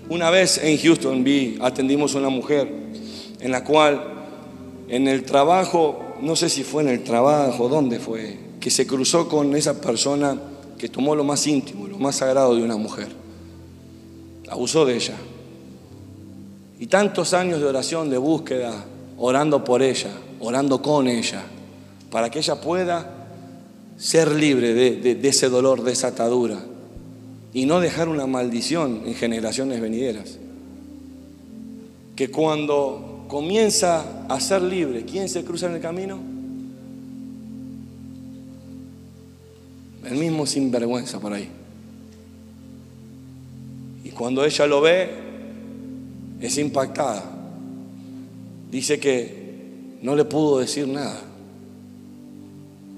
Una 0.07 0.29
vez 0.29 0.59
en 0.63 0.77
Houston 0.77 1.23
vi, 1.23 1.57
atendimos 1.61 2.13
a 2.13 2.19
una 2.19 2.29
mujer 2.29 2.71
en 3.39 3.51
la 3.51 3.63
cual 3.63 4.03
en 4.87 5.07
el 5.07 5.23
trabajo, 5.23 5.99
no 6.21 6.35
sé 6.35 6.47
si 6.47 6.63
fue 6.63 6.83
en 6.83 6.89
el 6.89 7.03
trabajo, 7.03 7.69
dónde 7.69 7.99
fue, 7.99 8.37
que 8.59 8.69
se 8.69 8.85
cruzó 8.85 9.27
con 9.27 9.55
esa 9.55 9.81
persona 9.81 10.37
que 10.81 10.89
tomó 10.89 11.15
lo 11.15 11.23
más 11.23 11.45
íntimo, 11.45 11.85
lo 11.85 11.99
más 11.99 12.15
sagrado 12.15 12.55
de 12.55 12.63
una 12.63 12.75
mujer. 12.75 13.09
Abusó 14.49 14.83
de 14.83 14.95
ella. 14.95 15.13
Y 16.79 16.87
tantos 16.87 17.35
años 17.35 17.59
de 17.59 17.67
oración, 17.67 18.09
de 18.09 18.17
búsqueda, 18.17 18.83
orando 19.19 19.63
por 19.63 19.83
ella, 19.83 20.09
orando 20.39 20.81
con 20.81 21.07
ella, 21.07 21.43
para 22.09 22.31
que 22.31 22.39
ella 22.39 22.59
pueda 22.59 23.27
ser 23.95 24.31
libre 24.31 24.73
de, 24.73 25.19
ese 25.21 25.49
dolor, 25.49 25.83
de 25.83 25.91
esa 25.91 26.07
atadura, 26.07 26.57
y 27.53 27.67
no 27.67 27.79
dejar 27.79 28.09
una 28.09 28.25
maldición 28.25 29.03
en 29.05 29.13
generaciones 29.13 29.81
venideras. 29.81 30.39
Que 32.15 32.31
cuando 32.31 33.25
comienza 33.27 34.25
a 34.27 34.39
ser 34.39 34.63
libre, 34.63 35.05
¿quién 35.05 35.29
se 35.29 35.43
cruza 35.43 35.67
en 35.67 35.73
el 35.73 35.79
camino? 35.79 36.30
El 40.11 40.17
mismo 40.17 40.45
sinvergüenza 40.45 41.21
por 41.21 41.31
ahí. 41.31 41.47
Y 44.03 44.09
cuando 44.09 44.43
ella 44.43 44.67
lo 44.67 44.81
ve, 44.81 45.09
es 46.41 46.57
impactada. 46.57 47.23
Dice 48.69 48.99
que 48.99 49.99
no 50.01 50.13
le 50.13 50.25
pudo 50.25 50.59
decir 50.59 50.85
nada. 50.85 51.17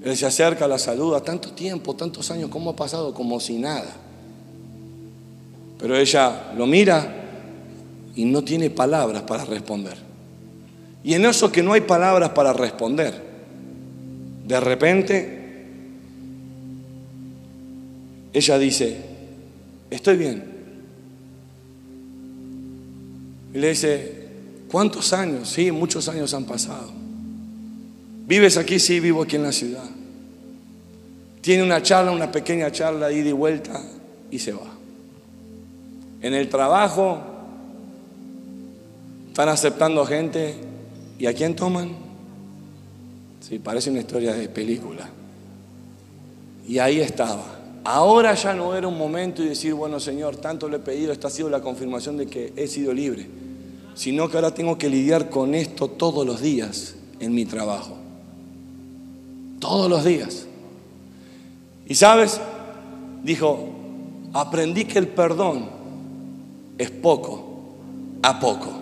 Él 0.02 0.16
se 0.16 0.26
acerca 0.26 0.66
la 0.66 0.76
salud 0.76 1.14
a 1.14 1.20
tanto 1.20 1.52
tiempo, 1.52 1.94
tantos 1.94 2.32
años, 2.32 2.50
¿cómo 2.50 2.70
ha 2.70 2.76
pasado? 2.76 3.14
Como 3.14 3.38
si 3.38 3.58
nada. 3.58 3.94
Pero 5.78 5.96
ella 5.96 6.52
lo 6.56 6.66
mira 6.66 7.14
y 8.16 8.24
no 8.24 8.42
tiene 8.42 8.70
palabras 8.70 9.22
para 9.22 9.44
responder. 9.44 9.98
Y 11.04 11.14
en 11.14 11.26
eso 11.26 11.52
que 11.52 11.62
no 11.62 11.74
hay 11.74 11.82
palabras 11.82 12.30
para 12.30 12.52
responder, 12.52 13.22
de 14.48 14.58
repente 14.58 15.33
ella 18.34 18.58
dice, 18.58 18.96
estoy 19.90 20.18
bien. 20.18 20.44
Y 23.54 23.58
le 23.58 23.70
dice, 23.70 24.28
¿cuántos 24.70 25.14
años? 25.14 25.48
Sí, 25.48 25.72
muchos 25.72 26.06
años 26.08 26.34
han 26.34 26.44
pasado. 26.44 26.90
¿Vives 28.26 28.58
aquí? 28.58 28.78
Sí, 28.78 29.00
vivo 29.00 29.22
aquí 29.22 29.36
en 29.36 29.44
la 29.44 29.52
ciudad. 29.52 29.84
Tiene 31.40 31.62
una 31.62 31.82
charla, 31.82 32.10
una 32.10 32.30
pequeña 32.30 32.70
charla, 32.70 33.10
ida 33.10 33.30
y 33.30 33.32
vuelta, 33.32 33.80
y 34.30 34.38
se 34.38 34.52
va 34.52 34.74
en 36.24 36.32
el 36.32 36.48
trabajo, 36.48 37.18
están 39.28 39.50
aceptando 39.50 40.06
gente. 40.06 40.54
¿Y 41.18 41.26
a 41.26 41.34
quién 41.34 41.54
toman? 41.54 41.90
Sí, 43.46 43.58
parece 43.58 43.90
una 43.90 44.00
historia 44.00 44.32
de 44.32 44.48
película. 44.48 45.06
Y 46.66 46.78
ahí 46.78 47.00
estaba. 47.00 47.53
Ahora 47.84 48.32
ya 48.34 48.54
no 48.54 48.74
era 48.74 48.88
un 48.88 48.96
momento 48.96 49.42
y 49.42 49.48
decir, 49.48 49.74
bueno 49.74 50.00
Señor, 50.00 50.36
tanto 50.36 50.68
le 50.68 50.76
he 50.76 50.80
pedido, 50.80 51.12
esta 51.12 51.28
ha 51.28 51.30
sido 51.30 51.50
la 51.50 51.60
confirmación 51.60 52.16
de 52.16 52.26
que 52.26 52.52
he 52.56 52.66
sido 52.66 52.94
libre. 52.94 53.26
Sino 53.94 54.28
que 54.28 54.38
ahora 54.38 54.54
tengo 54.54 54.78
que 54.78 54.88
lidiar 54.88 55.28
con 55.28 55.54
esto 55.54 55.88
todos 55.88 56.26
los 56.26 56.40
días 56.40 56.96
en 57.20 57.34
mi 57.34 57.44
trabajo. 57.44 57.96
Todos 59.60 59.90
los 59.90 60.02
días. 60.04 60.46
Y 61.86 61.94
sabes, 61.94 62.40
dijo, 63.22 63.68
aprendí 64.32 64.86
que 64.86 64.98
el 64.98 65.08
perdón 65.08 65.68
es 66.78 66.90
poco 66.90 67.44
a 68.22 68.40
poco. 68.40 68.72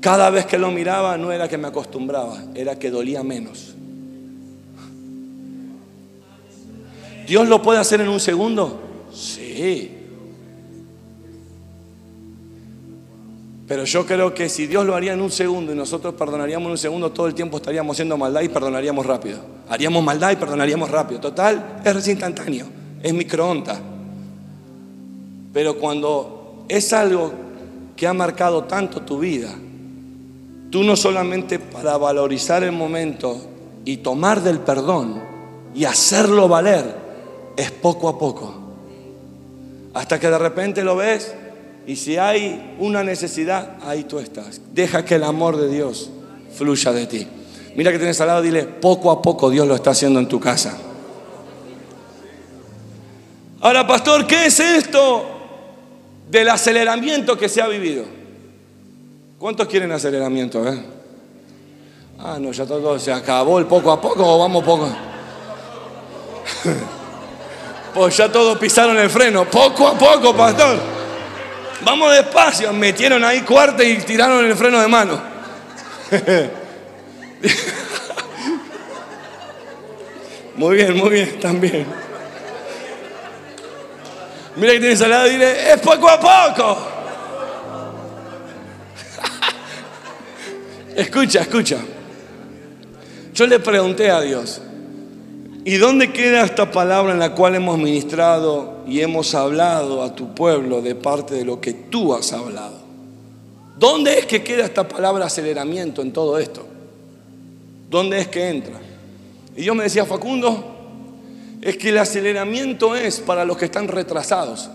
Cada 0.00 0.30
vez 0.30 0.46
que 0.46 0.58
lo 0.58 0.72
miraba 0.72 1.16
no 1.16 1.30
era 1.30 1.48
que 1.48 1.56
me 1.56 1.68
acostumbraba, 1.68 2.42
era 2.56 2.76
que 2.76 2.90
dolía 2.90 3.22
menos. 3.22 3.71
¿Dios 7.32 7.48
lo 7.48 7.62
puede 7.62 7.78
hacer 7.78 8.02
en 8.02 8.10
un 8.10 8.20
segundo? 8.20 8.78
Sí. 9.10 9.90
Pero 13.66 13.84
yo 13.84 14.04
creo 14.04 14.34
que 14.34 14.50
si 14.50 14.66
Dios 14.66 14.84
lo 14.84 14.94
haría 14.94 15.14
en 15.14 15.22
un 15.22 15.30
segundo 15.30 15.72
y 15.72 15.74
nosotros 15.74 16.12
perdonaríamos 16.12 16.66
en 16.66 16.72
un 16.72 16.76
segundo, 16.76 17.10
todo 17.10 17.26
el 17.26 17.32
tiempo 17.32 17.56
estaríamos 17.56 17.94
haciendo 17.94 18.18
maldad 18.18 18.42
y 18.42 18.50
perdonaríamos 18.50 19.06
rápido. 19.06 19.38
Haríamos 19.70 20.04
maldad 20.04 20.32
y 20.32 20.36
perdonaríamos 20.36 20.90
rápido. 20.90 21.22
Total, 21.22 21.80
es 21.82 22.06
instantáneo, 22.06 22.66
es 23.02 23.14
microondas. 23.14 23.80
Pero 25.54 25.78
cuando 25.78 26.66
es 26.68 26.92
algo 26.92 27.32
que 27.96 28.06
ha 28.06 28.12
marcado 28.12 28.64
tanto 28.64 29.00
tu 29.00 29.20
vida, 29.20 29.54
tú 30.68 30.84
no 30.84 30.96
solamente 30.96 31.58
para 31.58 31.96
valorizar 31.96 32.62
el 32.62 32.72
momento 32.72 33.40
y 33.86 33.96
tomar 33.96 34.42
del 34.42 34.58
perdón 34.58 35.22
y 35.74 35.86
hacerlo 35.86 36.46
valer, 36.46 37.01
es 37.56 37.70
poco 37.70 38.08
a 38.08 38.18
poco. 38.18 38.54
Hasta 39.94 40.18
que 40.18 40.28
de 40.28 40.38
repente 40.38 40.82
lo 40.82 40.96
ves 40.96 41.34
y 41.86 41.96
si 41.96 42.16
hay 42.16 42.76
una 42.78 43.02
necesidad, 43.02 43.76
ahí 43.84 44.04
tú 44.04 44.18
estás. 44.18 44.60
Deja 44.72 45.04
que 45.04 45.16
el 45.16 45.24
amor 45.24 45.56
de 45.56 45.68
Dios 45.68 46.10
fluya 46.54 46.92
de 46.92 47.06
ti. 47.06 47.26
Mira 47.74 47.90
que 47.90 47.98
tienes 47.98 48.20
al 48.20 48.28
lado, 48.28 48.42
dile, 48.42 48.64
poco 48.64 49.10
a 49.10 49.20
poco 49.20 49.50
Dios 49.50 49.66
lo 49.66 49.74
está 49.74 49.90
haciendo 49.90 50.20
en 50.20 50.28
tu 50.28 50.38
casa. 50.38 50.76
Ahora, 53.60 53.86
pastor, 53.86 54.26
¿qué 54.26 54.46
es 54.46 54.60
esto 54.60 55.24
del 56.30 56.48
aceleramiento 56.48 57.38
que 57.38 57.48
se 57.48 57.62
ha 57.62 57.68
vivido? 57.68 58.04
¿Cuántos 59.38 59.66
quieren 59.68 59.90
aceleramiento? 59.92 60.66
Eh? 60.68 60.82
Ah, 62.18 62.38
no, 62.40 62.52
ya 62.52 62.66
todo 62.66 62.98
se 62.98 63.12
acabó 63.12 63.58
el 63.58 63.66
poco 63.66 63.90
a 63.90 64.00
poco 64.00 64.24
o 64.24 64.38
vamos 64.38 64.64
poco. 64.64 64.88
pues 67.94 68.16
ya 68.16 68.30
todos 68.30 68.58
pisaron 68.58 68.96
el 68.98 69.10
freno, 69.10 69.44
poco 69.44 69.88
a 69.88 69.98
poco, 69.98 70.34
pastor. 70.34 70.78
Vamos 71.84 72.12
despacio. 72.12 72.72
Metieron 72.72 73.24
ahí 73.24 73.42
cuarta 73.42 73.84
y 73.84 73.96
tiraron 73.98 74.44
el 74.44 74.56
freno 74.56 74.80
de 74.80 74.88
mano. 74.88 75.20
muy 80.56 80.76
bien, 80.76 80.96
muy 80.96 81.10
bien, 81.10 81.40
también. 81.40 81.86
Mira 84.56 84.72
que 84.74 84.80
tienes 84.80 85.00
al 85.00 85.10
lado 85.10 85.26
y 85.26 85.30
dile, 85.30 85.72
es 85.72 85.80
poco 85.80 86.08
a 86.08 86.20
poco. 86.20 86.88
escucha, 90.96 91.40
escucha. 91.40 91.78
Yo 93.32 93.46
le 93.46 93.58
pregunté 93.60 94.10
a 94.10 94.20
Dios, 94.20 94.60
¿Y 95.64 95.76
dónde 95.76 96.12
queda 96.12 96.44
esta 96.44 96.72
palabra 96.72 97.12
en 97.12 97.20
la 97.20 97.34
cual 97.34 97.54
hemos 97.54 97.78
ministrado 97.78 98.82
y 98.86 99.00
hemos 99.00 99.34
hablado 99.34 100.02
a 100.02 100.14
tu 100.14 100.34
pueblo 100.34 100.82
de 100.82 100.96
parte 100.96 101.34
de 101.34 101.44
lo 101.44 101.60
que 101.60 101.72
tú 101.72 102.14
has 102.14 102.32
hablado? 102.32 102.80
¿Dónde 103.78 104.18
es 104.18 104.26
que 104.26 104.42
queda 104.42 104.64
esta 104.64 104.88
palabra 104.88 105.26
aceleramiento 105.26 106.02
en 106.02 106.12
todo 106.12 106.38
esto? 106.38 106.66
¿Dónde 107.88 108.20
es 108.20 108.28
que 108.28 108.48
entra? 108.48 108.80
Y 109.56 109.62
yo 109.62 109.74
me 109.74 109.84
decía, 109.84 110.04
Facundo, 110.04 110.72
es 111.60 111.76
que 111.76 111.90
el 111.90 111.98
aceleramiento 111.98 112.96
es 112.96 113.20
para 113.20 113.44
los 113.44 113.56
que 113.56 113.66
están 113.66 113.86
retrasados. 113.86 114.68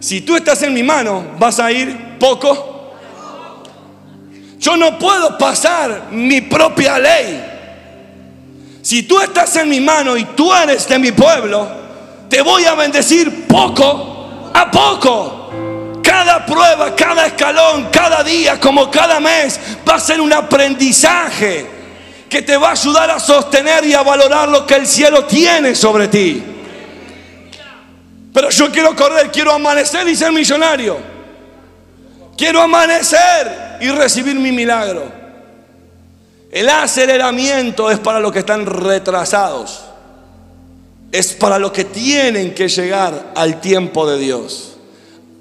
Si 0.00 0.22
tú 0.22 0.36
estás 0.36 0.62
en 0.62 0.74
mi 0.74 0.82
mano, 0.82 1.24
vas 1.38 1.60
a 1.60 1.70
ir 1.70 2.18
poco 2.18 2.75
yo 4.66 4.76
no 4.76 4.98
puedo 4.98 5.38
pasar 5.38 6.08
mi 6.10 6.40
propia 6.40 6.98
ley. 6.98 7.40
Si 8.82 9.04
tú 9.04 9.20
estás 9.20 9.54
en 9.54 9.68
mi 9.68 9.80
mano 9.80 10.16
y 10.16 10.24
tú 10.24 10.52
eres 10.52 10.88
de 10.88 10.98
mi 10.98 11.12
pueblo, 11.12 11.68
te 12.28 12.42
voy 12.42 12.64
a 12.64 12.74
bendecir 12.74 13.46
poco 13.46 14.50
a 14.52 14.68
poco. 14.68 16.00
Cada 16.02 16.44
prueba, 16.44 16.96
cada 16.96 17.26
escalón, 17.26 17.90
cada 17.92 18.24
día, 18.24 18.58
como 18.58 18.90
cada 18.90 19.20
mes, 19.20 19.60
va 19.88 19.94
a 19.94 20.00
ser 20.00 20.20
un 20.20 20.32
aprendizaje 20.32 21.64
que 22.28 22.42
te 22.42 22.56
va 22.56 22.70
a 22.70 22.72
ayudar 22.72 23.08
a 23.12 23.20
sostener 23.20 23.84
y 23.84 23.94
a 23.94 24.02
valorar 24.02 24.48
lo 24.48 24.66
que 24.66 24.74
el 24.74 24.88
cielo 24.88 25.26
tiene 25.26 25.76
sobre 25.76 26.08
ti. 26.08 26.42
Pero 28.34 28.50
yo 28.50 28.72
quiero 28.72 28.96
correr, 28.96 29.30
quiero 29.30 29.52
amanecer 29.52 30.08
y 30.08 30.16
ser 30.16 30.32
millonario. 30.32 31.15
Quiero 32.36 32.60
amanecer 32.60 33.78
y 33.80 33.88
recibir 33.88 34.36
mi 34.36 34.52
milagro. 34.52 35.04
El 36.50 36.68
aceleramiento 36.68 37.90
es 37.90 37.98
para 37.98 38.20
los 38.20 38.32
que 38.32 38.40
están 38.40 38.66
retrasados. 38.66 39.84
Es 41.12 41.32
para 41.32 41.58
los 41.58 41.72
que 41.72 41.84
tienen 41.84 42.54
que 42.54 42.68
llegar 42.68 43.32
al 43.34 43.60
tiempo 43.60 44.08
de 44.08 44.18
Dios. 44.18 44.76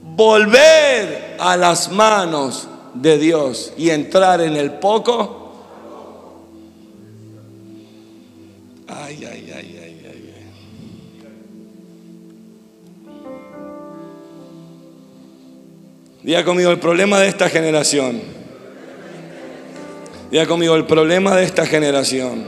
Volver 0.01 1.35
a 1.39 1.57
las 1.57 1.91
manos 1.91 2.67
de 2.93 3.17
Dios 3.17 3.73
y 3.77 3.89
entrar 3.89 4.39
en 4.41 4.55
el 4.55 4.71
poco. 4.71 5.53
Ay, 8.87 9.27
ay, 9.29 9.53
ay, 9.55 9.74
Diga 16.25 16.43
conmigo, 16.43 16.71
el 16.71 16.79
problema 16.79 17.19
de 17.19 17.27
esta 17.27 17.49
generación. 17.49 18.19
Diga 20.31 20.47
conmigo, 20.47 20.73
el 20.73 20.85
problema 20.85 21.35
de 21.35 21.43
esta 21.43 21.67
generación 21.67 22.47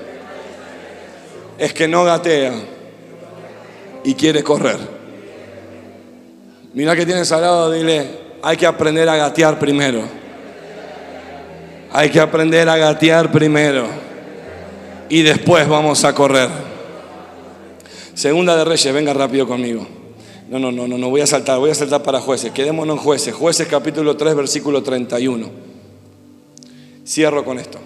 es 1.59 1.73
que 1.73 1.87
no 1.87 2.03
gatea 2.03 2.55
y 4.03 4.15
quiere 4.15 4.41
correr. 4.41 4.79
Mira 6.73 6.95
que 6.95 7.05
tienes 7.05 7.31
al 7.31 7.41
lado, 7.41 7.71
dile, 7.71 8.07
hay 8.41 8.57
que 8.57 8.65
aprender 8.65 9.07
a 9.09 9.15
gatear 9.15 9.59
primero. 9.59 10.01
Hay 11.91 12.09
que 12.09 12.19
aprender 12.19 12.67
a 12.67 12.77
gatear 12.77 13.31
primero. 13.31 13.85
Y 15.07 15.21
después 15.21 15.67
vamos 15.67 16.03
a 16.03 16.15
correr. 16.15 16.49
Segunda 18.15 18.57
de 18.57 18.65
Reyes, 18.65 18.91
venga 18.91 19.13
rápido 19.13 19.45
conmigo. 19.45 19.96
No, 20.49 20.59
no, 20.59 20.71
no, 20.71 20.87
no, 20.87 20.97
no 20.97 21.09
voy 21.09 21.21
a 21.21 21.27
saltar, 21.27 21.59
voy 21.59 21.71
a 21.71 21.75
saltar 21.75 22.03
para 22.03 22.21
jueces. 22.21 22.51
Quedémonos 22.51 22.97
en 22.97 23.03
jueces. 23.03 23.33
Jueces 23.33 23.67
capítulo 23.67 24.15
3, 24.15 24.35
versículo 24.35 24.81
31. 24.81 25.49
Cierro 27.05 27.43
con 27.43 27.59
esto. 27.59 27.79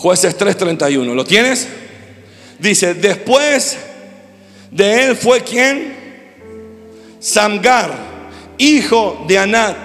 Jueces 0.00 0.36
3:31. 0.38 1.14
¿Lo 1.14 1.24
tienes? 1.26 1.68
Dice, 2.58 2.94
después 2.94 3.76
de 4.70 5.04
él 5.04 5.16
fue 5.16 5.42
quien? 5.42 5.94
Samgar, 7.20 7.92
hijo 8.56 9.24
de 9.28 9.38
Anat, 9.38 9.76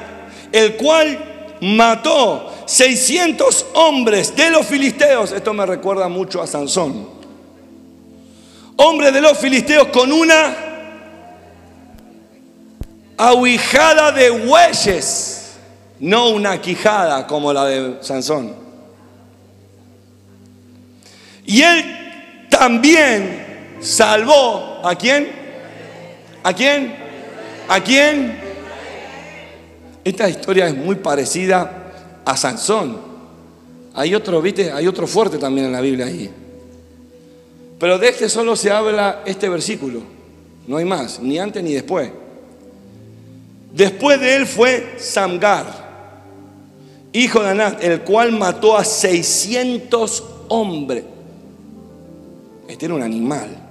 el 0.54 0.76
cual 0.76 1.35
mató 1.66 2.52
600 2.66 3.66
hombres 3.74 4.36
de 4.36 4.52
los 4.52 4.66
filisteos. 4.68 5.32
Esto 5.32 5.54
me 5.54 5.66
recuerda 5.66 6.08
mucho 6.08 6.42
a 6.42 6.48
Sansón. 6.48 7.10
Hombres 8.78 9.14
de 9.14 9.22
los 9.22 9.38
filisteos 9.38 9.88
con 9.88 10.12
una 10.12 10.56
aguijada 13.18 14.12
de 14.12 14.30
bueyes, 14.30 15.56
no 16.00 16.30
una 16.30 16.62
quijada 16.62 17.26
como 17.26 17.52
la 17.52 17.66
de 17.66 17.98
Sansón. 18.02 18.54
Y 21.46 21.62
él 21.62 22.48
también 22.50 23.78
salvó 23.80 24.82
a 24.84 24.96
quién? 24.96 25.32
¿A 26.44 26.54
quién? 26.54 26.96
¿A 27.68 27.80
quién? 27.80 28.45
Esta 30.06 30.30
historia 30.30 30.68
es 30.68 30.78
muy 30.78 30.98
parecida 30.98 32.22
a 32.24 32.38
Sansón. 32.38 32.96
Hay 33.96 34.14
otro, 34.14 34.40
¿viste? 34.40 34.72
Hay 34.72 34.86
otro 34.86 35.08
fuerte 35.08 35.40
también 35.40 35.66
en 35.66 35.74
la 35.74 35.82
Biblia 35.82 36.06
ahí. 36.06 36.30
Pero 37.80 37.98
de 37.98 38.10
este 38.10 38.30
solo 38.30 38.56
se 38.56 38.70
habla 38.70 39.24
este 39.26 39.50
versículo. 39.50 40.02
No 40.68 40.78
hay 40.78 40.86
más, 40.86 41.20
ni 41.20 41.40
antes 41.40 41.64
ni 41.64 41.74
después. 41.74 42.12
Después 43.74 44.20
de 44.20 44.36
él 44.36 44.46
fue 44.46 44.96
Samgar, 45.00 45.66
hijo 47.12 47.42
de 47.42 47.50
Anat, 47.50 47.84
el 47.84 48.02
cual 48.02 48.32
mató 48.32 48.78
a 48.78 48.84
600 48.84 50.24
hombres. 50.50 51.04
Este 52.68 52.86
era 52.86 52.94
un 52.94 53.02
animal 53.02 53.65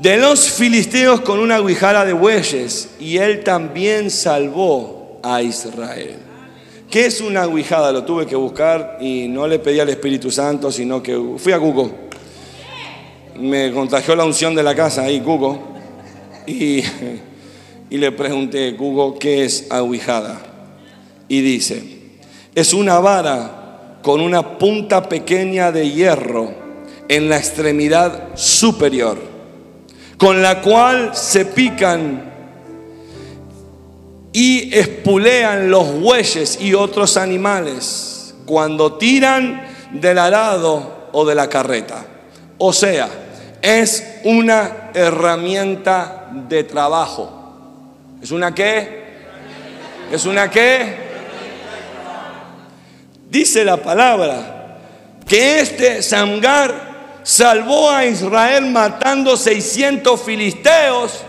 de 0.00 0.16
los 0.16 0.50
filisteos 0.50 1.20
con 1.20 1.40
una 1.40 1.60
guijara 1.60 2.06
de 2.06 2.14
bueyes, 2.14 2.88
y 2.98 3.18
él 3.18 3.44
también 3.44 4.10
salvó 4.10 5.20
a 5.22 5.42
Israel. 5.42 6.16
¿Qué 6.90 7.04
es 7.04 7.20
una 7.20 7.46
guijada? 7.46 7.92
Lo 7.92 8.02
tuve 8.02 8.24
que 8.24 8.34
buscar 8.34 8.96
y 9.00 9.28
no 9.28 9.46
le 9.46 9.58
pedí 9.58 9.78
al 9.78 9.90
Espíritu 9.90 10.30
Santo, 10.30 10.72
sino 10.72 11.02
que 11.02 11.16
fui 11.36 11.52
a 11.52 11.60
Cuco. 11.60 11.90
Me 13.38 13.70
contagió 13.72 14.16
la 14.16 14.24
unción 14.24 14.54
de 14.54 14.62
la 14.62 14.74
casa 14.74 15.02
ahí, 15.02 15.20
Cuco. 15.20 15.58
Y, 16.46 16.82
le 17.90 18.12
pregunté, 18.12 18.74
Cuco, 18.76 19.18
¿qué 19.18 19.44
es 19.44 19.66
aguijada? 19.70 20.40
Y 21.28 21.42
dice, 21.42 21.82
es 22.54 22.72
una 22.72 22.98
vara 23.00 23.98
con 24.02 24.22
una 24.22 24.56
punta 24.56 25.08
pequeña 25.10 25.70
de 25.70 25.90
hierro 25.90 26.54
en 27.06 27.28
la 27.28 27.36
extremidad 27.36 28.30
superior, 28.34 29.29
con 30.20 30.42
la 30.42 30.60
cual 30.60 31.16
se 31.16 31.46
pican 31.46 32.30
y 34.34 34.76
espulean 34.76 35.70
los 35.70 35.98
bueyes 35.98 36.60
y 36.60 36.74
otros 36.74 37.16
animales 37.16 38.34
cuando 38.44 38.98
tiran 38.98 39.62
del 39.92 40.18
arado 40.18 41.08
o 41.12 41.24
de 41.24 41.34
la 41.34 41.48
carreta. 41.48 42.04
O 42.58 42.70
sea, 42.74 43.08
es 43.62 44.20
una 44.24 44.90
herramienta 44.92 46.28
de 46.50 46.64
trabajo. 46.64 47.86
¿Es 48.22 48.30
una 48.30 48.54
qué? 48.54 49.04
¿Es 50.12 50.26
una 50.26 50.50
qué? 50.50 50.96
Dice 53.30 53.64
la 53.64 53.78
palabra 53.78 54.76
que 55.26 55.60
este 55.60 56.02
Samgar 56.02 56.89
salvó 57.22 57.90
a 57.90 58.04
Israel 58.06 58.66
matando 58.66 59.36
600 59.36 60.20
filisteos 60.20 61.22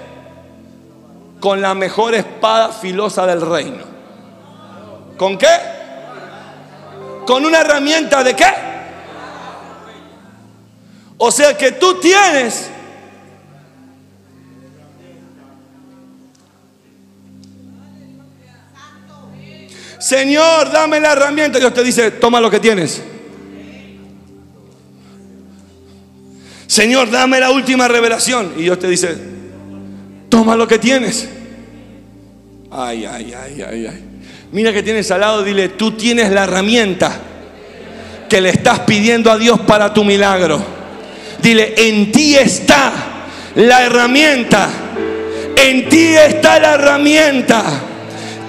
con 1.40 1.62
la 1.62 1.74
mejor 1.74 2.14
espada 2.14 2.70
filosa 2.70 3.26
del 3.26 3.42
reino. 3.42 3.84
¿Con 5.18 5.38
qué? 5.38 5.48
Con 7.26 7.46
una 7.46 7.62
herramienta 7.62 8.24
de 8.24 8.36
qué? 8.36 8.54
O 11.18 11.32
sea 11.32 11.58
que 11.58 11.74
tú 11.74 12.00
tienes 12.00 12.72
Señor, 20.02 20.72
dame 20.72 21.00
la 21.00 21.14
herramienta. 21.14 21.60
Dios 21.60 21.74
te 21.76 21.84
dice, 21.84 22.10
toma 22.12 22.42
lo 22.42 22.50
que 22.50 22.60
tienes. 22.60 23.04
Señor, 26.72 27.12
dame 27.12 27.38
la 27.38 27.52
última 27.52 27.90
revelación. 27.90 28.54
Y 28.56 28.62
Dios 28.62 28.80
te 28.80 28.88
dice, 28.88 29.18
toma 30.30 30.56
lo 30.56 30.66
que 30.70 30.80
tienes. 30.80 31.28
Ay, 32.72 33.04
ay, 33.04 33.34
ay, 33.34 33.62
ay, 33.62 33.88
ay. 33.88 34.04
Mira 34.54 34.72
que 34.72 34.82
tienes 34.82 35.12
al 35.12 35.20
lado, 35.20 35.44
dile, 35.44 35.68
tú 35.68 35.92
tienes 35.92 36.32
la 36.32 36.46
herramienta 36.46 37.12
que 38.30 38.40
le 38.40 38.52
estás 38.52 38.80
pidiendo 38.80 39.30
a 39.30 39.38
Dios 39.38 39.60
para 39.60 39.94
tu 39.94 40.06
milagro. 40.06 40.64
Dile, 41.42 41.74
en 41.76 42.10
ti 42.10 42.38
está 42.38 42.94
la 43.56 43.84
herramienta. 43.84 44.70
En 45.58 45.90
ti 45.90 46.16
está 46.16 46.58
la 46.58 46.76
herramienta 46.76 47.66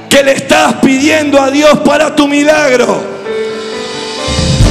que 0.09 0.23
le 0.23 0.35
estás 0.35 0.75
pidiendo 0.75 1.41
a 1.41 1.51
Dios 1.51 1.81
para 1.81 2.15
tu 2.15 2.29
milagro. 2.29 3.12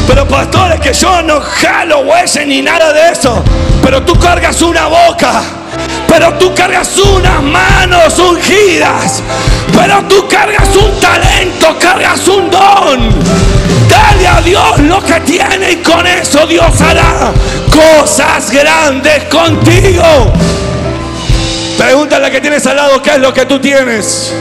Pero 0.08 0.28
pastores, 0.28 0.80
que 0.80 0.93
yo 0.93 1.22
no 1.22 1.39
jalo 1.41 1.99
hueses 2.02 2.45
ni 2.45 2.62
nada 2.62 2.91
de 2.93 3.12
eso. 3.12 3.43
Pero 3.82 4.04
tú 4.04 4.18
cargas 4.20 4.62
una 4.62 4.88
boca 4.88 5.43
pero 6.12 6.34
tú 6.34 6.54
cargas 6.54 6.97
unas 6.97 7.41
manos 7.41 8.20
ungidas, 8.20 9.24
pero 9.74 10.04
tú 10.10 10.28
cargas 10.28 10.68
un 10.76 10.99
talento, 10.99 11.78
cargas 11.80 12.28
un 12.28 12.52
don. 12.52 13.10
Dale 13.88 14.28
a 14.28 14.41
Dios 14.41 14.80
lo 14.80 15.02
que 15.02 15.22
tiene 15.22 15.72
y 15.72 15.76
con 15.78 16.06
eso 16.06 16.45
Dios 16.45 16.82
hará 16.82 17.32
cosas 17.72 18.52
grandes 18.52 19.24
contigo. 19.26 20.34
Pregúntale 21.78 22.28
a 22.28 22.32
que 22.32 22.41
tienes 22.41 22.66
al 22.68 22.76
lado 22.76 23.02
qué 23.02 23.12
es 23.12 23.20
lo 23.20 23.34
que 23.34 23.45
tú 23.45 23.60
tienes. 23.60 24.34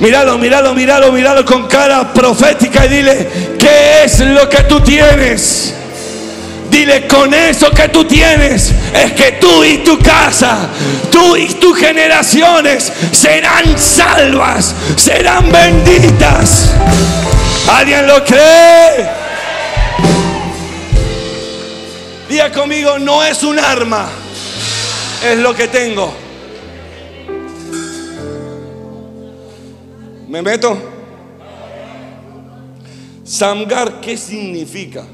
Míralo, 0.00 0.36
míralo, 0.36 0.74
míralo, 0.74 1.10
míralo 1.10 1.44
con 1.44 1.66
cara 1.66 2.12
profética 2.12 2.84
y 2.84 2.88
dile, 2.88 3.28
¿qué 3.58 4.04
es 4.04 4.20
lo 4.20 4.48
que 4.48 4.64
tú 4.64 4.80
tienes? 4.80 5.72
Dile, 6.70 7.06
con 7.06 7.32
eso 7.32 7.70
que 7.70 7.88
tú 7.88 8.04
tienes, 8.04 8.72
es 8.92 9.12
que 9.12 9.32
tú 9.32 9.64
y 9.64 9.78
tu 9.78 9.98
casa, 9.98 10.68
tú 11.10 11.36
y 11.36 11.46
tus 11.54 11.78
generaciones 11.78 12.92
serán 13.12 13.78
salvas, 13.78 14.74
serán 14.96 15.50
benditas. 15.50 16.72
¿Alguien 17.68 18.06
lo 18.06 18.22
cree? 18.22 19.08
Diga 22.28 22.52
conmigo, 22.52 22.98
no 22.98 23.24
es 23.24 23.42
un 23.44 23.58
arma, 23.58 24.08
es 25.24 25.38
lo 25.38 25.54
que 25.54 25.68
tengo. 25.68 26.25
¿Me 30.28 30.42
meto? 30.42 30.76
Samgar, 33.24 34.00
¿qué 34.00 34.16
significa? 34.16 35.04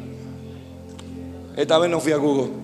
Esta 1.57 1.79
vez 1.79 1.91
no 1.91 2.01
fui 2.01 2.13
a 2.13 2.17
Google. 2.17 2.63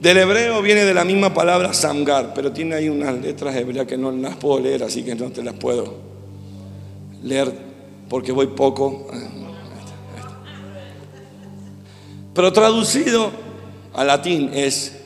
Del 0.00 0.16
hebreo 0.16 0.62
viene 0.62 0.84
de 0.84 0.94
la 0.94 1.04
misma 1.04 1.34
palabra 1.34 1.74
samgar, 1.74 2.32
pero 2.34 2.52
tiene 2.52 2.74
ahí 2.74 2.88
unas 2.88 3.20
letras 3.20 3.54
hebreas 3.54 3.86
que 3.86 3.98
no 3.98 4.10
las 4.10 4.36
puedo 4.36 4.60
leer, 4.60 4.82
así 4.82 5.02
que 5.02 5.14
no 5.14 5.30
te 5.30 5.42
las 5.42 5.54
puedo 5.54 5.96
leer 7.22 7.52
porque 8.08 8.32
voy 8.32 8.46
poco. 8.46 9.08
Pero 12.32 12.52
traducido 12.52 13.30
al 13.92 14.06
latín 14.06 14.50
es 14.54 14.99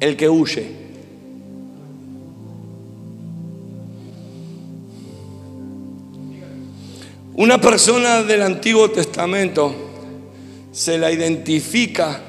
el 0.00 0.16
que 0.16 0.28
huye. 0.28 0.86
Una 7.34 7.60
persona 7.60 8.22
del 8.22 8.42
Antiguo 8.42 8.90
Testamento 8.90 9.74
se 10.72 10.96
la 10.96 11.12
identifica 11.12 12.20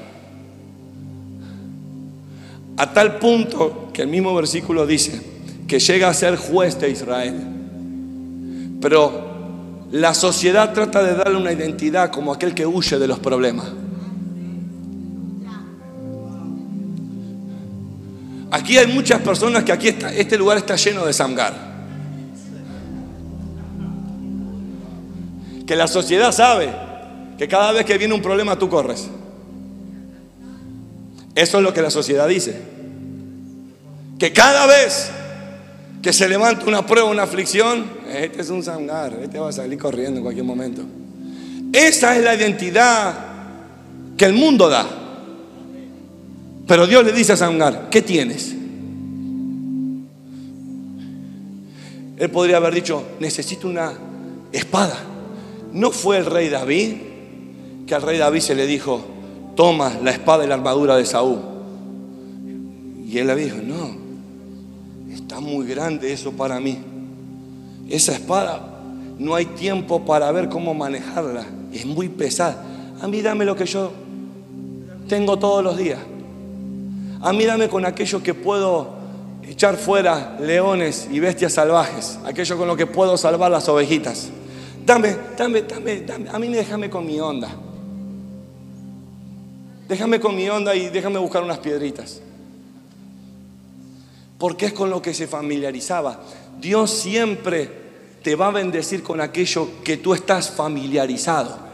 a 2.76 2.92
tal 2.92 3.18
punto 3.18 3.88
que 3.92 4.02
el 4.02 4.08
mismo 4.08 4.34
versículo 4.34 4.86
dice 4.86 5.20
que 5.66 5.80
llega 5.80 6.08
a 6.08 6.14
ser 6.14 6.36
juez 6.36 6.78
de 6.78 6.90
Israel. 6.90 7.36
Pero 8.80 9.28
la 9.90 10.14
sociedad 10.14 10.72
trata 10.72 11.02
de 11.02 11.14
darle 11.14 11.38
una 11.38 11.52
identidad 11.52 12.10
como 12.10 12.32
aquel 12.32 12.54
que 12.54 12.66
huye 12.66 12.98
de 12.98 13.08
los 13.08 13.18
problemas. 13.18 13.66
Aquí 18.50 18.78
hay 18.78 18.86
muchas 18.86 19.20
personas 19.20 19.64
que 19.64 19.72
aquí 19.72 19.88
está, 19.88 20.12
este 20.12 20.38
lugar 20.38 20.58
está 20.58 20.76
lleno 20.76 21.04
de 21.04 21.12
Samgar. 21.12 21.68
que 25.68 25.76
la 25.76 25.86
sociedad 25.86 26.32
sabe 26.32 26.70
que 27.36 27.46
cada 27.46 27.72
vez 27.72 27.84
que 27.84 27.98
viene 27.98 28.14
un 28.14 28.22
problema 28.22 28.58
tú 28.58 28.70
corres. 28.70 29.06
Eso 31.34 31.58
es 31.58 31.62
lo 31.62 31.74
que 31.74 31.82
la 31.82 31.90
sociedad 31.90 32.26
dice. 32.26 32.58
Que 34.18 34.32
cada 34.32 34.66
vez 34.66 35.10
que 36.02 36.14
se 36.14 36.26
levanta 36.26 36.64
una 36.64 36.86
prueba, 36.86 37.10
una 37.10 37.24
aflicción, 37.24 37.84
este 38.10 38.40
es 38.40 38.48
un 38.48 38.64
sangar, 38.64 39.18
este 39.22 39.38
va 39.38 39.50
a 39.50 39.52
salir 39.52 39.78
corriendo 39.78 40.16
en 40.16 40.22
cualquier 40.22 40.46
momento. 40.46 40.82
Esa 41.70 42.16
es 42.16 42.24
la 42.24 42.34
identidad 42.34 43.14
que 44.16 44.24
el 44.24 44.32
mundo 44.32 44.70
da. 44.70 44.86
Pero 46.68 46.86
Dios 46.86 47.02
le 47.02 47.12
dice 47.12 47.32
a 47.32 47.36
Sangar, 47.36 47.88
¿qué 47.90 48.02
tienes? 48.02 48.54
Él 52.18 52.30
podría 52.30 52.58
haber 52.58 52.74
dicho, 52.74 53.02
necesito 53.20 53.66
una 53.66 53.94
espada. 54.52 54.98
¿No 55.72 55.90
fue 55.90 56.18
el 56.18 56.26
rey 56.26 56.50
David 56.50 56.96
que 57.86 57.94
al 57.94 58.02
rey 58.02 58.18
David 58.18 58.40
se 58.40 58.54
le 58.54 58.66
dijo, 58.66 59.02
toma 59.56 59.94
la 60.02 60.10
espada 60.10 60.44
y 60.44 60.48
la 60.48 60.56
armadura 60.56 60.96
de 60.96 61.06
Saúl? 61.06 61.38
Y 63.06 63.16
él 63.16 63.28
le 63.28 63.36
dijo, 63.36 63.56
no, 63.64 63.96
está 65.10 65.40
muy 65.40 65.66
grande 65.66 66.12
eso 66.12 66.32
para 66.32 66.60
mí. 66.60 66.76
Esa 67.88 68.12
espada 68.12 68.60
no 69.18 69.34
hay 69.34 69.46
tiempo 69.46 70.04
para 70.04 70.30
ver 70.32 70.50
cómo 70.50 70.74
manejarla. 70.74 71.46
Es 71.72 71.86
muy 71.86 72.10
pesada. 72.10 72.62
A 73.00 73.08
mí 73.08 73.22
dame 73.22 73.46
lo 73.46 73.56
que 73.56 73.64
yo 73.64 73.90
tengo 75.08 75.38
todos 75.38 75.64
los 75.64 75.78
días. 75.78 76.00
A 77.20 77.32
mí 77.32 77.44
dame 77.44 77.68
con 77.68 77.84
aquello 77.84 78.22
que 78.22 78.34
puedo 78.34 78.96
echar 79.42 79.76
fuera 79.76 80.36
leones 80.40 81.08
y 81.10 81.20
bestias 81.20 81.54
salvajes. 81.54 82.18
Aquello 82.24 82.56
con 82.56 82.68
lo 82.68 82.76
que 82.76 82.86
puedo 82.86 83.16
salvar 83.16 83.50
las 83.50 83.68
ovejitas. 83.68 84.30
Dame, 84.84 85.16
dame, 85.36 85.62
dame, 85.62 86.00
dame. 86.02 86.30
A 86.30 86.38
mí 86.38 86.48
déjame 86.48 86.88
con 86.88 87.04
mi 87.06 87.18
onda. 87.20 87.48
Déjame 89.88 90.20
con 90.20 90.36
mi 90.36 90.48
onda 90.48 90.74
y 90.74 90.88
déjame 90.90 91.18
buscar 91.18 91.42
unas 91.42 91.58
piedritas. 91.58 92.20
porque 94.38 94.66
es 94.66 94.72
con 94.72 94.88
lo 94.88 95.02
que 95.02 95.14
se 95.14 95.26
familiarizaba. 95.26 96.20
Dios 96.60 96.90
siempre 96.92 97.68
te 98.22 98.36
va 98.36 98.46
a 98.46 98.52
bendecir 98.52 99.02
con 99.02 99.20
aquello 99.20 99.68
que 99.84 99.96
tú 99.96 100.14
estás 100.14 100.50
familiarizado. 100.50 101.67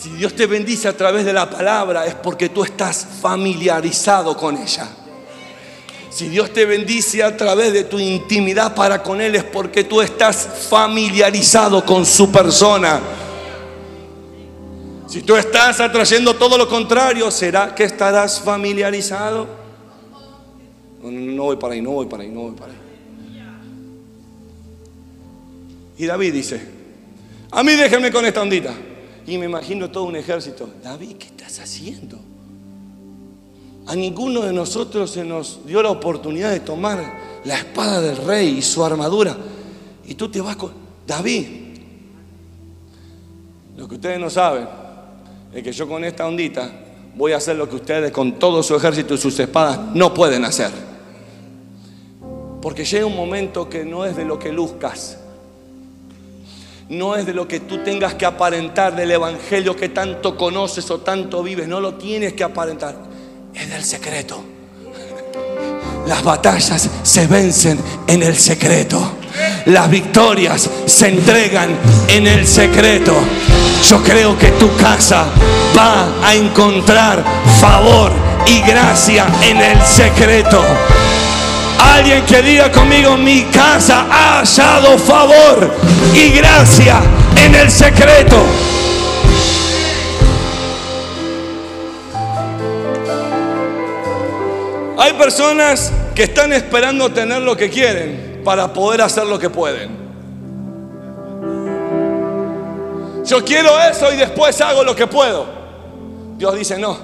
Si 0.00 0.10
Dios 0.10 0.34
te 0.34 0.46
bendice 0.46 0.86
a 0.86 0.96
través 0.96 1.24
de 1.24 1.32
la 1.32 1.50
palabra 1.50 2.06
es 2.06 2.14
porque 2.14 2.48
tú 2.50 2.62
estás 2.62 3.04
familiarizado 3.20 4.36
con 4.36 4.56
ella. 4.56 4.88
Si 6.10 6.28
Dios 6.28 6.52
te 6.52 6.64
bendice 6.64 7.22
a 7.24 7.36
través 7.36 7.72
de 7.72 7.84
tu 7.84 7.98
intimidad 7.98 8.74
para 8.74 9.02
con 9.02 9.20
Él 9.20 9.34
es 9.34 9.44
porque 9.44 9.84
tú 9.84 10.00
estás 10.00 10.68
familiarizado 10.70 11.84
con 11.84 12.06
su 12.06 12.30
persona. 12.30 13.00
Si 15.08 15.22
tú 15.22 15.36
estás 15.36 15.80
atrayendo 15.80 16.34
todo 16.34 16.56
lo 16.56 16.68
contrario, 16.68 17.30
¿será 17.30 17.74
que 17.74 17.84
estarás 17.84 18.40
familiarizado? 18.40 19.48
No, 21.02 21.10
no, 21.10 21.42
voy 21.44 21.56
para 21.56 21.74
ahí, 21.74 21.82
no 21.82 21.90
voy 21.90 22.06
para 22.06 22.22
ahí, 22.22 22.28
no 22.28 22.40
voy 22.42 22.54
para 22.54 22.72
ahí. 22.72 22.78
Y 25.98 26.06
David 26.06 26.32
dice, 26.32 26.60
a 27.50 27.64
mí 27.64 27.72
déjenme 27.72 28.12
con 28.12 28.24
esta 28.24 28.42
ondita. 28.42 28.74
Y 29.28 29.36
me 29.36 29.44
imagino 29.44 29.90
todo 29.90 30.04
un 30.04 30.16
ejército. 30.16 30.66
David, 30.82 31.16
¿qué 31.18 31.26
estás 31.26 31.60
haciendo? 31.60 32.18
A 33.86 33.94
ninguno 33.94 34.40
de 34.40 34.54
nosotros 34.54 35.10
se 35.10 35.22
nos 35.22 35.66
dio 35.66 35.82
la 35.82 35.90
oportunidad 35.90 36.50
de 36.50 36.60
tomar 36.60 37.42
la 37.44 37.58
espada 37.58 38.00
del 38.00 38.16
rey 38.16 38.56
y 38.56 38.62
su 38.62 38.82
armadura. 38.82 39.36
Y 40.06 40.14
tú 40.14 40.30
te 40.30 40.40
vas 40.40 40.56
con... 40.56 40.72
David, 41.06 41.46
lo 43.76 43.86
que 43.86 43.96
ustedes 43.96 44.18
no 44.18 44.30
saben 44.30 44.66
es 45.52 45.62
que 45.62 45.72
yo 45.72 45.86
con 45.86 46.04
esta 46.04 46.26
ondita 46.26 46.70
voy 47.14 47.32
a 47.32 47.36
hacer 47.36 47.56
lo 47.56 47.68
que 47.68 47.76
ustedes 47.76 48.10
con 48.10 48.38
todo 48.38 48.62
su 48.62 48.74
ejército 48.76 49.12
y 49.12 49.18
sus 49.18 49.38
espadas 49.38 49.94
no 49.94 50.14
pueden 50.14 50.46
hacer. 50.46 50.70
Porque 52.62 52.86
llega 52.86 53.04
un 53.04 53.16
momento 53.16 53.68
que 53.68 53.84
no 53.84 54.06
es 54.06 54.16
de 54.16 54.24
lo 54.24 54.38
que 54.38 54.52
luzcas, 54.52 55.17
no 56.88 57.16
es 57.16 57.26
de 57.26 57.34
lo 57.34 57.46
que 57.46 57.60
tú 57.60 57.78
tengas 57.78 58.14
que 58.14 58.24
aparentar 58.24 58.96
del 58.96 59.10
Evangelio 59.10 59.76
que 59.76 59.90
tanto 59.90 60.36
conoces 60.36 60.90
o 60.90 61.00
tanto 61.00 61.42
vives, 61.42 61.68
no 61.68 61.80
lo 61.80 61.94
tienes 61.94 62.32
que 62.32 62.44
aparentar, 62.44 62.96
es 63.54 63.70
del 63.70 63.84
secreto. 63.84 64.42
Las 66.06 66.24
batallas 66.24 66.88
se 67.02 67.26
vencen 67.26 67.78
en 68.06 68.22
el 68.22 68.34
secreto. 68.34 69.12
Las 69.66 69.90
victorias 69.90 70.68
se 70.86 71.08
entregan 71.08 71.68
en 72.08 72.26
el 72.26 72.46
secreto. 72.46 73.14
Yo 73.86 74.02
creo 74.02 74.38
que 74.38 74.48
tu 74.52 74.74
casa 74.76 75.26
va 75.76 76.26
a 76.26 76.34
encontrar 76.34 77.22
favor 77.60 78.10
y 78.46 78.60
gracia 78.62 79.26
en 79.42 79.58
el 79.58 79.82
secreto. 79.82 80.62
Alguien 81.78 82.24
que 82.26 82.42
diga 82.42 82.72
conmigo, 82.72 83.16
mi 83.16 83.44
casa 83.44 84.06
ha 84.10 84.40
hallado 84.40 84.98
favor 84.98 85.70
y 86.12 86.30
gracia 86.30 87.00
en 87.36 87.54
el 87.54 87.70
secreto. 87.70 88.36
Hay 94.98 95.12
personas 95.12 95.92
que 96.14 96.24
están 96.24 96.52
esperando 96.52 97.12
tener 97.12 97.42
lo 97.42 97.56
que 97.56 97.70
quieren 97.70 98.42
para 98.44 98.72
poder 98.72 99.02
hacer 99.02 99.26
lo 99.26 99.38
que 99.38 99.48
pueden. 99.48 99.96
Yo 103.24 103.44
quiero 103.44 103.78
eso 103.80 104.12
y 104.12 104.16
después 104.16 104.60
hago 104.60 104.82
lo 104.82 104.96
que 104.96 105.06
puedo. 105.06 105.46
Dios 106.36 106.56
dice, 106.56 106.78
no, 106.78 106.96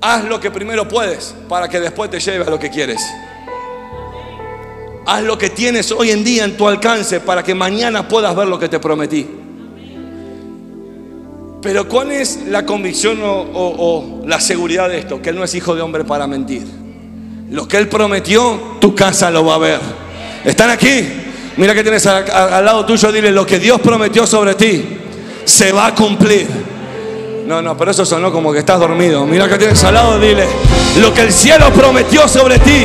haz 0.00 0.24
lo 0.24 0.38
que 0.38 0.50
primero 0.50 0.86
puedes 0.86 1.34
para 1.48 1.68
que 1.68 1.80
después 1.80 2.10
te 2.10 2.20
lleve 2.20 2.44
a 2.44 2.50
lo 2.50 2.58
que 2.58 2.70
quieres. 2.70 3.00
Haz 5.06 5.22
lo 5.22 5.36
que 5.36 5.50
tienes 5.50 5.92
hoy 5.92 6.10
en 6.10 6.24
día 6.24 6.44
en 6.44 6.56
tu 6.56 6.66
alcance 6.66 7.20
para 7.20 7.42
que 7.42 7.54
mañana 7.54 8.08
puedas 8.08 8.34
ver 8.34 8.48
lo 8.48 8.58
que 8.58 8.68
te 8.68 8.78
prometí. 8.78 9.26
Pero 11.60 11.88
¿cuál 11.88 12.12
es 12.12 12.40
la 12.48 12.66
convicción 12.66 13.20
o, 13.22 14.22
la 14.26 14.40
seguridad 14.40 14.88
de 14.88 14.98
esto? 14.98 15.20
Que 15.20 15.30
Él 15.30 15.36
no 15.36 15.44
es 15.44 15.54
hijo 15.54 15.74
de 15.74 15.82
hombre 15.82 16.04
para 16.04 16.26
mentir. 16.26 16.66
Lo 17.50 17.66
que 17.68 17.76
Él 17.78 17.88
prometió, 17.88 18.76
tu 18.80 18.94
casa 18.94 19.30
lo 19.30 19.44
va 19.44 19.54
a 19.54 19.58
ver. 19.58 19.80
¿Están 20.44 20.70
aquí? 20.70 21.06
Mira 21.56 21.74
que 21.74 21.82
tienes 21.82 22.06
al, 22.06 22.64
lado 22.64 22.84
tuyo, 22.84 23.12
dile, 23.12 23.30
lo 23.30 23.46
que 23.46 23.58
Dios 23.58 23.80
prometió 23.80 24.26
sobre 24.26 24.54
ti, 24.54 24.84
se 25.44 25.72
va 25.72 25.86
a 25.86 25.94
cumplir. 25.94 26.46
No, 27.46 27.62
no, 27.62 27.76
pero 27.76 27.90
eso 27.90 28.04
sonó 28.04 28.32
como 28.32 28.52
que 28.52 28.58
estás 28.58 28.80
dormido. 28.80 29.24
Mira 29.24 29.48
que 29.48 29.56
tienes 29.56 29.82
al 29.84 29.94
lado, 29.94 30.18
dile, 30.18 30.46
lo 31.00 31.14
que 31.14 31.22
el 31.22 31.32
cielo 31.32 31.70
prometió 31.72 32.26
sobre 32.26 32.58
ti, 32.58 32.84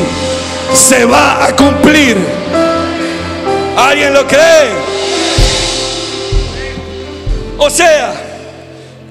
se 0.73 1.05
va 1.05 1.45
a 1.45 1.55
cumplir. 1.55 2.17
¿Alguien 3.77 4.13
lo 4.13 4.27
cree? 4.27 4.69
O 7.57 7.69
sea, 7.69 8.13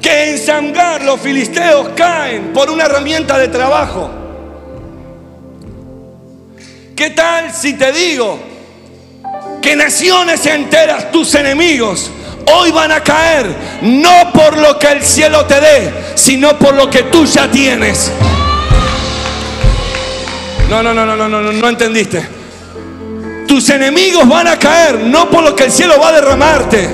que 0.00 0.30
en 0.30 0.38
Samgar 0.38 1.02
los 1.02 1.20
filisteos 1.20 1.90
caen 1.96 2.52
por 2.52 2.70
una 2.70 2.84
herramienta 2.84 3.38
de 3.38 3.48
trabajo. 3.48 4.10
¿Qué 6.96 7.10
tal 7.10 7.52
si 7.52 7.74
te 7.74 7.92
digo 7.92 8.38
que 9.62 9.76
naciones 9.76 10.44
enteras, 10.46 11.12
tus 11.12 11.34
enemigos, 11.34 12.10
hoy 12.52 12.70
van 12.72 12.90
a 12.90 13.02
caer 13.02 13.46
no 13.82 14.32
por 14.32 14.56
lo 14.56 14.78
que 14.78 14.88
el 14.88 15.02
cielo 15.02 15.44
te 15.46 15.60
dé, 15.60 15.92
sino 16.14 16.58
por 16.58 16.74
lo 16.74 16.90
que 16.90 17.04
tú 17.04 17.24
ya 17.24 17.50
tienes? 17.50 18.10
No, 20.68 20.82
no, 20.82 20.92
no, 20.92 21.06
no, 21.06 21.16
no, 21.16 21.28
no, 21.28 21.40
no, 21.40 21.52
no 21.52 21.68
entendiste. 21.68 22.22
Tus 23.46 23.70
enemigos 23.70 24.28
van 24.28 24.48
a 24.48 24.58
caer 24.58 24.98
no 25.00 25.30
por 25.30 25.42
lo 25.42 25.56
que 25.56 25.64
el 25.64 25.72
cielo 25.72 25.94
va 25.98 26.08
a 26.08 26.12
derramarte. 26.12 26.88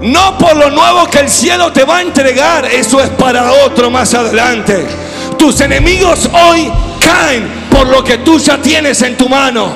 No 0.00 0.38
por 0.38 0.56
lo 0.56 0.70
nuevo 0.70 1.06
que 1.10 1.18
el 1.18 1.28
cielo 1.28 1.70
te 1.70 1.84
va 1.84 1.98
a 1.98 2.02
entregar. 2.02 2.64
Eso 2.64 3.00
es 3.00 3.10
para 3.10 3.52
otro 3.52 3.90
más 3.90 4.14
adelante. 4.14 4.86
Tus 5.38 5.60
enemigos 5.60 6.28
hoy 6.32 6.72
caen 6.98 7.46
por 7.70 7.86
lo 7.86 8.02
que 8.02 8.18
tú 8.18 8.38
ya 8.38 8.56
tienes 8.56 9.02
en 9.02 9.18
tu 9.18 9.28
mano. 9.28 9.70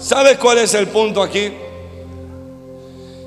¿Sabes 0.00 0.38
cuál 0.38 0.58
es 0.58 0.72
el 0.74 0.88
punto 0.88 1.22
aquí? 1.22 1.52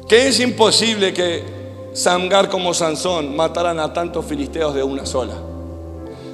Que 0.10 0.28
es 0.28 0.40
imposible 0.40 1.14
que 1.14 1.55
Samgar 1.96 2.50
como 2.50 2.74
Sansón 2.74 3.38
mataran 3.38 3.80
a 3.80 3.94
tantos 3.94 4.26
filisteos 4.26 4.76
de 4.76 4.84
una 4.84 5.06
sola. 5.06 5.34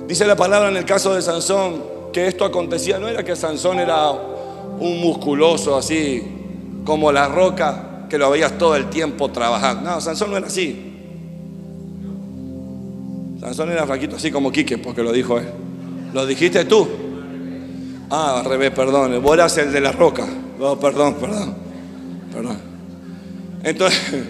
Dice 0.08 0.26
la 0.26 0.36
palabra 0.36 0.70
en 0.70 0.78
el 0.78 0.86
caso 0.86 1.14
de 1.14 1.22
Sansón 1.22 1.84
que 2.12 2.26
esto 2.26 2.46
acontecía, 2.46 2.98
no 2.98 3.08
era 3.08 3.24
que 3.24 3.36
Sansón 3.36 3.80
era 3.80 4.10
un 4.10 5.00
musculoso 5.00 5.78
así 5.78 6.24
como 6.84 7.12
la 7.12 7.28
roca 7.28 8.08
que 8.10 8.18
lo 8.18 8.32
veías 8.32 8.58
todo 8.58 8.76
el 8.76 8.90
tiempo 8.90 9.30
trabajando. 9.30 9.88
No, 9.88 10.02
Sansón 10.02 10.32
no 10.32 10.38
era 10.38 10.48
así. 10.48 10.94
Sansón 13.40 13.72
era 13.72 13.86
flaquito 13.86 14.16
así 14.16 14.32
como 14.32 14.52
Quique, 14.52 14.80
porque 14.80 15.04
lo 15.04 15.12
dijo 15.12 15.38
él. 15.38 15.48
¿Lo 16.12 16.26
dijiste 16.26 16.66
tú? 16.66 16.88
Ah, 18.10 18.40
al 18.40 18.46
revés, 18.46 18.72
perdón. 18.72 19.22
Vos 19.22 19.36
eras 19.36 19.56
el 19.60 19.72
de 19.72 19.80
la 19.80 19.92
roca. 19.92 20.26
Oh, 20.60 20.76
perdón, 20.80 21.14
perdón. 21.22 21.54
Perdón. 22.34 22.58
Entonces, 23.64 24.26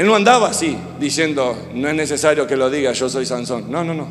él 0.00 0.06
no 0.06 0.14
andaba 0.14 0.48
así, 0.48 0.78
diciendo, 0.98 1.54
no 1.74 1.86
es 1.86 1.94
necesario 1.94 2.46
que 2.46 2.56
lo 2.56 2.70
diga, 2.70 2.90
yo 2.92 3.10
soy 3.10 3.26
Sansón. 3.26 3.70
No, 3.70 3.84
no, 3.84 3.92
no. 3.92 4.08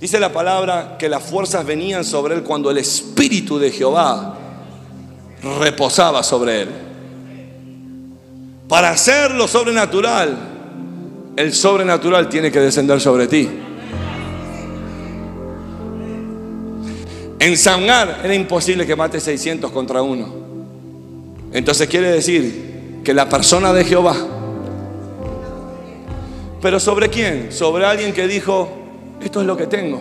Dice 0.00 0.18
la 0.18 0.32
palabra 0.32 0.96
que 0.98 1.08
las 1.08 1.22
fuerzas 1.22 1.64
venían 1.64 2.04
sobre 2.04 2.34
él 2.34 2.42
cuando 2.42 2.68
el 2.72 2.78
Espíritu 2.78 3.60
de 3.60 3.70
Jehová 3.70 4.36
reposaba 5.60 6.24
sobre 6.24 6.62
él. 6.62 6.68
Para 8.68 8.90
hacer 8.90 9.30
lo 9.30 9.46
sobrenatural, 9.46 10.36
el 11.36 11.54
sobrenatural 11.54 12.28
tiene 12.28 12.50
que 12.50 12.58
descender 12.58 13.00
sobre 13.00 13.28
ti. 13.28 13.48
En 17.38 17.56
Samgar 17.56 18.22
era 18.24 18.34
imposible 18.34 18.84
que 18.84 18.96
mate 18.96 19.20
600 19.20 19.70
contra 19.70 20.02
uno. 20.02 20.28
Entonces 21.52 21.88
quiere 21.88 22.10
decir 22.10 23.02
que 23.04 23.14
la 23.14 23.28
persona 23.28 23.72
de 23.72 23.84
Jehová 23.84 24.16
¿Pero 26.60 26.80
sobre 26.80 27.08
quién? 27.08 27.52
Sobre 27.52 27.84
alguien 27.84 28.12
que 28.12 28.26
dijo, 28.26 28.68
esto 29.20 29.40
es 29.40 29.46
lo 29.46 29.56
que 29.56 29.66
tengo. 29.66 30.00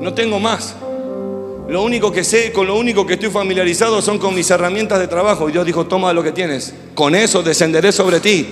No 0.00 0.14
tengo 0.14 0.40
más. 0.40 0.74
Lo 1.68 1.82
único 1.82 2.12
que 2.12 2.24
sé, 2.24 2.52
con 2.52 2.66
lo 2.66 2.76
único 2.76 3.06
que 3.06 3.14
estoy 3.14 3.30
familiarizado 3.30 4.02
son 4.02 4.18
con 4.18 4.34
mis 4.34 4.50
herramientas 4.50 4.98
de 4.98 5.08
trabajo. 5.08 5.48
Y 5.48 5.52
Dios 5.52 5.64
dijo, 5.64 5.86
toma 5.86 6.12
lo 6.12 6.22
que 6.22 6.32
tienes. 6.32 6.74
Con 6.94 7.14
eso 7.14 7.42
descenderé 7.42 7.92
sobre 7.92 8.20
ti. 8.20 8.46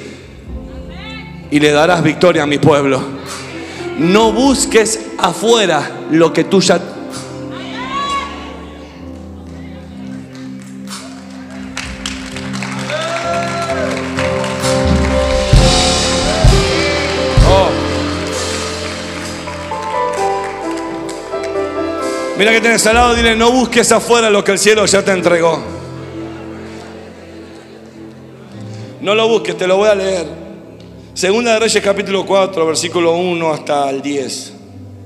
Y 1.51 1.61
le 1.61 1.70
darás 1.72 2.03
victoria 2.03 2.45
a 2.45 2.47
mi 2.47 2.59
pueblo. 2.59 3.03
No 3.99 4.32
busques 4.32 5.01
afuera 5.18 5.90
lo 6.11 6.32
que 6.32 6.45
tú 6.45 6.61
ya 6.61 6.80
Mira 22.43 22.55
que 22.55 22.61
tienes 22.61 22.84
al 22.88 22.97
lado, 22.97 23.14
dile, 23.14 23.36
no 23.36 23.53
busques 23.53 23.93
afuera 23.93 24.28
lo 24.28 24.43
que 24.43 24.51
el 24.51 24.59
cielo 24.59 24.84
ya 24.84 25.05
te 25.05 25.12
entregó. 25.12 25.62
No 29.01 29.14
lo 29.14 29.28
busques, 29.28 29.57
te 29.57 29.68
lo 29.68 29.76
voy 29.76 29.88
a 29.88 29.95
leer. 29.95 30.26
Segunda 31.14 31.53
de 31.53 31.61
Reyes 31.61 31.80
capítulo 31.84 32.26
4, 32.26 32.66
versículo 32.66 33.14
1 33.14 33.49
hasta 33.53 33.88
el 33.90 34.03
10. 34.03 34.55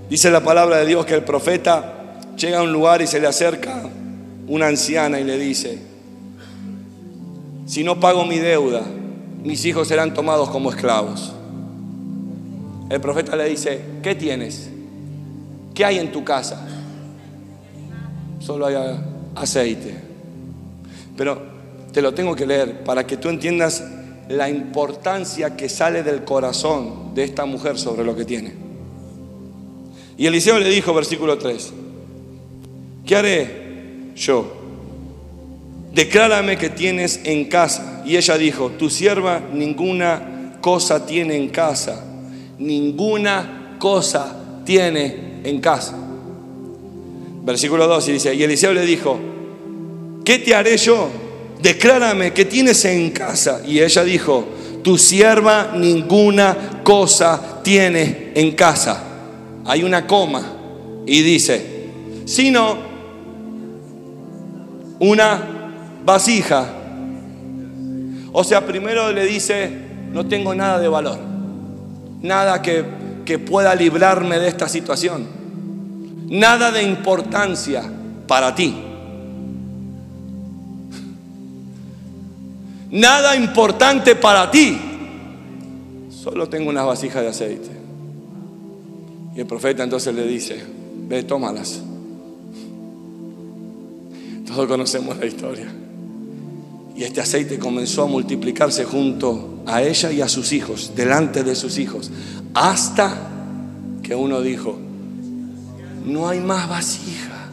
Dice 0.08 0.30
la 0.30 0.42
palabra 0.42 0.78
de 0.78 0.86
Dios 0.86 1.04
que 1.04 1.12
el 1.12 1.24
profeta 1.24 2.16
llega 2.38 2.60
a 2.60 2.62
un 2.62 2.72
lugar 2.72 3.02
y 3.02 3.06
se 3.06 3.20
le 3.20 3.26
acerca 3.26 3.82
una 4.48 4.68
anciana 4.68 5.20
y 5.20 5.24
le 5.24 5.36
dice, 5.36 5.78
si 7.66 7.84
no 7.84 8.00
pago 8.00 8.24
mi 8.24 8.38
deuda, 8.38 8.80
mis 9.44 9.62
hijos 9.66 9.88
serán 9.88 10.14
tomados 10.14 10.48
como 10.48 10.70
esclavos. 10.70 11.34
El 12.88 13.02
profeta 13.02 13.36
le 13.36 13.44
dice, 13.50 13.82
¿qué 14.02 14.14
tienes? 14.14 14.70
¿Qué 15.74 15.84
hay 15.84 15.98
en 15.98 16.10
tu 16.10 16.24
casa? 16.24 16.66
Solo 18.46 18.66
hay 18.66 18.76
aceite. 19.34 19.92
Pero 21.16 21.42
te 21.92 22.00
lo 22.00 22.14
tengo 22.14 22.36
que 22.36 22.46
leer 22.46 22.84
para 22.84 23.04
que 23.04 23.16
tú 23.16 23.28
entiendas 23.28 23.82
la 24.28 24.48
importancia 24.48 25.56
que 25.56 25.68
sale 25.68 26.04
del 26.04 26.22
corazón 26.22 27.12
de 27.12 27.24
esta 27.24 27.44
mujer 27.44 27.76
sobre 27.76 28.04
lo 28.04 28.14
que 28.14 28.24
tiene. 28.24 28.52
Y 30.16 30.26
Eliseo 30.26 30.60
le 30.60 30.68
dijo, 30.68 30.94
versículo 30.94 31.36
3, 31.38 31.72
¿qué 33.04 33.16
haré 33.16 34.12
yo? 34.14 34.46
Declárame 35.92 36.56
que 36.56 36.70
tienes 36.70 37.22
en 37.24 37.46
casa. 37.46 38.04
Y 38.06 38.16
ella 38.16 38.38
dijo, 38.38 38.70
tu 38.78 38.90
sierva 38.90 39.40
ninguna 39.52 40.58
cosa 40.60 41.04
tiene 41.04 41.34
en 41.34 41.48
casa, 41.48 42.04
ninguna 42.60 43.76
cosa 43.80 44.62
tiene 44.64 45.40
en 45.42 45.60
casa. 45.60 46.05
Versículo 47.46 47.86
2 47.86 48.08
y 48.08 48.12
dice, 48.12 48.34
y 48.34 48.42
Eliseo 48.42 48.74
le 48.74 48.84
dijo, 48.84 49.18
¿qué 50.24 50.38
te 50.38 50.54
haré 50.54 50.76
yo? 50.76 51.08
Declárame 51.62 52.34
que 52.34 52.44
tienes 52.44 52.84
en 52.84 53.10
casa. 53.12 53.62
Y 53.64 53.80
ella 53.80 54.04
dijo, 54.04 54.44
tu 54.82 54.98
sierva 54.98 55.72
ninguna 55.74 56.82
cosa 56.84 57.62
tiene 57.62 58.32
en 58.34 58.52
casa 58.52 59.06
hay 59.66 59.82
una 59.82 60.06
coma 60.06 60.42
y 61.06 61.22
dice, 61.22 61.88
sino 62.24 62.76
una 65.00 65.42
vasija. 66.04 66.66
O 68.32 68.44
sea, 68.44 68.64
primero 68.64 69.12
le 69.12 69.26
dice, 69.26 69.70
no 70.12 70.26
tengo 70.26 70.54
nada 70.54 70.78
de 70.78 70.88
valor, 70.88 71.18
nada 72.22 72.62
que, 72.62 72.84
que 73.24 73.38
pueda 73.38 73.74
librarme 73.74 74.38
de 74.38 74.48
esta 74.48 74.68
situación, 74.68 75.26
nada 76.28 76.70
de 76.70 76.82
importancia 76.82 77.82
para 78.26 78.54
ti. 78.54 78.74
Nada 82.90 83.36
importante 83.36 84.14
para 84.16 84.50
ti. 84.50 84.78
Solo 86.10 86.48
tengo 86.48 86.70
unas 86.70 86.86
vasijas 86.86 87.22
de 87.22 87.28
aceite. 87.28 87.70
Y 89.34 89.40
el 89.40 89.46
profeta 89.46 89.82
entonces 89.84 90.14
le 90.14 90.26
dice, 90.26 90.62
ve, 91.08 91.22
tómalas. 91.24 91.82
Todos 94.46 94.66
conocemos 94.66 95.18
la 95.18 95.26
historia. 95.26 95.66
Y 96.96 97.02
este 97.02 97.20
aceite 97.20 97.58
comenzó 97.58 98.04
a 98.04 98.06
multiplicarse 98.06 98.84
junto 98.84 99.62
a 99.66 99.82
ella 99.82 100.10
y 100.12 100.22
a 100.22 100.28
sus 100.28 100.52
hijos, 100.52 100.92
delante 100.96 101.44
de 101.44 101.54
sus 101.54 101.78
hijos, 101.78 102.10
hasta 102.54 103.14
que 104.02 104.14
uno 104.14 104.40
dijo, 104.40 104.78
no 106.06 106.28
hay 106.28 106.40
más 106.40 106.68
vasija. 106.68 107.50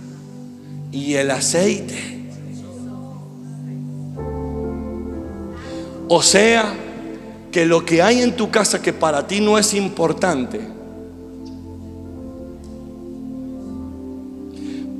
Y 0.91 1.15
el 1.15 1.31
aceite. 1.31 2.21
O 6.07 6.21
sea, 6.21 6.71
que 7.51 7.65
lo 7.65 7.83
que 7.83 8.01
hay 8.01 8.21
en 8.21 8.35
tu 8.35 8.51
casa 8.51 8.81
que 8.81 8.93
para 8.93 9.27
ti 9.27 9.41
no 9.41 9.57
es 9.57 9.73
importante, 9.73 10.61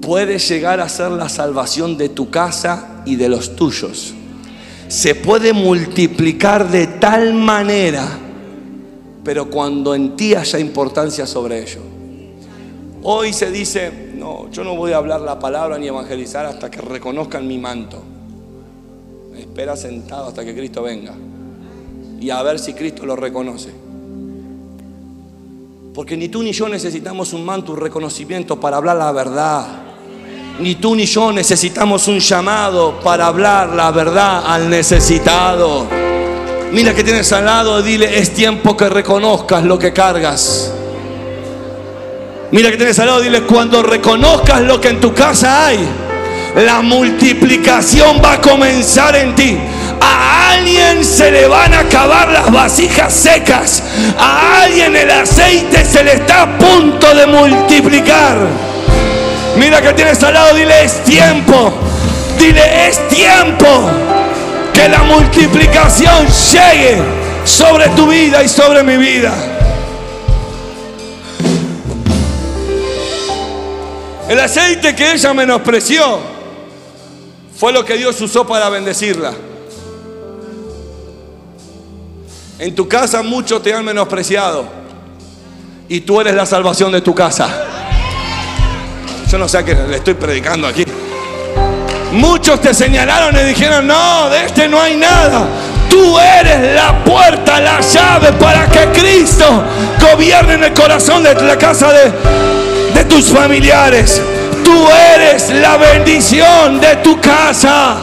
puede 0.01 0.39
llegar 0.39 0.79
a 0.79 0.89
ser 0.89 1.11
la 1.11 1.29
salvación 1.29 1.97
de 1.97 2.09
tu 2.09 2.29
casa 2.31 3.03
y 3.05 3.15
de 3.15 3.29
los 3.29 3.55
tuyos. 3.55 4.15
Se 4.87 5.13
puede 5.13 5.53
multiplicar 5.53 6.69
de 6.69 6.87
tal 6.87 7.33
manera, 7.35 8.07
pero 9.23 9.49
cuando 9.49 9.93
en 9.93 10.15
ti 10.15 10.33
haya 10.33 10.57
importancia 10.57 11.27
sobre 11.27 11.61
ello. 11.61 11.92
Hoy 13.05 13.33
se 13.33 13.51
dice, 13.51 13.91
no, 14.15 14.49
yo 14.49 14.63
no 14.63 14.75
voy 14.75 14.93
a 14.93 14.97
hablar 14.97 15.19
la 15.19 15.37
palabra 15.37 15.77
ni 15.77 15.87
evangelizar 15.87 16.45
hasta 16.45 16.71
que 16.71 16.79
reconozcan 16.79 17.45
mi 17.45 17.57
manto. 17.57 18.01
Espera 19.37 19.75
sentado 19.75 20.27
hasta 20.27 20.45
que 20.45 20.55
Cristo 20.55 20.83
venga 20.83 21.13
y 22.21 22.29
a 22.29 22.41
ver 22.41 22.59
si 22.59 22.73
Cristo 22.73 23.05
lo 23.05 23.17
reconoce. 23.17 23.73
Porque 25.93 26.15
ni 26.15 26.29
tú 26.29 26.41
ni 26.41 26.53
yo 26.53 26.69
necesitamos 26.69 27.33
un 27.33 27.43
manto, 27.43 27.73
un 27.73 27.79
reconocimiento 27.79 28.57
para 28.57 28.77
hablar 28.77 28.95
la 28.95 29.11
verdad. 29.11 29.67
Ni 30.61 30.75
tú 30.75 30.95
ni 30.95 31.05
yo 31.05 31.33
necesitamos 31.33 32.07
un 32.07 32.19
llamado 32.19 33.01
para 33.01 33.27
hablar 33.27 33.69
la 33.69 33.91
verdad 33.91 34.43
al 34.45 34.69
necesitado. 34.69 35.85
Mira 36.71 36.95
que 36.95 37.03
tienes 37.03 37.31
al 37.33 37.43
lado, 37.43 37.81
dile, 37.81 38.17
es 38.17 38.33
tiempo 38.33 38.77
que 38.77 38.87
reconozcas 38.87 39.65
lo 39.65 39.77
que 39.77 39.91
cargas. 39.91 40.73
Mira 42.53 42.69
que 42.69 42.77
tienes 42.77 42.99
al 42.99 43.07
lado, 43.07 43.19
dile, 43.19 43.41
cuando 43.41 43.81
reconozcas 43.81 44.61
lo 44.61 44.79
que 44.79 44.89
en 44.89 45.01
tu 45.01 45.11
casa 45.11 45.65
hay, 45.65 45.79
la 46.57 46.83
multiplicación 46.83 48.21
va 48.23 48.33
a 48.33 48.41
comenzar 48.41 49.15
en 49.15 49.33
ti. 49.33 49.57
A 49.99 50.51
alguien 50.51 51.03
se 51.03 51.31
le 51.31 51.47
van 51.47 51.73
a 51.73 51.79
acabar 51.79 52.29
las 52.29 52.51
vasijas 52.51 53.11
secas. 53.11 53.81
A 54.19 54.65
alguien 54.65 54.95
el 54.95 55.09
aceite 55.09 55.83
se 55.83 56.03
le 56.03 56.13
está 56.13 56.43
a 56.43 56.57
punto 56.59 57.15
de 57.15 57.25
multiplicar. 57.25 58.37
Mira 59.57 59.81
que 59.81 59.93
tienes 59.93 60.21
al 60.21 60.35
lado, 60.35 60.53
dile 60.53 60.83
es 60.83 61.03
tiempo. 61.05 61.73
Dile 62.37 62.87
es 62.87 63.07
tiempo 63.07 63.89
que 64.71 64.89
la 64.89 65.01
multiplicación 65.01 66.27
llegue 66.51 67.01
sobre 67.45 67.89
tu 67.89 68.05
vida 68.05 68.43
y 68.43 68.47
sobre 68.47 68.83
mi 68.83 68.97
vida. 68.97 69.52
El 74.29 74.39
aceite 74.39 74.95
que 74.95 75.13
ella 75.13 75.33
menospreció 75.33 76.19
fue 77.57 77.73
lo 77.73 77.83
que 77.83 77.97
Dios 77.97 78.19
usó 78.21 78.47
para 78.47 78.69
bendecirla. 78.69 79.33
En 82.59 82.73
tu 82.73 82.87
casa 82.87 83.21
muchos 83.21 83.61
te 83.61 83.73
han 83.73 83.83
menospreciado 83.83 84.65
y 85.89 86.01
tú 86.01 86.21
eres 86.21 86.33
la 86.33 86.45
salvación 86.45 86.91
de 86.91 87.01
tu 87.01 87.13
casa. 87.13 87.49
Yo 89.29 89.37
no 89.37 89.49
sé 89.49 89.57
a 89.57 89.65
qué 89.65 89.75
le 89.75 89.97
estoy 89.97 90.13
predicando 90.13 90.67
aquí. 90.67 90.85
Muchos 92.13 92.61
te 92.61 92.73
señalaron 92.73 93.35
y 93.35 93.43
dijeron, 93.49 93.87
no, 93.87 94.29
de 94.29 94.45
este 94.45 94.67
no 94.67 94.79
hay 94.79 94.95
nada. 94.95 95.45
Tú 95.89 96.17
eres 96.19 96.75
la 96.75 97.03
puerta, 97.03 97.59
la 97.59 97.81
llave 97.81 98.31
para 98.33 98.67
que 98.67 98.85
Cristo 98.97 99.63
gobierne 99.99 100.53
en 100.53 100.63
el 100.63 100.73
corazón 100.73 101.23
de 101.23 101.35
la 101.35 101.57
casa 101.57 101.91
de, 101.91 102.11
tus 103.13 103.25
familiares. 103.25 104.19
Tú 104.63 104.87
eres 104.89 105.49
la 105.51 105.77
bendición 105.77 106.81
de 106.81 106.95
tu 106.97 107.21
casa. 107.21 107.97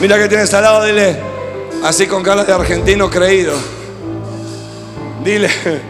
Mira 0.00 0.18
que 0.18 0.28
tienes 0.28 0.52
al 0.54 0.62
lado, 0.64 0.84
dile, 0.84 1.16
así 1.84 2.08
con 2.08 2.22
cara 2.22 2.42
de 2.42 2.52
argentino 2.52 3.08
creído. 3.08 3.54
Dile, 5.22 5.48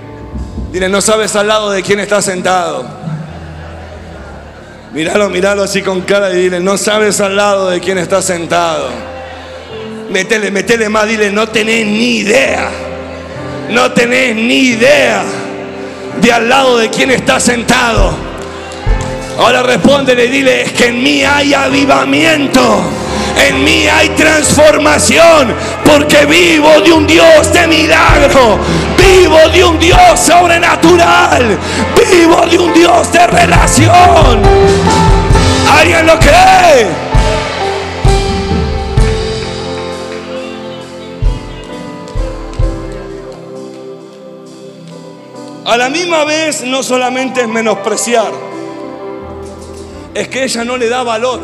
Dile, 0.73 0.90
no 0.90 1.01
sabes 1.01 1.35
al 1.36 1.49
lado 1.49 1.70
de 1.70 1.82
quién 1.82 2.01
está 2.01 2.20
sentado. 2.20 2.85
Míralo, 4.93 5.31
míralo 5.31 5.62
así 5.62 5.81
con 5.81 6.03
cara 6.03 6.31
y 6.32 6.36
dile, 6.36 6.61
no 6.61 6.77
sabes 6.77 7.19
al 7.23 7.35
lado 7.35 7.70
de 7.70 7.81
quién 7.81 7.97
está 7.97 8.20
sentado. 8.20 8.90
Métele, 10.11 10.51
métele 10.51 10.90
más, 10.90 11.09
dile, 11.09 11.31
no 11.31 11.49
tenés 11.49 11.86
ni 11.86 12.19
idea. 12.19 12.69
No 13.70 13.90
tenés 13.93 14.35
ni 14.35 14.70
idea 14.70 15.24
de 16.20 16.32
al 16.32 16.49
lado 16.49 16.78
de 16.78 16.90
quién 16.90 17.11
está 17.11 17.39
sentado. 17.40 18.12
Ahora 19.39 19.62
respóndele, 19.62 20.28
dile, 20.28 20.62
es 20.62 20.73
que 20.73 20.86
en 20.86 21.03
mí 21.03 21.23
hay 21.24 21.55
avivamiento. 21.55 22.82
En 23.49 23.62
mí 23.62 23.86
hay 23.86 24.09
transformación 24.11 25.55
porque 25.85 26.27
vivo 26.27 26.81
de 26.81 26.93
un 26.93 27.07
Dios 27.07 27.53
de 27.53 27.66
milagro. 27.69 28.59
Vivo 28.97 29.39
de 29.53 29.65
un 29.65 29.78
Dios 29.78 29.99
sobrenatural. 30.16 31.57
Vivo 32.11 32.47
de 32.47 32.59
un 32.59 32.74
Dios 32.74 33.12
de 33.12 33.27
relación. 33.27 34.43
¿Alguien 35.78 36.07
lo 36.07 36.19
cree? 36.19 37.07
A 45.69 45.77
la 45.77 45.90
misma 45.90 46.24
vez 46.24 46.65
no 46.65 46.82
solamente 46.82 47.43
es 47.43 47.49
menospreciar, 47.49 48.32
es 50.15 50.27
que 50.28 50.45
ella 50.45 50.65
no 50.65 50.78
le 50.78 50.89
da 50.89 51.03
valor. 51.03 51.40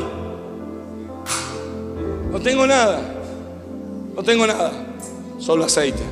No 2.32 2.40
tengo 2.40 2.66
nada, 2.66 3.02
no 4.16 4.22
tengo 4.22 4.46
nada, 4.46 4.72
solo 5.38 5.66
aceite. 5.66 6.02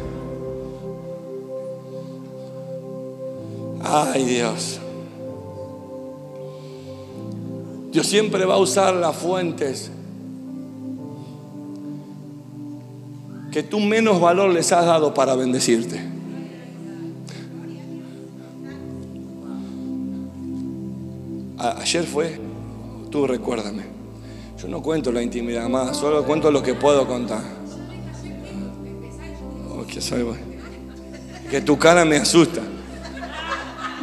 Ay 3.82 4.24
Dios. 4.24 4.78
Dios 7.92 8.06
siempre 8.06 8.44
va 8.44 8.56
a 8.56 8.58
usar 8.58 8.92
las 8.92 9.16
fuentes 9.16 9.90
que 13.50 13.62
tú 13.62 13.80
menos 13.80 14.20
valor 14.20 14.50
les 14.50 14.70
has 14.70 14.84
dado 14.84 15.14
para 15.14 15.34
bendecirte. 15.34 16.11
Ayer 21.62 22.04
fue, 22.04 22.38
tú 23.10 23.26
recuérdame. 23.26 23.84
Yo 24.60 24.68
no 24.68 24.82
cuento 24.82 25.10
la 25.12 25.22
intimidad 25.22 25.68
más, 25.68 25.96
solo 25.96 26.24
cuento 26.24 26.50
lo 26.50 26.62
que 26.62 26.74
puedo 26.74 27.06
contar. 27.06 27.42
Oh, 29.70 29.84
que, 29.86 30.00
soy, 30.00 30.24
que 31.50 31.60
tu 31.60 31.78
cara 31.78 32.04
me 32.04 32.16
asusta, 32.16 32.62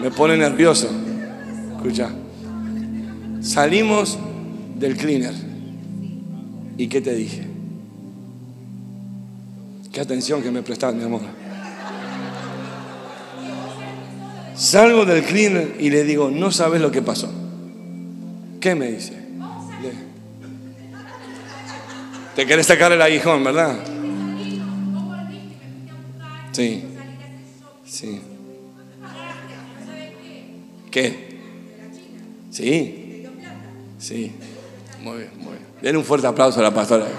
me 0.01 0.11
pone 0.11 0.37
nervioso. 0.37 0.89
Escucha, 1.75 2.09
salimos 3.41 4.17
del 4.75 4.97
cleaner. 4.97 5.33
¿Y 6.77 6.87
qué 6.87 7.01
te 7.01 7.13
dije? 7.13 7.45
Qué 9.91 10.01
atención 10.01 10.41
que 10.41 10.51
me 10.51 10.61
prestaste, 10.61 10.97
mi 10.97 11.03
amor. 11.03 11.21
Salgo 14.55 15.05
del 15.05 15.23
cleaner 15.23 15.75
y 15.79 15.89
le 15.89 16.03
digo, 16.03 16.29
no 16.29 16.51
sabes 16.51 16.81
lo 16.81 16.91
que 16.91 17.01
pasó. 17.01 17.29
¿Qué 18.59 18.75
me 18.75 18.91
dice? 18.91 19.13
Te 22.35 22.45
querés 22.45 22.67
sacar 22.67 22.91
el 22.91 23.01
aguijón, 23.01 23.41
¿verdad? 23.43 23.79
Sí. 26.51 26.83
Sí. 27.85 28.21
¿Qué? 30.91 31.39
Sí. 32.51 33.25
Sí. 33.97 34.31
Muy 35.01 35.19
bien, 35.19 35.31
muy 35.37 35.53
bien. 35.53 35.65
Denle 35.81 35.99
un 35.99 36.05
fuerte 36.05 36.27
aplauso 36.27 36.59
a 36.59 36.63
la 36.63 36.73
pastora. 36.73 37.05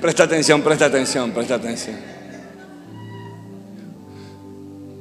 presta 0.00 0.24
atención, 0.24 0.62
presta 0.62 0.86
atención, 0.86 1.30
presta 1.30 1.54
atención. 1.56 1.96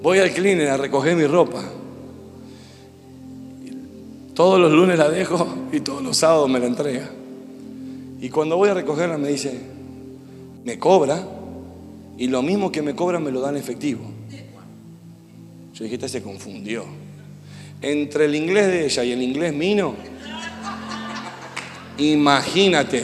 Voy 0.02 0.19
al 0.19 0.32
cleaner 0.32 0.69
a 0.69 0.78
recoger 0.78 1.15
mi 1.15 1.26
ropa. 1.26 1.64
Todos 4.34 4.60
los 4.60 4.72
lunes 4.72 4.99
la 4.99 5.10
dejo 5.10 5.48
y 5.72 5.80
todos 5.80 6.03
los 6.03 6.15
sábados 6.18 6.49
me 6.49 6.60
la 6.60 6.68
entrega. 6.68 7.10
Y 8.22 8.30
cuando 8.30 8.57
voy 8.57 8.69
a 8.69 8.74
recogerla 8.76 9.18
me 9.18 9.30
dice, 9.30 9.60
me 10.64 10.78
cobra 10.78 11.28
y 12.18 12.28
lo 12.28 12.41
mismo 12.41 12.72
que 12.72 12.82
me 12.82 12.95
cobra 12.95 13.19
me 13.19 13.32
lo 13.32 13.41
dan 13.41 13.57
efectivo. 13.57 14.02
Yo 15.74 15.84
dije, 15.84 15.95
este 15.95 16.10
se 16.10 16.24
confundió. 16.24 16.86
Entre 17.82 18.26
el 18.26 18.36
inglés 18.36 18.68
de 18.68 18.86
ella 18.86 19.03
y 19.03 19.11
el 19.11 19.22
inglés 19.22 19.53
mío, 19.53 19.94
imagínate, 21.99 23.03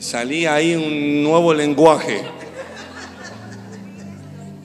salía 0.00 0.54
ahí 0.54 0.74
un 0.74 1.22
nuevo 1.22 1.54
lenguaje. 1.54 2.37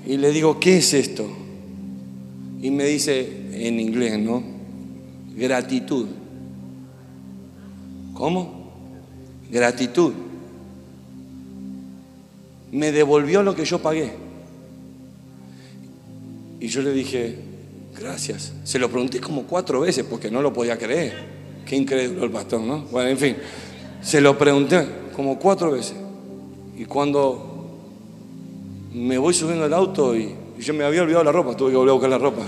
Y 0.05 0.17
le 0.17 0.31
digo, 0.31 0.59
¿qué 0.59 0.77
es 0.77 0.93
esto? 0.93 1.25
Y 2.61 2.71
me 2.71 2.85
dice 2.85 3.27
en 3.53 3.79
inglés, 3.79 4.19
¿no? 4.19 4.43
Gratitud. 5.35 6.07
¿Cómo? 8.13 8.71
Gratitud. 9.51 10.13
Me 12.71 12.91
devolvió 12.91 13.43
lo 13.43 13.55
que 13.55 13.65
yo 13.65 13.79
pagué. 13.79 14.11
Y 16.59 16.67
yo 16.67 16.81
le 16.81 16.91
dije, 16.91 17.37
gracias. 17.99 18.53
Se 18.63 18.79
lo 18.79 18.89
pregunté 18.89 19.19
como 19.19 19.43
cuatro 19.43 19.81
veces 19.81 20.05
porque 20.09 20.31
no 20.31 20.41
lo 20.41 20.53
podía 20.53 20.77
creer. 20.77 21.13
Qué 21.65 21.75
increíble 21.75 22.23
el 22.23 22.31
pastor, 22.31 22.61
¿no? 22.61 22.81
Bueno, 22.91 23.09
en 23.09 23.17
fin, 23.17 23.35
se 24.01 24.19
lo 24.19 24.37
pregunté 24.37 24.85
como 25.15 25.39
cuatro 25.39 25.71
veces. 25.71 25.95
Y 26.77 26.85
cuando 26.85 27.52
me 28.93 29.17
voy 29.17 29.33
subiendo 29.33 29.65
al 29.65 29.73
auto 29.73 30.15
y, 30.15 30.35
yo 30.59 30.73
me 30.73 30.83
había 30.83 31.01
olvidado 31.01 31.23
la 31.23 31.31
ropa, 31.31 31.57
tuve 31.57 31.71
que 31.71 31.77
volver 31.77 31.89
a 31.89 31.93
buscar 31.93 32.09
la 32.11 32.17
ropa. 32.19 32.43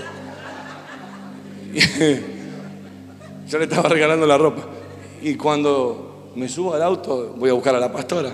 yo 3.49 3.57
le 3.57 3.63
estaba 3.63 3.89
regalando 3.89 4.25
la 4.25 4.37
ropa. 4.37 4.65
Y 5.21 5.35
cuando 5.35 6.31
me 6.35 6.47
subo 6.47 6.73
al 6.75 6.83
auto, 6.83 7.35
voy 7.37 7.49
a 7.49 7.53
buscar 7.53 7.75
a 7.75 7.79
la 7.79 7.91
pastora. 7.91 8.33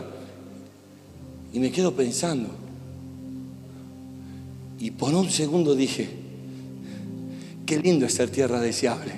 Y 1.53 1.59
me 1.59 1.71
quedo 1.71 1.93
pensando. 1.93 2.49
Y 4.77 4.91
por 4.91 5.13
un 5.13 5.31
segundo 5.31 5.73
dije, 5.73 6.09
qué 7.65 7.79
lindo 7.79 8.05
es 8.05 8.13
ser 8.13 8.29
tierra 8.29 8.59
deseable. 8.59 9.13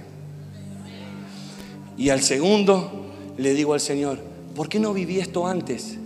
Y 1.98 2.10
al 2.10 2.22
segundo 2.22 3.08
le 3.38 3.54
digo 3.54 3.74
al 3.74 3.80
Señor, 3.80 4.20
¿por 4.56 4.70
qué 4.70 4.80
no 4.80 4.94
viví 4.94 5.20
esto 5.20 5.48
antes? 5.48 5.98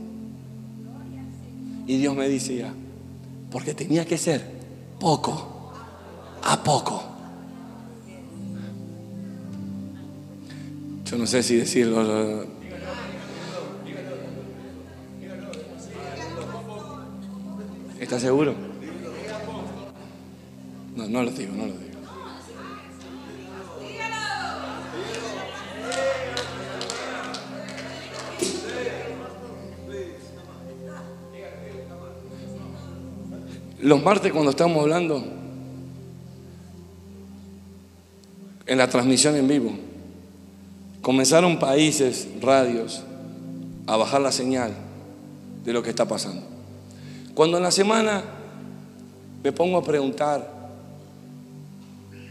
Y 1.88 1.98
Dios 1.98 2.14
me 2.16 2.28
decía, 2.28 2.74
porque 3.50 3.74
tenía 3.74 4.06
que 4.06 4.18
ser 4.18 4.44
poco 5.00 5.72
a 6.44 6.62
poco. 6.62 7.02
Yo 11.06 11.18
no 11.18 11.26
sé 11.26 11.42
si 11.42 11.56
decirlo. 11.56 12.46
¿Estás 18.02 18.22
seguro? 18.22 18.54
No, 20.96 21.08
no 21.08 21.24
lo 21.24 21.32
digo, 21.32 21.54
no 21.54 21.68
lo 21.68 21.74
digo. 21.74 21.87
Los 33.88 34.04
martes 34.04 34.34
cuando 34.34 34.52
estamos 34.52 34.82
hablando 34.82 35.24
en 38.66 38.78
la 38.78 38.90
transmisión 38.90 39.38
en 39.38 39.48
vivo, 39.48 39.72
comenzaron 41.02 41.58
países, 41.58 42.28
radios, 42.42 43.02
a 43.86 43.96
bajar 43.96 44.20
la 44.20 44.34
señal 44.34 44.74
de 45.64 45.72
lo 45.72 45.82
que 45.82 45.90
está 45.90 46.06
pasando. 46.06 46.42
Cuando 47.34 47.56
en 47.56 47.64
la 47.64 47.72
semana 47.72 48.26
me 49.42 49.54
pongo 49.54 49.78
a 49.78 49.84
preguntar, 49.86 50.70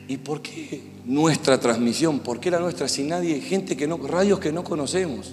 ¿y 0.08 0.18
por 0.18 0.42
qué 0.42 0.82
nuestra 1.06 1.58
transmisión? 1.58 2.18
¿Por 2.18 2.38
qué 2.38 2.50
la 2.50 2.60
nuestra 2.60 2.86
sin 2.86 3.08
nadie? 3.08 3.40
Gente 3.40 3.78
que 3.78 3.86
no, 3.86 3.96
radios 3.96 4.40
que 4.40 4.52
no 4.52 4.62
conocemos. 4.62 5.32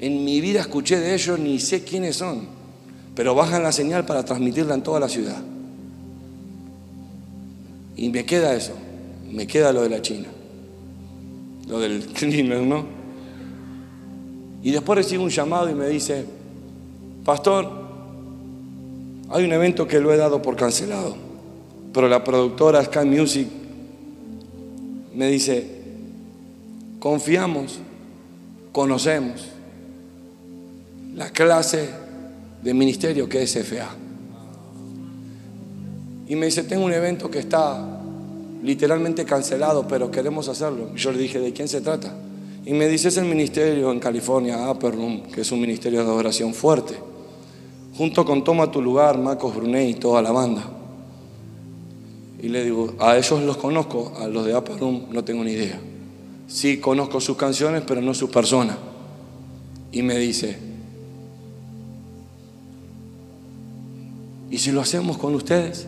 En 0.00 0.24
mi 0.24 0.40
vida 0.40 0.58
escuché 0.58 0.98
de 0.98 1.14
ellos 1.14 1.38
ni 1.38 1.60
sé 1.60 1.84
quiénes 1.84 2.16
son 2.16 2.60
pero 3.14 3.34
bajan 3.34 3.62
la 3.62 3.72
señal 3.72 4.04
para 4.06 4.24
transmitirla 4.24 4.74
en 4.74 4.82
toda 4.82 5.00
la 5.00 5.08
ciudad. 5.08 5.40
Y 7.96 8.08
me 8.08 8.24
queda 8.24 8.54
eso, 8.54 8.72
me 9.30 9.46
queda 9.46 9.72
lo 9.72 9.82
de 9.82 9.90
la 9.90 10.00
China, 10.00 10.28
lo 11.68 11.78
del 11.78 12.04
cleaner, 12.14 12.62
¿no? 12.62 12.84
Y 14.62 14.70
después 14.70 14.96
recibo 14.96 15.24
un 15.24 15.30
llamado 15.30 15.68
y 15.68 15.74
me 15.74 15.88
dice, 15.88 16.24
pastor, 17.24 17.68
hay 19.28 19.44
un 19.44 19.52
evento 19.52 19.86
que 19.86 20.00
lo 20.00 20.12
he 20.12 20.16
dado 20.16 20.40
por 20.40 20.56
cancelado, 20.56 21.16
pero 21.92 22.08
la 22.08 22.22
productora 22.22 22.84
Sky 22.84 23.04
Music 23.04 23.48
me 25.14 25.26
dice, 25.28 25.66
confiamos, 26.98 27.80
conocemos 28.72 29.48
la 31.14 31.30
clase 31.30 32.01
de 32.62 32.74
ministerio 32.74 33.28
que 33.28 33.42
es 33.42 33.54
FA. 33.54 33.90
Y 36.28 36.36
me 36.36 36.46
dice, 36.46 36.62
tengo 36.64 36.84
un 36.84 36.92
evento 36.92 37.30
que 37.30 37.40
está 37.40 38.00
literalmente 38.62 39.24
cancelado, 39.24 39.86
pero 39.86 40.10
queremos 40.10 40.48
hacerlo. 40.48 40.94
Yo 40.94 41.12
le 41.12 41.18
dije, 41.18 41.40
¿de 41.40 41.52
quién 41.52 41.68
se 41.68 41.80
trata? 41.80 42.14
Y 42.64 42.72
me 42.72 42.86
dice, 42.86 43.08
es 43.08 43.16
el 43.16 43.24
ministerio 43.24 43.90
en 43.90 43.98
California, 43.98 44.70
Upper 44.70 44.94
Room, 44.94 45.22
que 45.32 45.40
es 45.40 45.50
un 45.50 45.60
ministerio 45.60 46.04
de 46.04 46.06
adoración 46.06 46.54
fuerte. 46.54 46.94
Junto 47.96 48.24
con 48.24 48.44
Toma 48.44 48.70
tu 48.70 48.80
lugar, 48.80 49.18
Marcos 49.18 49.54
Brunet 49.54 49.90
y 49.90 49.94
toda 49.94 50.22
la 50.22 50.30
banda. 50.30 50.62
Y 52.40 52.48
le 52.48 52.64
digo, 52.64 52.94
a 52.98 53.16
ellos 53.16 53.42
los 53.42 53.56
conozco, 53.56 54.14
a 54.18 54.26
los 54.26 54.46
de 54.46 54.56
Upper 54.56 54.78
Room 54.78 55.06
no 55.10 55.24
tengo 55.24 55.44
ni 55.44 55.52
idea. 55.52 55.80
Sí 56.46 56.78
conozco 56.78 57.20
sus 57.20 57.36
canciones, 57.36 57.82
pero 57.86 58.00
no 58.00 58.14
sus 58.14 58.30
personas. 58.30 58.76
Y 59.90 60.02
me 60.02 60.16
dice, 60.18 60.56
¿y 64.52 64.58
si 64.58 64.70
lo 64.70 64.82
hacemos 64.82 65.16
con 65.16 65.34
ustedes? 65.34 65.86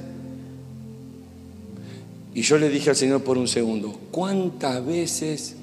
Y 2.33 2.41
yo 2.41 2.57
le 2.57 2.71
dije 2.71 2.89
al 2.89 2.97
Señor 2.97 3.23
por 3.23 3.37
un 3.37 3.47
segundo, 3.47 4.01
¿cuántas 4.11 4.85
veces 4.85 5.55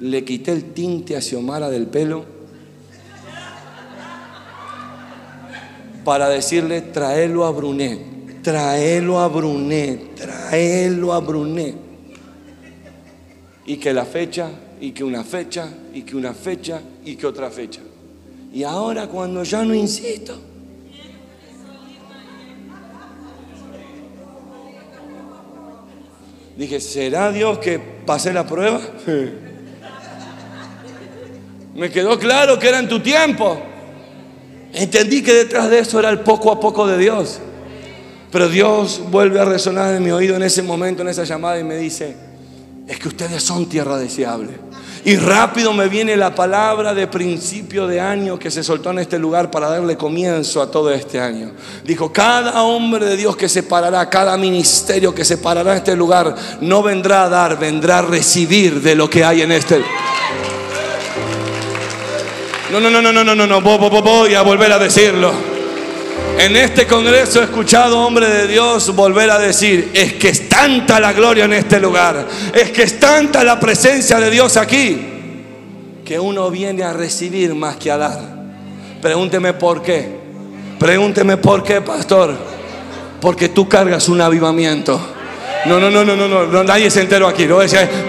le 0.00 0.24
quité 0.24 0.50
el 0.50 0.72
tinte 0.74 1.16
a 1.16 1.20
Xiomara 1.20 1.70
del 1.70 1.86
pelo 1.86 2.24
para 6.04 6.28
decirle, 6.28 6.82
tráelo 6.82 7.46
a 7.46 7.52
Brunet, 7.52 8.42
tráelo 8.42 9.20
a 9.20 9.28
Brunet, 9.28 10.16
tráelo 10.16 11.12
a 11.12 11.20
Brunet? 11.20 11.76
Y 13.66 13.76
que 13.76 13.94
la 13.94 14.04
fecha, 14.04 14.50
y 14.80 14.90
que 14.90 15.04
una 15.04 15.22
fecha, 15.22 15.68
y 15.94 16.02
que 16.02 16.16
una 16.16 16.34
fecha, 16.34 16.82
y 17.04 17.14
que 17.14 17.26
otra 17.28 17.50
fecha. 17.50 17.82
Y 18.52 18.64
ahora 18.64 19.06
cuando 19.06 19.44
ya 19.44 19.64
no 19.64 19.76
insisto, 19.76 20.49
Dije, 26.60 26.78
¿será 26.78 27.32
Dios 27.32 27.58
que 27.58 27.78
pasé 27.78 28.34
la 28.34 28.46
prueba? 28.46 28.82
Me 31.74 31.90
quedó 31.90 32.18
claro 32.18 32.58
que 32.58 32.68
era 32.68 32.80
en 32.80 32.86
tu 32.86 33.00
tiempo. 33.00 33.58
Entendí 34.74 35.22
que 35.22 35.32
detrás 35.32 35.70
de 35.70 35.78
eso 35.78 35.98
era 35.98 36.10
el 36.10 36.20
poco 36.20 36.52
a 36.52 36.60
poco 36.60 36.86
de 36.86 36.98
Dios. 36.98 37.40
Pero 38.30 38.46
Dios 38.50 39.00
vuelve 39.10 39.40
a 39.40 39.46
resonar 39.46 39.94
en 39.94 40.04
mi 40.04 40.10
oído 40.10 40.36
en 40.36 40.42
ese 40.42 40.62
momento, 40.62 41.00
en 41.00 41.08
esa 41.08 41.24
llamada, 41.24 41.58
y 41.58 41.64
me 41.64 41.78
dice, 41.78 42.14
es 42.86 42.98
que 42.98 43.08
ustedes 43.08 43.42
son 43.42 43.66
tierra 43.66 43.96
deseable. 43.96 44.50
Y 45.04 45.16
rápido 45.16 45.72
me 45.72 45.88
viene 45.88 46.16
la 46.16 46.34
palabra 46.34 46.92
de 46.92 47.06
principio 47.06 47.86
de 47.86 48.00
año 48.00 48.38
que 48.38 48.50
se 48.50 48.62
soltó 48.62 48.90
en 48.90 48.98
este 48.98 49.18
lugar 49.18 49.50
para 49.50 49.70
darle 49.70 49.96
comienzo 49.96 50.60
a 50.60 50.70
todo 50.70 50.90
este 50.90 51.18
año. 51.18 51.52
Dijo, 51.84 52.12
cada 52.12 52.62
hombre 52.62 53.06
de 53.06 53.16
Dios 53.16 53.34
que 53.36 53.48
se 53.48 53.62
parará, 53.62 54.10
cada 54.10 54.36
ministerio 54.36 55.14
que 55.14 55.24
se 55.24 55.38
parará 55.38 55.72
en 55.72 55.78
este 55.78 55.96
lugar, 55.96 56.34
no 56.60 56.82
vendrá 56.82 57.24
a 57.24 57.28
dar, 57.30 57.58
vendrá 57.58 57.98
a 57.98 58.02
recibir 58.02 58.82
de 58.82 58.94
lo 58.94 59.08
que 59.08 59.24
hay 59.24 59.40
en 59.40 59.52
este. 59.52 59.82
No, 62.70 62.78
no, 62.78 62.90
no, 62.90 63.00
no, 63.00 63.12
no, 63.12 63.24
no, 63.24 63.34
no, 63.34 63.46
no, 63.46 63.60
voy 63.62 64.34
a 64.34 64.42
volver 64.42 64.70
a 64.70 64.78
decirlo. 64.78 65.59
En 66.40 66.56
este 66.56 66.86
congreso 66.86 67.42
he 67.42 67.44
escuchado 67.44 68.00
hombre 68.00 68.26
de 68.26 68.46
Dios 68.48 68.96
volver 68.96 69.30
a 69.30 69.38
decir, 69.38 69.90
es 69.92 70.14
que 70.14 70.30
es 70.30 70.48
tanta 70.48 70.98
la 70.98 71.12
gloria 71.12 71.44
en 71.44 71.52
este 71.52 71.78
lugar, 71.78 72.26
es 72.54 72.70
que 72.70 72.84
es 72.84 72.98
tanta 72.98 73.44
la 73.44 73.60
presencia 73.60 74.18
de 74.18 74.30
Dios 74.30 74.56
aquí, 74.56 74.98
que 76.02 76.18
uno 76.18 76.50
viene 76.50 76.82
a 76.82 76.94
recibir 76.94 77.54
más 77.54 77.76
que 77.76 77.90
a 77.90 77.98
dar. 77.98 78.20
Pregúnteme 79.02 79.52
por 79.52 79.82
qué. 79.82 80.18
Pregúnteme 80.78 81.36
por 81.36 81.62
qué, 81.62 81.82
pastor. 81.82 82.34
Porque 83.20 83.50
tú 83.50 83.68
cargas 83.68 84.08
un 84.08 84.22
avivamiento. 84.22 84.98
No, 85.66 85.78
no, 85.78 85.90
no, 85.90 86.04
no, 86.04 86.16
no, 86.16 86.46
no, 86.46 86.64
nadie 86.64 86.90
se 86.90 87.02
enteró 87.02 87.28
aquí. 87.28 87.44
No 87.44 87.58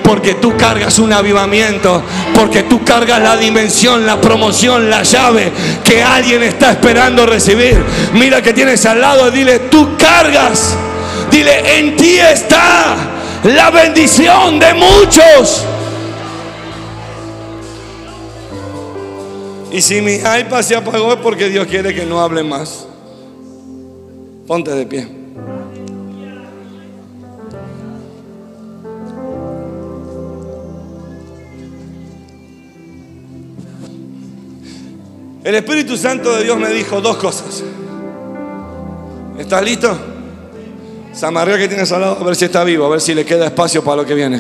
porque 0.04 0.36
tú 0.36 0.56
cargas 0.56 1.00
un 1.00 1.12
avivamiento, 1.12 2.02
porque 2.34 2.64
tú 2.64 2.84
cargas 2.84 3.22
la 3.22 3.36
dimensión, 3.36 4.06
la 4.06 4.20
promoción, 4.22 4.90
la 4.90 5.04
llave 5.04 5.52
que 5.84 6.02
alguien 6.02 6.44
está 6.44 6.72
esperando 6.72 7.26
recibir. 7.26 7.84
Mira 8.14 8.42
que 8.42 8.54
tienes 8.54 8.86
al 8.86 9.02
lado, 9.02 9.30
dile, 9.32 9.60
tú 9.60 9.98
cargas. 9.98 10.76
Dile, 11.30 11.80
en 11.80 11.96
ti 11.98 12.20
está 12.20 12.96
la 13.44 13.70
bendición 13.70 14.60
de 14.60 14.74
muchos. 14.74 15.66
Y 19.72 19.82
si 19.82 20.02
mi 20.02 20.16
iPad 20.16 20.62
se 20.62 20.76
apagó 20.76 21.14
es 21.14 21.20
porque 21.20 21.50
Dios 21.50 21.66
quiere 21.68 21.94
que 21.94 22.06
no 22.06 22.22
hable 22.22 22.44
más. 22.44 22.86
Ponte 24.48 24.72
de 24.72 24.86
pie. 24.86 25.21
El 35.44 35.56
Espíritu 35.56 35.98
Santo 35.98 36.36
de 36.36 36.44
Dios 36.44 36.58
me 36.58 36.70
dijo 36.70 37.02
dos 37.02 37.18
cosas. 37.18 37.64
¿Estás 39.40 39.64
listo? 39.64 39.98
Samarrea 41.14 41.58
que 41.58 41.68
tienes 41.68 41.92
al 41.92 42.02
lado, 42.02 42.18
a 42.22 42.24
ver 42.24 42.36
si 42.36 42.46
está 42.46 42.64
vivo, 42.64 42.86
a 42.86 42.90
ver 42.90 43.02
si 43.02 43.16
le 43.16 43.26
queda 43.26 43.48
espacio 43.48 43.84
para 43.84 43.98
lo 43.98 44.06
que 44.06 44.14
viene. 44.14 44.40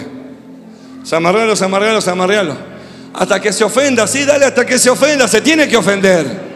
Samarrealo, 1.03 1.55
samarrealo, 1.55 2.01
samarrealo. 2.01 2.55
Hasta 3.15 3.39
que 3.39 3.51
se 3.51 3.63
ofenda, 3.63 4.05
sí, 4.05 4.25
dale 4.25 4.45
hasta 4.45 4.63
que 4.63 4.77
se 4.77 4.91
ofenda, 4.91 5.27
se 5.27 5.41
tiene 5.41 5.67
que 5.67 5.75
ofender. 5.75 6.51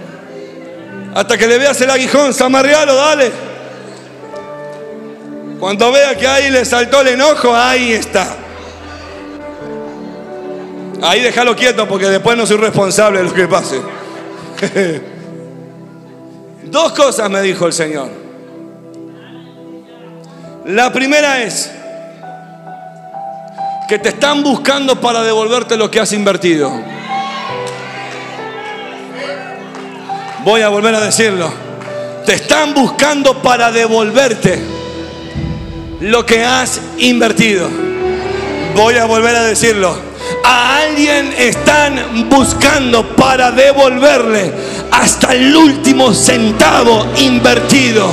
Hasta 1.16 1.38
que 1.38 1.48
le 1.48 1.58
veas 1.58 1.82
el 1.82 1.90
aguijón, 1.90 2.32
samarrealo, 2.34 2.94
dale. 2.94 3.32
Cuando 5.60 5.92
vea 5.92 6.16
que 6.16 6.28
ahí 6.28 6.52
le 6.52 6.64
saltó 6.66 7.02
el 7.02 7.08
enojo, 7.08 7.54
ahí 7.56 7.94
está. 7.94 8.38
Ahí 11.02 11.22
déjalo 11.22 11.56
quieto 11.56 11.88
porque 11.88 12.06
después 12.06 12.38
no 12.38 12.46
soy 12.46 12.58
responsable 12.58 13.20
de 13.20 13.26
lo 13.26 13.34
que 13.34 13.48
pase. 13.48 13.82
Dos 16.64 16.92
cosas 16.94 17.30
me 17.30 17.42
dijo 17.42 17.66
el 17.66 17.74
Señor. 17.74 18.10
La 20.66 20.92
primera 20.92 21.44
es 21.44 21.72
que 23.88 24.00
te 24.00 24.10
están 24.10 24.42
buscando 24.44 25.00
para 25.00 25.22
devolverte 25.24 25.78
lo 25.78 25.92
que 25.92 26.00
has 26.00 26.12
invertido. 26.14 26.72
Voy 30.44 30.62
a 30.62 30.70
volver 30.70 30.96
a 30.96 31.02
decirlo. 31.02 31.52
Te 32.26 32.34
están 32.34 32.74
buscando 32.74 33.42
para 33.42 33.72
devolverte 33.72 34.60
lo 36.00 36.26
que 36.26 36.44
has 36.44 36.82
invertido. 36.98 37.70
Voy 38.76 38.96
a 38.96 39.06
volver 39.06 39.36
a 39.36 39.44
decirlo 39.44 40.15
a 40.46 40.78
alguien 40.78 41.34
están 41.38 42.30
buscando 42.30 43.16
para 43.16 43.50
devolverle 43.52 44.54
hasta 44.92 45.34
el 45.34 45.56
último 45.56 46.14
centavo 46.14 47.08
invertido. 47.18 48.08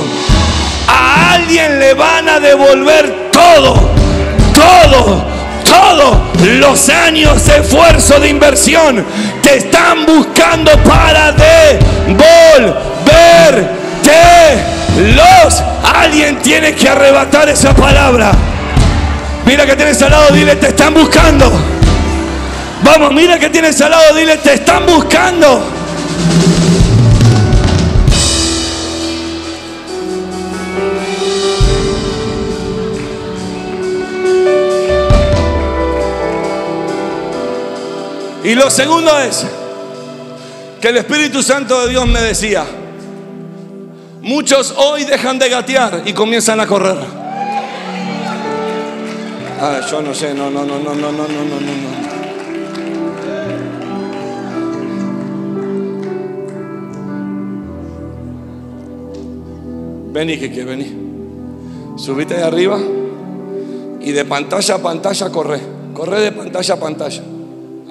A 0.87 1.33
alguien 1.33 1.79
le 1.79 1.93
van 1.93 2.27
a 2.27 2.39
devolver 2.39 3.29
todo, 3.31 3.75
todo, 4.53 5.25
todo 5.63 6.23
los 6.43 6.89
años 6.89 7.45
de 7.45 7.57
esfuerzo 7.57 8.19
de 8.19 8.29
inversión. 8.29 9.05
Te 9.43 9.57
están 9.57 10.07
buscando 10.07 10.71
para 10.83 11.33
devolverte 11.33 12.73
los. 15.15 15.61
Alguien 15.83 16.39
tiene 16.41 16.73
que 16.73 16.89
arrebatar 16.89 17.47
esa 17.49 17.75
palabra. 17.75 18.31
Mira 19.45 19.67
que 19.67 19.75
tienes 19.75 20.01
al 20.01 20.09
lado, 20.11 20.33
dile, 20.33 20.55
te 20.55 20.69
están 20.69 20.95
buscando. 20.95 21.82
Vamos, 22.83 23.13
mira 23.13 23.39
que 23.39 23.49
tienes 23.49 23.79
al 23.81 23.91
lado, 23.91 24.13
dile, 24.13 24.37
te 24.37 24.53
están 24.55 24.85
buscando. 24.85 25.63
Y 38.43 38.55
lo 38.55 38.69
segundo 38.69 39.17
es 39.19 39.45
que 40.81 40.89
el 40.89 40.97
Espíritu 40.97 41.41
Santo 41.41 41.83
de 41.83 41.89
Dios 41.91 42.05
me 42.05 42.21
decía, 42.21 42.65
muchos 44.21 44.73
hoy 44.75 45.05
dejan 45.05 45.39
de 45.39 45.47
gatear 45.47 46.01
y 46.05 46.11
comienzan 46.11 46.59
a 46.59 46.67
correr. 46.67 46.97
Ah, 49.61 49.79
yo 49.89 50.01
no 50.01 50.13
sé, 50.13 50.33
no, 50.33 50.49
no, 50.49 50.65
no, 50.65 50.77
no, 50.79 50.93
no, 50.93 51.11
no, 51.11 51.11
no, 51.11 51.25
no, 51.27 51.59
no. 51.59 52.12
Vení, 60.13 60.37
que 60.37 60.63
vení. 60.63 60.93
Subite 61.97 62.35
de 62.35 62.43
arriba 62.43 62.79
y 63.99 64.11
de 64.11 64.25
pantalla 64.25 64.75
a 64.75 64.77
pantalla 64.77 65.29
corre. 65.29 65.59
Corre 65.93 66.21
de 66.21 66.31
pantalla 66.31 66.73
a 66.75 66.79
pantalla. 66.79 67.23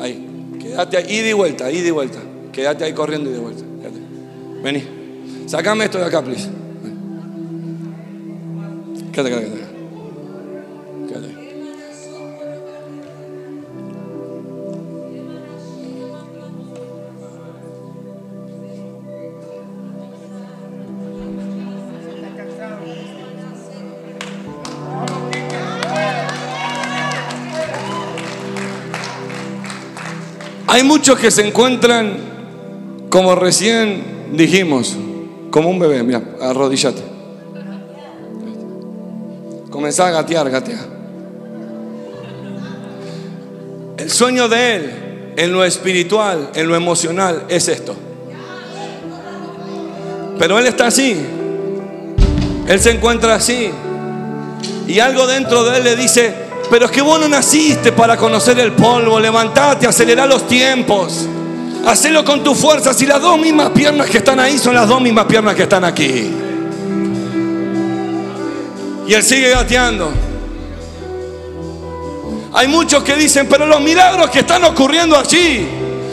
Ahí. 0.00 0.54
Quédate 0.60 0.96
ahí, 0.98 1.16
ida 1.16 1.28
y 1.30 1.32
vuelta, 1.32 1.70
ida 1.70 1.88
y 1.88 1.90
vuelta. 1.90 2.18
Quédate 2.52 2.84
ahí 2.84 2.92
corriendo 2.92 3.28
y 3.28 3.32
de 3.32 3.38
vuelta. 3.40 3.64
Vení. 4.62 4.84
Sácame 5.46 5.84
esto 5.84 5.98
de 5.98 6.04
acá, 6.04 6.22
please. 6.22 6.48
Quédate, 9.12 9.30
quédate, 9.30 9.46
quédate. 9.46 9.61
Hay 30.72 30.84
muchos 30.84 31.18
que 31.18 31.30
se 31.30 31.46
encuentran 31.46 32.16
como 33.10 33.34
recién 33.34 34.30
dijimos, 34.32 34.96
como 35.50 35.68
un 35.68 35.78
bebé, 35.78 36.02
mira, 36.02 36.22
arrodillate. 36.40 37.02
Comenzá 39.68 40.06
a 40.06 40.10
gatear, 40.12 40.48
gatear. 40.48 40.86
El 43.98 44.10
sueño 44.10 44.48
de 44.48 44.76
Él 44.76 44.92
en 45.36 45.52
lo 45.52 45.62
espiritual, 45.62 46.48
en 46.54 46.66
lo 46.66 46.74
emocional, 46.74 47.44
es 47.50 47.68
esto. 47.68 47.94
Pero 50.38 50.58
Él 50.58 50.68
está 50.68 50.86
así. 50.86 51.14
Él 52.66 52.80
se 52.80 52.92
encuentra 52.92 53.34
así. 53.34 53.70
Y 54.88 55.00
algo 55.00 55.26
dentro 55.26 55.64
de 55.64 55.76
Él 55.76 55.84
le 55.84 55.96
dice, 55.96 56.41
pero 56.72 56.86
es 56.86 56.90
que 56.90 57.02
vos 57.02 57.20
no 57.20 57.28
naciste 57.28 57.92
para 57.92 58.16
conocer 58.16 58.58
el 58.58 58.72
polvo. 58.72 59.20
Levantate, 59.20 59.86
acelera 59.86 60.24
los 60.24 60.48
tiempos. 60.48 61.28
Hacelo 61.86 62.24
con 62.24 62.42
tu 62.42 62.54
fuerza. 62.54 62.94
Si 62.94 63.04
las 63.04 63.20
dos 63.20 63.38
mismas 63.38 63.72
piernas 63.72 64.08
que 64.08 64.16
están 64.16 64.40
ahí 64.40 64.56
son 64.56 64.74
las 64.74 64.88
dos 64.88 64.98
mismas 64.98 65.26
piernas 65.26 65.54
que 65.54 65.64
están 65.64 65.84
aquí. 65.84 66.30
Y 69.06 69.12
él 69.12 69.22
sigue 69.22 69.50
gateando. 69.50 70.14
Hay 72.54 72.68
muchos 72.68 73.04
que 73.04 73.16
dicen, 73.16 73.46
pero 73.50 73.66
los 73.66 73.82
milagros 73.82 74.30
que 74.30 74.38
están 74.38 74.64
ocurriendo 74.64 75.18
allí, 75.18 75.68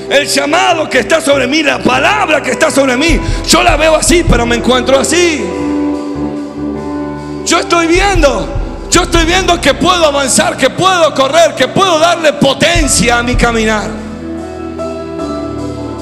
el 0.10 0.27
llamado 0.27 0.90
que 0.90 0.99
está 0.99 1.22
sobre 1.22 1.48
mí, 1.48 1.64
la 1.64 1.81
palabra 1.81 2.44
que 2.44 2.52
está 2.52 2.69
sobre 2.69 2.98
mí, 2.98 3.18
yo 3.48 3.64
la 3.64 3.77
veo 3.77 3.95
así, 3.95 4.26
pero 4.30 4.45
me 4.45 4.57
encuentro 4.57 4.99
así. 4.99 5.41
Yo 7.45 7.60
estoy 7.60 7.88
viendo, 7.88 8.59
yo 8.91 9.03
estoy 9.03 9.26
viendo 9.26 9.60
que 9.61 9.74
puedo 9.74 10.06
avanzar, 10.06 10.57
que 10.57 10.70
puedo 10.70 11.14
correr, 11.14 11.53
que 11.56 11.68
puedo 11.68 11.99
darle 11.99 12.34
potencia 12.34 13.20
a 13.20 13.24
mi 13.24 13.36
caminar. 13.36 13.90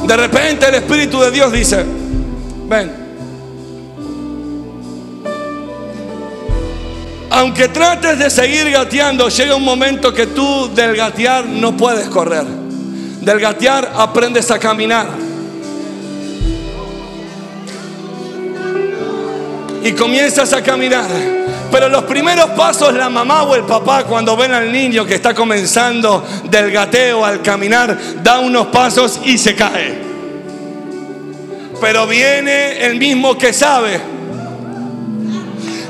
De 0.05 0.15
repente 0.15 0.67
el 0.67 0.75
Espíritu 0.75 1.19
de 1.19 1.31
Dios 1.31 1.51
dice, 1.51 1.85
ven, 2.67 3.07
Aunque 7.29 7.67
trates 7.67 8.17
de 8.17 8.29
seguir 8.31 8.71
gateando, 8.71 9.29
llega 9.29 9.55
un 9.55 9.63
momento 9.63 10.11
que 10.11 10.25
tú 10.25 10.73
del 10.73 10.95
gatear 10.95 11.45
no 11.45 11.77
puedes 11.77 12.07
correr. 12.07 12.45
Del 12.45 13.39
gatear 13.39 13.91
aprendes 13.95 14.49
a 14.49 14.57
caminar. 14.57 15.07
Y 19.83 19.91
comienzas 19.91 20.51
a 20.53 20.63
caminar. 20.63 21.05
Pero 21.71 21.89
los 21.89 22.03
primeros 22.03 22.51
pasos 22.51 22.93
la 22.93 23.09
mamá 23.09 23.43
o 23.43 23.55
el 23.55 23.63
papá 23.63 24.03
cuando 24.05 24.37
ven 24.37 24.53
al 24.53 24.71
niño 24.71 25.05
que 25.05 25.15
está 25.15 25.33
comenzando 25.33 26.25
del 26.49 26.71
gateo 26.71 27.25
al 27.25 27.41
caminar, 27.41 27.97
da 28.23 28.39
unos 28.39 28.67
pasos 28.67 29.19
y 29.25 29.37
se 29.37 29.55
cae. 29.55 30.07
Pero 31.79 32.07
viene 32.07 32.85
el 32.85 32.97
mismo 32.97 33.37
que 33.37 33.53
sabe 33.53 34.17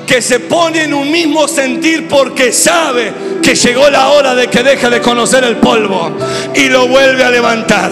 que 0.08 0.22
se 0.22 0.40
pone 0.40 0.86
en 0.86 0.94
un 0.94 1.12
mismo 1.12 1.48
sentir 1.48 2.08
porque 2.08 2.54
sabe 2.54 3.12
que 3.44 3.54
llegó 3.56 3.90
la 3.90 4.08
hora 4.08 4.34
de 4.34 4.48
que 4.48 4.64
deje 4.64 4.90
de 4.90 5.02
conocer 5.02 5.44
el 5.44 5.58
polvo 5.58 6.12
y 6.56 6.70
lo 6.70 6.88
vuelve 6.88 7.24
a 7.24 7.30
levantar. 7.30 7.92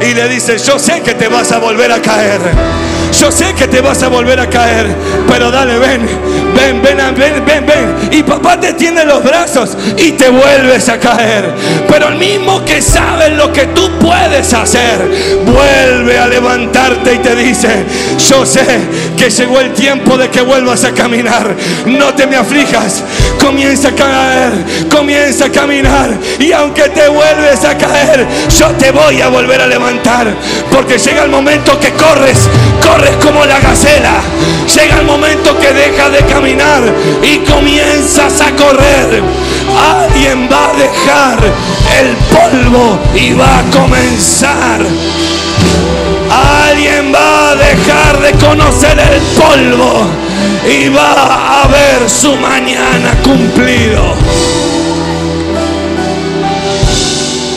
Y 0.00 0.14
le 0.14 0.28
dice, 0.28 0.58
yo 0.58 0.78
sé 0.78 1.02
que 1.02 1.14
te 1.14 1.28
vas 1.28 1.50
a 1.52 1.58
volver 1.58 1.90
a 1.90 2.00
caer. 2.00 2.40
Yo 3.18 3.30
sé 3.30 3.54
que 3.54 3.68
te 3.68 3.80
vas 3.80 4.02
a 4.02 4.08
volver 4.08 4.40
a 4.40 4.48
caer, 4.48 4.86
pero 5.28 5.50
dale, 5.50 5.78
ven, 5.78 6.08
ven, 6.54 6.82
ven, 6.82 6.98
ven, 7.16 7.44
ven, 7.44 7.66
ven. 7.66 8.08
Y 8.10 8.22
papá 8.22 8.58
te 8.58 8.72
tiene 8.74 9.04
los 9.04 9.22
brazos 9.22 9.76
y 9.96 10.12
te 10.12 10.28
vuelves 10.28 10.88
a 10.88 10.98
caer. 10.98 11.52
Pero 11.88 12.08
el 12.08 12.16
mismo 12.16 12.64
que 12.64 12.80
sabe 12.80 13.30
lo 13.30 13.52
que 13.52 13.66
tú 13.66 13.90
puedes 13.98 14.52
hacer, 14.52 14.98
vuelve 15.44 16.18
a 16.18 16.26
levantarte 16.26 17.14
y 17.14 17.18
te 17.18 17.34
dice, 17.34 17.84
yo 18.28 18.46
sé 18.46 18.64
que 19.16 19.30
llegó 19.30 19.60
el 19.60 19.72
tiempo 19.72 20.16
de 20.16 20.30
que 20.30 20.42
vuelvas 20.42 20.84
a 20.84 20.92
caminar. 20.92 21.54
No 21.86 22.14
te 22.14 22.26
me 22.26 22.36
aflijas, 22.36 23.02
comienza 23.40 23.88
a 23.88 23.92
caer, 23.92 24.52
comienza 24.90 25.46
a 25.46 25.50
caminar. 25.50 26.10
Y 26.38 26.52
aunque 26.52 26.84
te 26.90 27.08
vuelves 27.08 27.64
a 27.64 27.76
caer, 27.76 28.26
yo 28.56 28.68
te 28.72 28.90
voy 28.90 29.20
a 29.20 29.28
volver 29.28 29.60
a 29.60 29.66
levantar. 29.66 30.32
Porque 30.70 30.98
llega 30.98 31.24
el 31.24 31.30
momento 31.30 31.78
que 31.80 31.90
corres, 31.92 32.38
corres 32.86 33.16
como 33.22 33.44
la 33.44 33.58
gacela. 33.60 34.14
Llega 34.74 35.00
el 35.00 35.06
momento 35.06 35.58
que 35.58 35.72
deja 35.72 36.10
de 36.10 36.18
caminar 36.18 36.43
y 36.46 37.38
comienzas 37.50 38.40
a 38.40 38.54
correr. 38.54 39.22
Alguien 40.02 40.48
va 40.50 40.70
a 40.70 40.74
dejar 40.74 41.38
el 42.00 42.16
polvo 42.36 42.98
y 43.14 43.32
va 43.32 43.60
a 43.60 43.62
comenzar. 43.70 44.80
Alguien 46.68 47.14
va 47.14 47.50
a 47.50 47.54
dejar 47.56 48.20
de 48.20 48.32
conocer 48.32 48.98
el 48.98 49.20
polvo 49.40 50.06
y 50.68 50.88
va 50.90 51.62
a 51.62 51.68
ver 51.68 52.10
su 52.10 52.36
mañana 52.36 53.16
cumplido. 53.22 54.14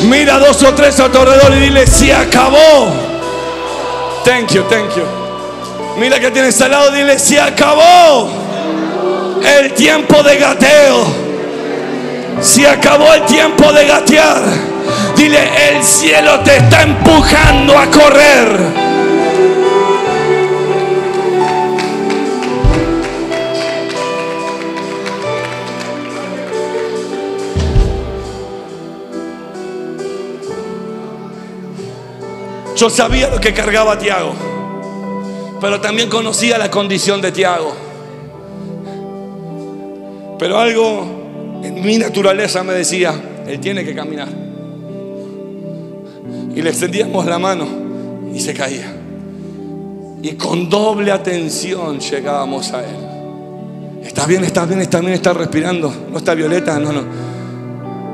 Mira 0.03 0.39
dos 0.39 0.63
o 0.63 0.73
tres 0.73 0.97
alrededor 0.99 1.53
y 1.57 1.59
dile, 1.59 1.85
se 1.87 2.13
acabó. 2.13 2.87
Thank 4.23 4.53
you, 4.53 4.63
thank 4.63 4.95
you. 4.95 5.03
Mira 5.97 6.19
que 6.19 6.31
tienes 6.31 6.61
al 6.61 6.71
lado, 6.71 6.91
dile, 6.91 7.19
se 7.19 7.39
acabó 7.39 8.46
el 9.43 9.73
tiempo 9.73 10.23
de 10.23 10.37
gateo. 10.37 11.05
Se 12.41 12.67
acabó 12.67 13.13
el 13.13 13.25
tiempo 13.25 13.71
de 13.71 13.87
gatear. 13.87 14.41
Dile, 15.15 15.39
el 15.69 15.83
cielo 15.83 16.39
te 16.41 16.57
está 16.57 16.83
empujando 16.83 17.77
a 17.77 17.85
correr. 17.87 18.87
Yo 32.75 32.91
sabía 32.91 33.29
lo 33.29 33.41
que 33.41 33.53
cargaba 33.55 33.97
Tiago 33.97 34.57
pero 35.59 35.81
también 35.81 36.09
conocía 36.09 36.57
la 36.57 36.69
condición 36.69 37.21
de 37.21 37.31
Tiago. 37.31 37.86
Pero 40.39 40.57
algo 40.57 41.61
en 41.63 41.81
mi 41.83 41.97
naturaleza 41.97 42.63
me 42.63 42.73
decía, 42.73 43.13
él 43.47 43.59
tiene 43.59 43.83
que 43.83 43.95
caminar. 43.95 44.29
Y 46.55 46.61
le 46.61 46.69
extendíamos 46.69 47.25
la 47.25 47.39
mano 47.39 47.67
y 48.33 48.39
se 48.39 48.53
caía. 48.53 48.93
Y 50.21 50.31
con 50.31 50.69
doble 50.69 51.11
atención 51.11 51.99
llegábamos 51.99 52.71
a 52.73 52.83
él. 52.83 52.95
Está 54.03 54.25
bien, 54.25 54.43
está 54.43 54.65
bien, 54.65 54.81
está 54.81 54.99
bien, 54.99 55.13
está 55.13 55.33
respirando. 55.33 55.93
No 56.11 56.17
está 56.17 56.33
violeta, 56.33 56.79
no, 56.79 56.91
no. 56.91 57.03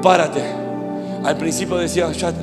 Párate. 0.02 0.42
Al 1.24 1.38
principio 1.38 1.78
decía, 1.78 2.12
ya, 2.12 2.34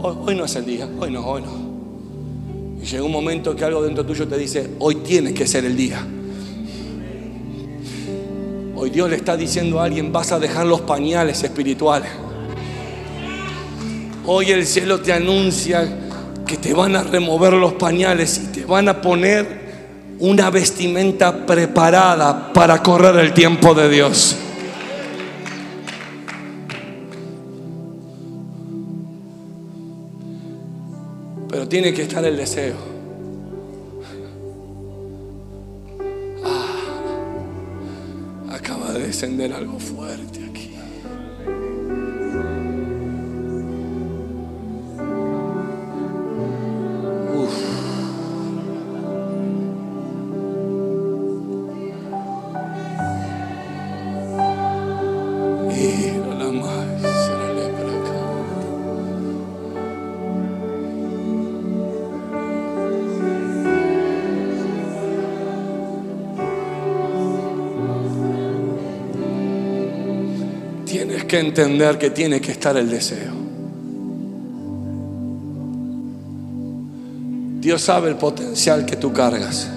hoy 0.00 0.34
no 0.34 0.44
es 0.44 0.54
el 0.56 0.66
día, 0.66 0.86
hoy 1.00 1.10
no, 1.10 1.26
hoy 1.26 1.42
no. 1.42 2.82
Y 2.82 2.84
llega 2.84 3.02
un 3.02 3.12
momento 3.12 3.56
que 3.56 3.64
algo 3.64 3.82
dentro 3.82 4.04
tuyo 4.04 4.28
te 4.28 4.36
dice, 4.36 4.70
hoy 4.78 4.96
tiene 4.96 5.32
que 5.32 5.46
ser 5.46 5.64
el 5.64 5.76
día. 5.76 6.06
Hoy 8.80 8.90
Dios 8.90 9.10
le 9.10 9.16
está 9.16 9.36
diciendo 9.36 9.80
a 9.80 9.84
alguien, 9.86 10.12
vas 10.12 10.30
a 10.30 10.38
dejar 10.38 10.64
los 10.64 10.82
pañales 10.82 11.42
espirituales. 11.42 12.08
Hoy 14.24 14.52
el 14.52 14.64
cielo 14.64 15.00
te 15.00 15.12
anuncia 15.12 15.98
que 16.46 16.58
te 16.58 16.72
van 16.74 16.94
a 16.94 17.02
remover 17.02 17.54
los 17.54 17.72
pañales 17.72 18.38
y 18.38 18.46
te 18.52 18.64
van 18.64 18.88
a 18.88 19.02
poner 19.02 20.14
una 20.20 20.48
vestimenta 20.50 21.44
preparada 21.44 22.52
para 22.52 22.80
correr 22.80 23.16
el 23.16 23.34
tiempo 23.34 23.74
de 23.74 23.88
Dios. 23.88 24.36
tiene 31.68 31.92
que 31.92 32.02
estar 32.02 32.24
el 32.24 32.36
deseo. 32.36 32.97
Descender 39.08 39.54
algo 39.54 39.78
fuerte 39.80 40.47
que 71.28 71.38
entender 71.38 71.98
que 71.98 72.10
tiene 72.10 72.40
que 72.40 72.50
estar 72.50 72.76
el 72.76 72.90
deseo. 72.90 73.32
Dios 77.60 77.82
sabe 77.82 78.08
el 78.08 78.16
potencial 78.16 78.86
que 78.86 78.96
tú 78.96 79.12
cargas. 79.12 79.68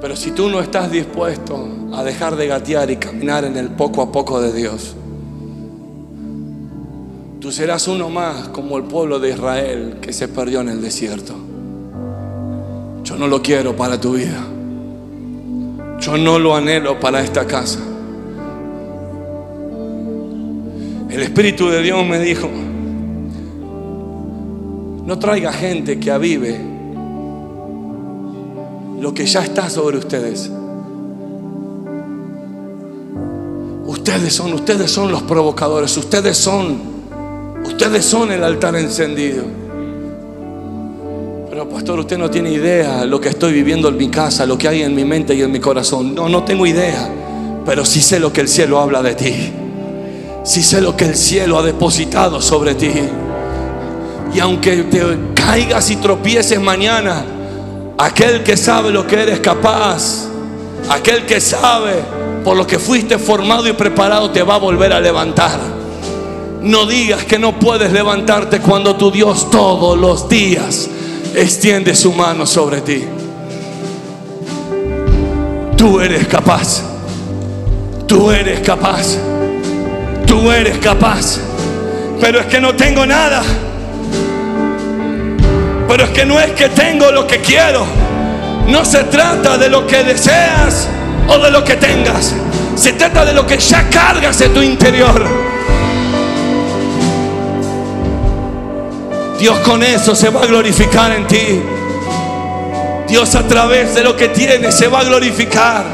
Pero 0.00 0.16
si 0.16 0.32
tú 0.32 0.50
no 0.50 0.60
estás 0.60 0.90
dispuesto 0.90 1.66
a 1.94 2.04
dejar 2.04 2.36
de 2.36 2.46
gatear 2.46 2.90
y 2.90 2.96
caminar 2.96 3.44
en 3.44 3.56
el 3.56 3.70
poco 3.70 4.02
a 4.02 4.12
poco 4.12 4.40
de 4.40 4.52
Dios, 4.52 4.94
tú 7.40 7.50
serás 7.50 7.88
uno 7.88 8.10
más 8.10 8.48
como 8.48 8.76
el 8.76 8.84
pueblo 8.84 9.18
de 9.18 9.30
Israel 9.30 9.96
que 10.02 10.12
se 10.12 10.28
perdió 10.28 10.60
en 10.60 10.68
el 10.68 10.82
desierto. 10.82 11.34
Yo 13.02 13.16
no 13.16 13.28
lo 13.28 13.40
quiero 13.40 13.74
para 13.74 13.98
tu 13.98 14.12
vida. 14.12 14.44
Yo 16.04 16.18
no 16.18 16.38
lo 16.38 16.54
anhelo 16.54 17.00
para 17.00 17.22
esta 17.22 17.46
casa. 17.46 17.78
El 21.08 21.22
Espíritu 21.22 21.70
de 21.70 21.80
Dios 21.80 22.06
me 22.06 22.18
dijo, 22.18 22.46
no 25.06 25.18
traiga 25.18 25.50
gente 25.50 25.98
que 25.98 26.10
avive 26.10 26.60
lo 29.00 29.14
que 29.14 29.24
ya 29.24 29.44
está 29.44 29.70
sobre 29.70 29.96
ustedes. 29.96 30.50
Ustedes 33.86 34.34
son, 34.34 34.52
ustedes 34.52 34.90
son 34.90 35.10
los 35.10 35.22
provocadores, 35.22 35.96
ustedes 35.96 36.36
son, 36.36 36.80
ustedes 37.64 38.04
son 38.04 38.30
el 38.30 38.44
altar 38.44 38.76
encendido. 38.76 39.63
Pastor, 41.70 42.00
usted 42.00 42.18
no 42.18 42.30
tiene 42.30 42.50
idea 42.50 43.04
lo 43.04 43.20
que 43.20 43.28
estoy 43.28 43.52
viviendo 43.52 43.88
en 43.88 43.96
mi 43.96 44.08
casa, 44.08 44.44
lo 44.44 44.58
que 44.58 44.68
hay 44.68 44.82
en 44.82 44.94
mi 44.94 45.04
mente 45.04 45.34
y 45.34 45.42
en 45.42 45.50
mi 45.50 45.60
corazón. 45.60 46.14
No, 46.14 46.28
no 46.28 46.42
tengo 46.42 46.66
idea, 46.66 47.08
pero 47.64 47.84
sí 47.84 48.02
sé 48.02 48.18
lo 48.20 48.32
que 48.32 48.40
el 48.42 48.48
cielo 48.48 48.80
habla 48.80 49.02
de 49.02 49.14
ti. 49.14 49.52
Sí 50.44 50.62
sé 50.62 50.80
lo 50.80 50.96
que 50.96 51.06
el 51.06 51.16
cielo 51.16 51.58
ha 51.58 51.62
depositado 51.62 52.42
sobre 52.42 52.74
ti. 52.74 52.92
Y 54.34 54.40
aunque 54.40 54.82
te 54.84 55.02
caigas 55.34 55.90
y 55.90 55.96
tropieces 55.96 56.60
mañana, 56.60 57.24
aquel 57.98 58.42
que 58.42 58.56
sabe 58.56 58.90
lo 58.90 59.06
que 59.06 59.22
eres 59.22 59.40
capaz, 59.40 60.26
aquel 60.88 61.24
que 61.24 61.40
sabe 61.40 61.94
por 62.44 62.56
lo 62.56 62.66
que 62.66 62.78
fuiste 62.78 63.18
formado 63.18 63.66
y 63.68 63.72
preparado, 63.72 64.30
te 64.30 64.42
va 64.42 64.56
a 64.56 64.58
volver 64.58 64.92
a 64.92 65.00
levantar. 65.00 65.58
No 66.60 66.86
digas 66.86 67.24
que 67.24 67.38
no 67.38 67.58
puedes 67.58 67.92
levantarte 67.92 68.60
cuando 68.60 68.96
tu 68.96 69.10
Dios 69.10 69.50
todos 69.50 69.98
los 69.98 70.28
días 70.28 70.90
extiende 71.34 71.94
su 71.94 72.12
mano 72.12 72.46
sobre 72.46 72.80
ti. 72.80 73.04
Tú 75.76 76.00
eres 76.00 76.26
capaz. 76.26 76.82
Tú 78.06 78.30
eres 78.30 78.60
capaz. 78.60 79.18
Tú 80.26 80.50
eres 80.50 80.78
capaz. 80.78 81.38
Pero 82.20 82.40
es 82.40 82.46
que 82.46 82.60
no 82.60 82.74
tengo 82.74 83.04
nada. 83.04 83.42
Pero 85.88 86.04
es 86.04 86.10
que 86.10 86.24
no 86.24 86.40
es 86.40 86.52
que 86.52 86.68
tengo 86.70 87.10
lo 87.10 87.26
que 87.26 87.38
quiero. 87.38 87.84
No 88.68 88.84
se 88.84 89.04
trata 89.04 89.58
de 89.58 89.68
lo 89.68 89.86
que 89.86 90.02
deseas 90.04 90.88
o 91.28 91.38
de 91.38 91.50
lo 91.50 91.62
que 91.62 91.76
tengas. 91.76 92.34
Se 92.76 92.92
trata 92.94 93.24
de 93.24 93.34
lo 93.34 93.46
que 93.46 93.58
ya 93.58 93.88
cargas 93.90 94.40
en 94.40 94.54
tu 94.54 94.62
interior. 94.62 95.43
Dios 99.38 99.58
con 99.60 99.82
eso 99.82 100.14
se 100.14 100.30
va 100.30 100.42
a 100.42 100.46
glorificar 100.46 101.12
en 101.12 101.26
ti. 101.26 101.62
Dios 103.08 103.34
a 103.34 103.46
través 103.46 103.94
de 103.94 104.02
lo 104.02 104.16
que 104.16 104.28
tienes 104.28 104.74
se 104.74 104.88
va 104.88 105.00
a 105.00 105.04
glorificar. 105.04 105.84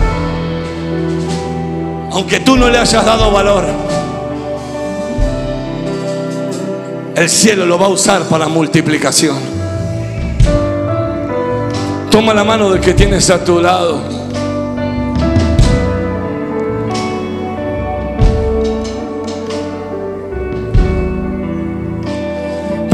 Aunque 2.13 2.41
tú 2.41 2.57
no 2.57 2.69
le 2.69 2.79
hayas 2.79 3.05
dado 3.05 3.31
valor. 3.31 3.65
El 7.15 7.29
cielo 7.29 7.67
lo 7.67 7.79
va 7.79 7.87
a 7.87 7.91
usar 7.91 8.23
para 8.25 8.49
multiplicación. 8.49 9.37
Toma 12.11 12.35
la 12.35 12.45
mano 12.45 12.71
del 12.71 12.81
que 12.81 12.95
tienes 12.95 13.31
a 13.31 13.45
tu 13.45 13.61
lado. 13.61 14.03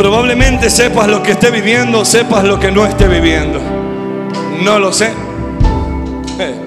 Probablemente 0.07 0.71
sepas 0.71 1.09
lo 1.09 1.21
que 1.21 1.33
esté 1.33 1.51
viviendo, 1.51 2.05
sepas 2.05 2.45
lo 2.45 2.61
que 2.61 2.71
no 2.71 2.87
esté 2.87 3.09
viviendo. 3.09 3.59
No 4.63 4.79
lo 4.79 4.93
sé. 4.93 5.13
Eh. 6.39 6.65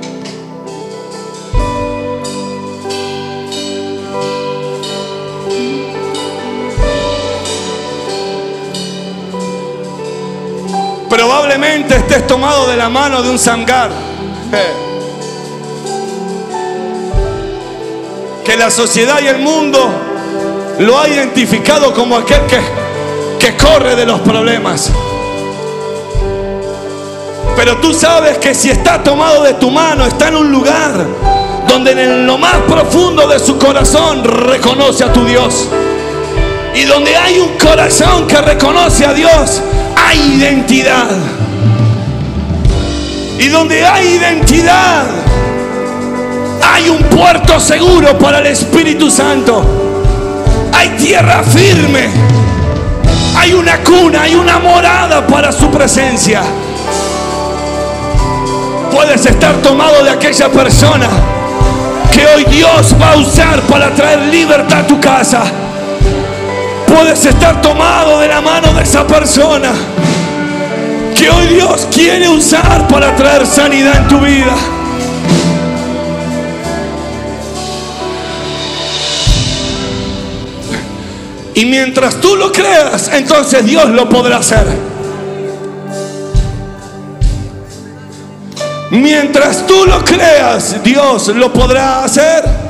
Probablemente 11.10 11.96
estés 11.96 12.28
tomado 12.28 12.68
de 12.68 12.76
la 12.76 12.90
mano 12.90 13.22
de 13.22 13.30
un 13.30 13.40
sangar. 13.40 13.90
Que 18.44 18.58
la 18.58 18.70
sociedad 18.70 19.22
y 19.22 19.28
el 19.28 19.40
mundo 19.40 19.90
lo 20.80 21.00
ha 21.00 21.08
identificado 21.08 21.94
como 21.94 22.18
aquel 22.18 22.42
que, 22.48 22.89
que 23.40 23.56
corre 23.56 23.96
de 23.96 24.06
los 24.06 24.20
problemas. 24.20 24.92
Pero 27.56 27.78
tú 27.78 27.94
sabes 27.94 28.38
que 28.38 28.54
si 28.54 28.70
está 28.70 29.02
tomado 29.02 29.44
de 29.44 29.54
tu 29.56 29.72
mano, 29.72 30.06
está 30.06 30.28
en 30.28 30.36
un 30.36 30.52
lugar 30.52 31.06
donde 31.68 31.92
en 31.92 32.26
lo 32.26 32.38
más 32.38 32.56
profundo 32.68 33.28
de 33.28 33.40
su 33.40 33.58
corazón 33.58 34.24
reconoce 34.24 35.04
a 35.04 35.14
tu 35.14 35.26
Dios. 35.26 35.68
Y 36.76 36.84
donde 36.84 37.16
hay 37.16 37.40
un 37.40 37.58
corazón 37.58 38.28
que 38.28 38.38
reconoce 38.42 39.06
a 39.06 39.14
Dios, 39.14 39.62
hay 39.96 40.20
identidad. 40.38 41.10
Y 43.38 43.48
donde 43.48 43.86
hay 43.86 44.08
identidad, 44.08 45.06
hay 46.62 46.90
un 46.90 47.04
puerto 47.04 47.60
seguro 47.60 48.18
para 48.18 48.40
el 48.40 48.48
Espíritu 48.48 49.10
Santo. 49.10 49.64
Hay 50.74 50.90
tierra 50.92 51.44
firme. 51.44 52.39
Hay 53.40 53.54
una 53.54 53.82
cuna, 53.84 54.24
hay 54.24 54.36
una 54.36 54.60
morada 54.60 55.26
para 55.26 55.50
su 55.54 55.72
presencia. 55.72 56.42
Puedes 58.92 59.26
estar 59.26 59.56
tomado 59.62 60.04
de 60.04 60.10
aquella 60.10 60.50
persona 60.50 61.08
que 62.12 62.26
hoy 62.26 62.44
Dios 62.52 62.94
va 63.02 63.14
a 63.14 63.16
usar 63.16 63.62
para 63.62 63.92
traer 63.96 64.20
libertad 64.24 64.80
a 64.80 64.88
tu 64.88 65.00
casa. 65.00 65.44
Puedes 66.86 67.26
estar 67.26 67.62
tomado 67.62 68.20
de 68.20 68.28
la 68.28 68.42
mano 68.42 68.74
de 68.74 68.84
esa 68.84 69.08
persona 69.08 69.72
que 71.16 71.30
hoy 71.30 71.48
Dios 71.48 71.88
quiere 71.90 72.28
usar 72.28 72.90
para 72.90 73.16
traer 73.16 73.48
sanidad 73.48 73.96
en 73.96 74.08
tu 74.10 74.20
vida. 74.20 74.54
Y 81.60 81.66
mientras 81.66 82.16
tú 82.22 82.38
lo 82.38 82.54
creas, 82.54 83.10
entonces 83.12 83.66
Dios 83.66 83.90
lo 83.90 84.08
podrá 84.08 84.38
hacer. 84.38 84.66
Mientras 88.92 89.68
tú 89.68 89.86
lo 89.86 90.02
creas, 90.06 90.82
Dios 90.82 91.28
lo 91.28 91.52
podrá 91.52 92.06
hacer. 92.06 92.69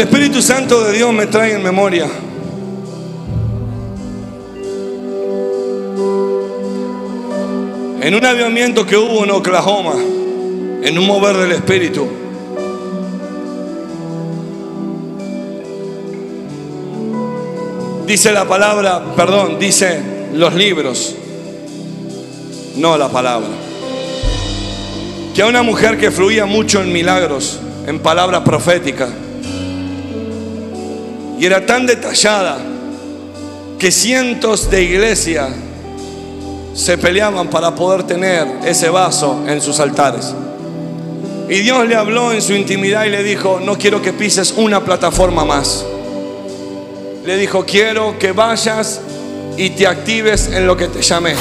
El 0.00 0.06
Espíritu 0.06 0.40
Santo 0.40 0.82
de 0.82 0.94
Dios 0.94 1.12
me 1.12 1.26
trae 1.26 1.52
en 1.52 1.62
memoria. 1.62 2.06
En 8.00 8.14
un 8.14 8.24
avivamiento 8.24 8.86
que 8.86 8.96
hubo 8.96 9.24
en 9.24 9.30
Oklahoma, 9.30 9.96
en 10.82 10.98
un 10.98 11.06
mover 11.06 11.36
del 11.36 11.52
Espíritu. 11.52 12.08
Dice 18.06 18.32
la 18.32 18.48
palabra, 18.48 19.14
perdón, 19.14 19.58
dice 19.58 20.00
los 20.32 20.54
libros, 20.54 21.14
no 22.76 22.96
la 22.96 23.10
palabra. 23.10 23.50
Que 25.34 25.42
a 25.42 25.46
una 25.46 25.62
mujer 25.62 25.98
que 25.98 26.10
fluía 26.10 26.46
mucho 26.46 26.80
en 26.80 26.90
milagros, 26.90 27.60
en 27.86 27.98
palabras 27.98 28.40
proféticas, 28.40 29.10
y 31.40 31.46
era 31.46 31.64
tan 31.64 31.86
detallada 31.86 32.58
que 33.78 33.90
cientos 33.90 34.70
de 34.70 34.82
iglesias 34.82 35.48
se 36.74 36.98
peleaban 36.98 37.48
para 37.48 37.74
poder 37.74 38.02
tener 38.02 38.46
ese 38.66 38.90
vaso 38.90 39.44
en 39.46 39.62
sus 39.62 39.80
altares. 39.80 40.34
Y 41.48 41.60
Dios 41.60 41.88
le 41.88 41.96
habló 41.96 42.30
en 42.32 42.42
su 42.42 42.52
intimidad 42.52 43.06
y 43.06 43.08
le 43.08 43.22
dijo, 43.22 43.58
no 43.58 43.78
quiero 43.78 44.02
que 44.02 44.12
pises 44.12 44.52
una 44.54 44.84
plataforma 44.84 45.46
más. 45.46 45.82
Le 47.24 47.38
dijo, 47.38 47.64
quiero 47.64 48.18
que 48.18 48.32
vayas 48.32 49.00
y 49.56 49.70
te 49.70 49.86
actives 49.86 50.48
en 50.48 50.66
lo 50.66 50.76
que 50.76 50.88
te 50.88 51.00
llamé. 51.00 51.34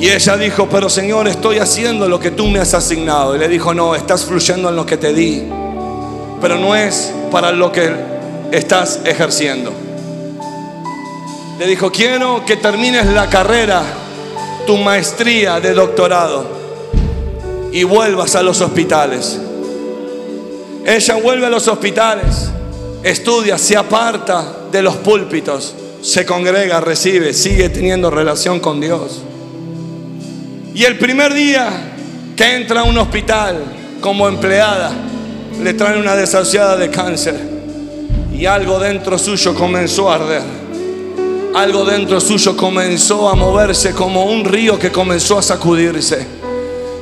Y 0.00 0.08
ella 0.08 0.36
dijo, 0.36 0.68
pero 0.70 0.88
Señor, 0.88 1.26
estoy 1.26 1.58
haciendo 1.58 2.08
lo 2.08 2.20
que 2.20 2.30
tú 2.30 2.46
me 2.46 2.60
has 2.60 2.74
asignado. 2.74 3.34
Y 3.34 3.40
le 3.40 3.48
dijo, 3.48 3.74
no, 3.74 3.96
estás 3.96 4.24
fluyendo 4.24 4.68
en 4.68 4.76
lo 4.76 4.86
que 4.86 4.96
te 4.96 5.12
di, 5.12 5.42
pero 6.40 6.58
no 6.58 6.76
es 6.76 7.12
para 7.32 7.50
lo 7.50 7.72
que 7.72 8.19
estás 8.52 9.00
ejerciendo. 9.04 9.72
Le 11.58 11.66
dijo, 11.66 11.92
quiero 11.92 12.44
que 12.46 12.56
termines 12.56 13.06
la 13.06 13.28
carrera, 13.28 13.82
tu 14.66 14.76
maestría 14.78 15.60
de 15.60 15.74
doctorado 15.74 16.46
y 17.72 17.84
vuelvas 17.84 18.34
a 18.34 18.42
los 18.42 18.60
hospitales. 18.60 19.38
Ella 20.86 21.16
vuelve 21.16 21.46
a 21.46 21.50
los 21.50 21.68
hospitales, 21.68 22.50
estudia, 23.02 23.58
se 23.58 23.76
aparta 23.76 24.56
de 24.72 24.82
los 24.82 24.96
púlpitos, 24.96 25.74
se 26.02 26.24
congrega, 26.24 26.80
recibe, 26.80 27.34
sigue 27.34 27.68
teniendo 27.68 28.10
relación 28.10 28.60
con 28.60 28.80
Dios. 28.80 29.20
Y 30.74 30.84
el 30.84 30.98
primer 30.98 31.34
día 31.34 31.92
que 32.36 32.56
entra 32.56 32.80
a 32.80 32.84
un 32.84 32.96
hospital 32.96 33.62
como 34.00 34.26
empleada, 34.26 34.92
le 35.62 35.74
traen 35.74 36.00
una 36.00 36.16
desahuciada 36.16 36.76
de 36.76 36.90
cáncer 36.90 37.59
y 38.40 38.46
algo 38.46 38.78
dentro 38.78 39.18
suyo 39.18 39.54
comenzó 39.54 40.10
a 40.10 40.14
arder. 40.14 40.42
Algo 41.54 41.84
dentro 41.84 42.18
suyo 42.22 42.56
comenzó 42.56 43.28
a 43.28 43.34
moverse 43.34 43.92
como 43.92 44.24
un 44.24 44.46
río 44.46 44.78
que 44.78 44.90
comenzó 44.90 45.38
a 45.38 45.42
sacudirse. 45.42 46.26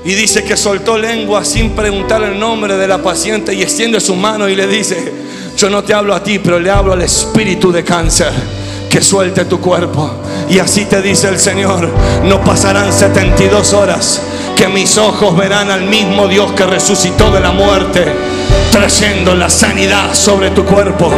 Y 0.05 0.15
dice 0.15 0.43
que 0.43 0.57
soltó 0.57 0.99
lengua 0.99 1.45
sin 1.45 1.77
preguntar 1.77 2.25
el 2.25 2.41
nombre 2.41 2.77
de 2.77 2.89
la 2.89 3.01
paciente 3.01 3.55
y 3.55 3.63
extiende 3.63 4.01
su 4.01 4.17
mano 4.17 4.49
y 4.49 4.57
le 4.57 4.67
dice, 4.67 5.13
yo 5.57 5.71
no 5.71 5.85
te 5.85 5.95
hablo 5.95 6.13
a 6.13 6.25
ti, 6.25 6.41
pero 6.41 6.59
le 6.59 6.73
hablo 6.73 6.93
al 6.93 7.03
espíritu 7.03 7.71
de 7.71 7.85
cáncer 7.85 8.33
que 8.91 9.01
suelte 9.01 9.45
tu 9.45 9.61
cuerpo. 9.61 10.11
Y 10.51 10.59
así 10.59 10.87
te 10.87 11.01
dice 11.01 11.29
el 11.29 11.39
Señor, 11.39 11.89
no 12.25 12.43
pasarán 12.43 12.93
72 12.93 13.75
horas 13.75 14.21
que 14.57 14.67
mis 14.67 14.99
ojos 14.99 15.37
verán 15.37 15.71
al 15.71 15.83
mismo 15.83 16.27
Dios 16.27 16.51
que 16.53 16.67
resucitó 16.67 17.31
de 17.31 17.39
la 17.39 17.53
muerte, 17.53 18.07
trayendo 18.71 19.35
la 19.35 19.51
sanidad 19.51 20.15
sobre 20.15 20.51
tu 20.51 20.65
cuerpo. 20.65 21.11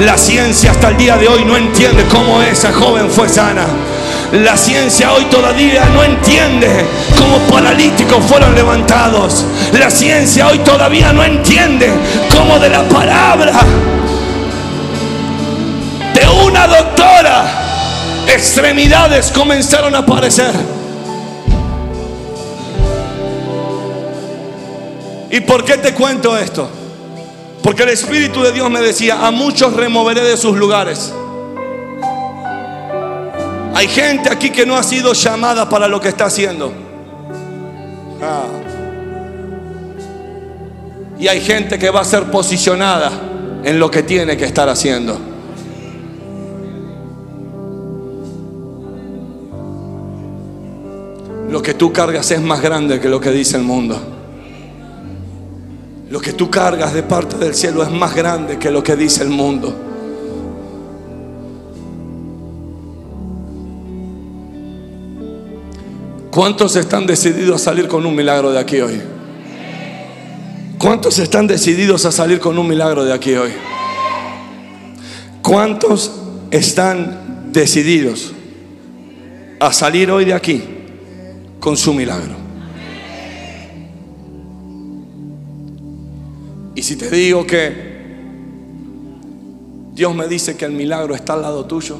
La 0.00 0.16
ciencia 0.16 0.70
hasta 0.70 0.88
el 0.88 0.96
día 0.96 1.16
de 1.16 1.28
hoy 1.28 1.44
no 1.44 1.56
entiende 1.56 2.04
cómo 2.06 2.40
esa 2.42 2.72
joven 2.72 3.10
fue 3.10 3.28
sana. 3.28 3.66
La 4.32 4.56
ciencia 4.56 5.12
hoy 5.12 5.24
todavía 5.26 5.84
no 5.86 6.02
entiende 6.02 6.86
cómo 7.18 7.38
paralíticos 7.50 8.24
fueron 8.24 8.54
levantados. 8.54 9.44
La 9.78 9.90
ciencia 9.90 10.48
hoy 10.48 10.58
todavía 10.58 11.12
no 11.12 11.22
entiende 11.22 11.90
cómo 12.30 12.58
de 12.58 12.68
la 12.70 12.82
palabra 12.88 13.52
de 16.14 16.28
una 16.46 16.66
doctora 16.66 17.44
extremidades 18.26 19.30
comenzaron 19.32 19.94
a 19.94 19.98
aparecer. 19.98 20.52
¿Y 25.30 25.40
por 25.40 25.64
qué 25.64 25.78
te 25.78 25.94
cuento 25.94 26.36
esto? 26.36 26.81
Porque 27.62 27.84
el 27.84 27.90
Espíritu 27.90 28.42
de 28.42 28.52
Dios 28.52 28.68
me 28.70 28.80
decía, 28.80 29.24
a 29.26 29.30
muchos 29.30 29.74
removeré 29.74 30.22
de 30.22 30.36
sus 30.36 30.56
lugares. 30.56 31.12
Hay 33.74 33.88
gente 33.88 34.30
aquí 34.30 34.50
que 34.50 34.66
no 34.66 34.76
ha 34.76 34.82
sido 34.82 35.12
llamada 35.12 35.68
para 35.68 35.88
lo 35.88 36.00
que 36.00 36.08
está 36.08 36.26
haciendo. 36.26 36.72
Ah. 38.20 38.44
Y 41.18 41.28
hay 41.28 41.40
gente 41.40 41.78
que 41.78 41.90
va 41.90 42.00
a 42.00 42.04
ser 42.04 42.24
posicionada 42.30 43.10
en 43.62 43.78
lo 43.78 43.90
que 43.90 44.02
tiene 44.02 44.36
que 44.36 44.44
estar 44.44 44.68
haciendo. 44.68 45.18
Lo 51.48 51.62
que 51.62 51.74
tú 51.74 51.92
cargas 51.92 52.30
es 52.30 52.40
más 52.40 52.60
grande 52.60 52.98
que 52.98 53.08
lo 53.08 53.20
que 53.20 53.30
dice 53.30 53.56
el 53.56 53.62
mundo. 53.62 54.21
Lo 56.12 56.20
que 56.20 56.34
tú 56.34 56.50
cargas 56.50 56.92
de 56.92 57.02
parte 57.02 57.38
del 57.38 57.54
cielo 57.54 57.82
es 57.82 57.90
más 57.90 58.14
grande 58.14 58.58
que 58.58 58.70
lo 58.70 58.82
que 58.82 58.96
dice 58.96 59.22
el 59.22 59.30
mundo. 59.30 59.74
¿Cuántos 66.30 66.76
están 66.76 67.06
decididos 67.06 67.62
a 67.62 67.64
salir 67.64 67.88
con 67.88 68.04
un 68.04 68.14
milagro 68.14 68.52
de 68.52 68.60
aquí 68.60 68.78
hoy? 68.82 69.00
¿Cuántos 70.76 71.18
están 71.18 71.46
decididos 71.46 72.04
a 72.04 72.12
salir 72.12 72.40
con 72.40 72.58
un 72.58 72.68
milagro 72.68 73.04
de 73.04 73.14
aquí 73.14 73.32
hoy? 73.32 73.52
¿Cuántos 75.40 76.12
están 76.50 77.52
decididos 77.54 78.34
a 79.58 79.72
salir 79.72 80.10
hoy 80.10 80.26
de 80.26 80.34
aquí 80.34 80.62
con 81.58 81.74
su 81.74 81.94
milagro? 81.94 82.41
Y 86.82 86.84
si 86.84 86.96
te 86.96 87.08
digo 87.08 87.46
que 87.46 87.92
Dios 89.94 90.12
me 90.16 90.26
dice 90.26 90.56
que 90.56 90.64
el 90.64 90.72
milagro 90.72 91.14
está 91.14 91.34
al 91.34 91.42
lado 91.42 91.64
tuyo, 91.64 91.96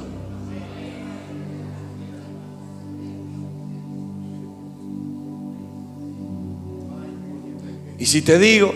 Y 7.97 8.07
si 8.07 8.23
te 8.23 8.41
digo 8.41 8.75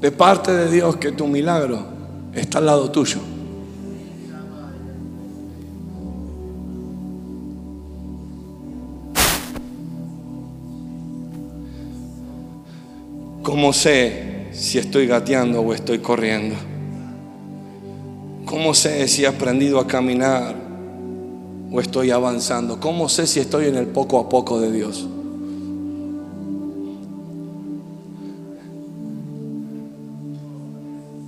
de 0.00 0.10
parte 0.10 0.50
de 0.50 0.68
Dios 0.68 0.96
que 0.96 1.12
tu 1.12 1.28
milagro 1.28 1.86
está 2.34 2.58
al 2.58 2.66
lado 2.66 2.90
tuyo, 2.90 3.20
¿cómo 13.44 13.72
sé 13.72 14.27
si 14.58 14.78
estoy 14.78 15.06
gateando 15.06 15.60
o 15.60 15.72
estoy 15.72 16.00
corriendo? 16.00 16.56
¿Cómo 18.44 18.74
sé 18.74 19.06
si 19.06 19.22
he 19.22 19.26
aprendido 19.26 19.78
a 19.78 19.86
caminar 19.86 20.56
o 21.70 21.80
estoy 21.80 22.10
avanzando? 22.10 22.80
¿Cómo 22.80 23.08
sé 23.08 23.26
si 23.26 23.38
estoy 23.38 23.66
en 23.66 23.76
el 23.76 23.86
poco 23.86 24.18
a 24.18 24.28
poco 24.28 24.60
de 24.60 24.72
Dios? 24.72 25.06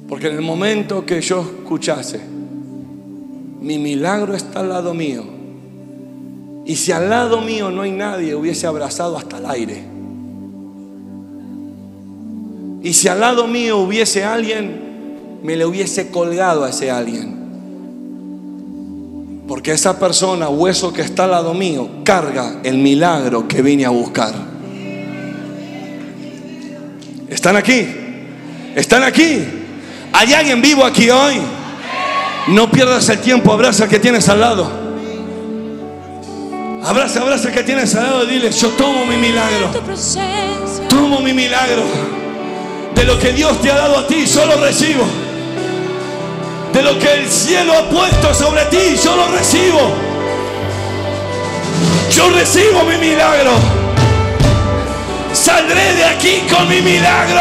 Porque 0.08 0.26
en 0.26 0.34
el 0.34 0.42
momento 0.42 1.06
que 1.06 1.20
yo 1.20 1.40
escuchase, 1.40 2.20
mi 3.60 3.78
milagro 3.78 4.34
está 4.34 4.60
al 4.60 4.70
lado 4.70 4.92
mío, 4.92 5.22
y 6.66 6.74
si 6.74 6.90
al 6.90 7.08
lado 7.08 7.40
mío 7.40 7.70
no 7.70 7.82
hay 7.82 7.92
nadie, 7.92 8.34
hubiese 8.34 8.66
abrazado 8.66 9.16
hasta 9.16 9.38
el 9.38 9.46
aire. 9.46 9.89
Y 12.82 12.92
si 12.94 13.08
al 13.08 13.20
lado 13.20 13.46
mío 13.46 13.78
hubiese 13.78 14.24
alguien, 14.24 15.38
me 15.42 15.56
le 15.56 15.66
hubiese 15.66 16.10
colgado 16.10 16.64
a 16.64 16.70
ese 16.70 16.90
alguien. 16.90 17.40
Porque 19.46 19.72
esa 19.72 19.98
persona, 19.98 20.48
hueso 20.48 20.92
que 20.92 21.02
está 21.02 21.24
al 21.24 21.32
lado 21.32 21.54
mío, 21.54 21.88
carga 22.04 22.60
el 22.62 22.78
milagro 22.78 23.48
que 23.48 23.62
vine 23.62 23.84
a 23.84 23.90
buscar. 23.90 24.32
¿Están 27.28 27.56
aquí? 27.56 27.86
¿Están 28.74 29.02
aquí? 29.02 29.44
¿Hay 30.12 30.32
alguien 30.32 30.62
vivo 30.62 30.84
aquí 30.84 31.10
hoy? 31.10 31.40
No 32.48 32.70
pierdas 32.70 33.08
el 33.08 33.18
tiempo, 33.18 33.52
abraza 33.52 33.84
al 33.84 33.90
que 33.90 33.98
tienes 33.98 34.28
al 34.28 34.40
lado. 34.40 34.70
Abraza, 36.82 37.20
abraza 37.20 37.48
al 37.48 37.54
que 37.54 37.62
tienes 37.62 37.94
al 37.94 38.04
lado 38.04 38.24
y 38.24 38.34
dile, 38.34 38.50
yo 38.50 38.68
tomo 38.70 39.04
mi 39.04 39.16
milagro. 39.16 39.70
Tomo 40.88 41.20
mi 41.20 41.32
milagro. 41.32 42.19
De 43.00 43.06
lo 43.06 43.18
que 43.18 43.32
Dios 43.32 43.58
te 43.62 43.72
ha 43.72 43.76
dado 43.76 43.96
a 43.96 44.06
ti, 44.06 44.26
solo 44.26 44.58
recibo. 44.58 45.06
De 46.70 46.82
lo 46.82 46.98
que 46.98 47.14
el 47.14 47.30
cielo 47.30 47.72
ha 47.72 47.88
puesto 47.88 48.34
sobre 48.34 48.66
ti, 48.66 48.94
yo 49.02 49.16
lo 49.16 49.26
recibo. 49.28 49.94
Yo 52.14 52.28
recibo 52.28 52.84
mi 52.84 52.98
milagro. 52.98 53.52
Saldré 55.32 55.94
de 55.94 56.04
aquí 56.04 56.42
con 56.54 56.68
mi 56.68 56.82
milagro. 56.82 57.40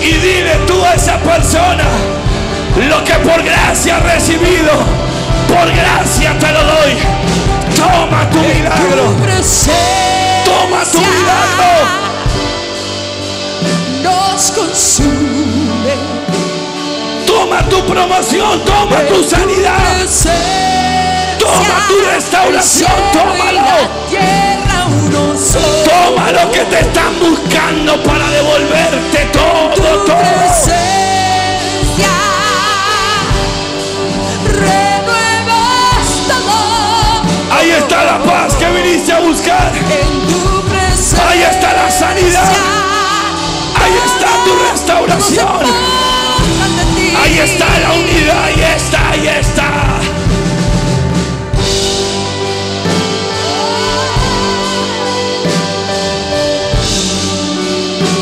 Y 0.00 0.12
dile 0.12 0.56
tú 0.66 0.82
a 0.82 0.94
esa 0.94 1.18
persona 1.18 1.84
lo 2.88 3.04
que 3.04 3.12
por 3.12 3.42
gracia 3.42 3.98
has 3.98 4.02
recibido. 4.04 4.72
Por 5.48 5.70
gracia 5.70 6.34
te 6.38 6.50
lo 6.50 6.64
doy. 6.64 6.96
Toma 7.76 8.30
tu 8.30 8.38
milagro. 8.38 9.04
Toma 10.46 10.82
tu 10.90 10.98
milagro. 10.98 11.99
Nos 14.40 14.52
consume. 14.52 15.96
Toma 17.26 17.62
tu 17.68 17.84
promoción, 17.84 18.64
toma 18.64 18.96
tu 19.06 19.22
sanidad. 19.22 19.76
Toma 21.38 21.86
tu 21.86 22.00
restauración, 22.10 22.90
tómalo. 23.12 23.60
Toma 25.84 26.32
lo 26.32 26.50
que 26.52 26.60
te 26.60 26.80
están 26.80 27.20
buscando 27.20 28.02
para 28.02 28.30
devolverte 28.30 29.28
todo, 29.30 30.04
todo. 30.06 30.16
Ahí 37.58 37.70
está 37.72 38.04
la 38.04 38.22
paz 38.22 38.54
que 38.54 38.70
viniste 38.70 39.12
a 39.12 39.20
buscar. 39.20 39.70
Ahí 41.28 41.42
está 41.42 41.74
la 41.74 41.90
sanidad. 41.90 42.89
Ahí 43.90 43.98
está 44.06 44.28
tu 44.44 44.54
restauración. 44.70 45.62
Ahí 47.20 47.38
está 47.38 47.66
la 47.80 47.92
unidad. 47.92 48.44
Ahí 48.44 48.62
está, 48.76 49.10
ahí 49.10 49.26
está. 49.26 49.70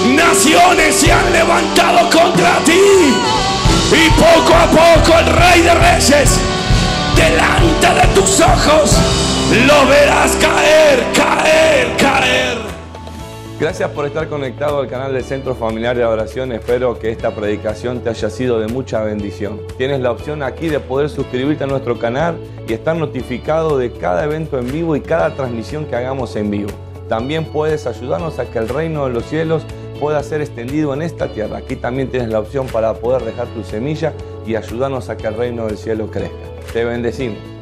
Naciones 0.06 0.94
se 0.94 1.12
han 1.12 1.32
levantado 1.32 2.08
contra 2.08 2.58
ti. 2.64 2.72
Y 3.92 4.10
poco 4.10 4.54
a 4.54 4.66
poco 4.70 5.18
el 5.18 5.26
rey 5.26 5.60
de 5.62 5.74
reyes, 5.74 6.38
delante 7.14 7.88
de 7.88 8.06
tus 8.14 8.40
ojos, 8.40 8.92
lo 9.66 9.86
verás 9.86 10.32
caer, 10.40 11.06
caer, 11.14 11.96
caer. 11.98 12.07
Gracias 13.60 13.90
por 13.90 14.06
estar 14.06 14.28
conectado 14.28 14.78
al 14.78 14.86
canal 14.86 15.12
del 15.12 15.24
Centro 15.24 15.52
Familiar 15.52 15.96
de 15.96 16.04
Adoración. 16.04 16.52
Espero 16.52 16.96
que 16.96 17.10
esta 17.10 17.34
predicación 17.34 18.04
te 18.04 18.10
haya 18.10 18.30
sido 18.30 18.60
de 18.60 18.68
mucha 18.68 19.02
bendición. 19.02 19.60
Tienes 19.76 19.98
la 19.98 20.12
opción 20.12 20.44
aquí 20.44 20.68
de 20.68 20.78
poder 20.78 21.10
suscribirte 21.10 21.64
a 21.64 21.66
nuestro 21.66 21.98
canal 21.98 22.38
y 22.68 22.72
estar 22.72 22.94
notificado 22.94 23.76
de 23.76 23.90
cada 23.90 24.24
evento 24.24 24.60
en 24.60 24.70
vivo 24.70 24.94
y 24.94 25.00
cada 25.00 25.34
transmisión 25.34 25.86
que 25.86 25.96
hagamos 25.96 26.36
en 26.36 26.52
vivo. 26.52 26.70
También 27.08 27.46
puedes 27.46 27.88
ayudarnos 27.88 28.38
a 28.38 28.48
que 28.48 28.60
el 28.60 28.68
reino 28.68 29.06
de 29.06 29.12
los 29.12 29.24
cielos 29.24 29.64
pueda 29.98 30.22
ser 30.22 30.40
extendido 30.40 30.94
en 30.94 31.02
esta 31.02 31.26
tierra. 31.26 31.58
Aquí 31.58 31.74
también 31.74 32.10
tienes 32.10 32.28
la 32.28 32.38
opción 32.38 32.68
para 32.68 32.94
poder 32.94 33.24
dejar 33.24 33.48
tu 33.48 33.64
semilla 33.64 34.12
y 34.46 34.54
ayudarnos 34.54 35.08
a 35.08 35.16
que 35.16 35.26
el 35.26 35.34
reino 35.34 35.66
del 35.66 35.76
cielo 35.76 36.08
crezca. 36.12 36.36
Te 36.72 36.84
bendecimos. 36.84 37.57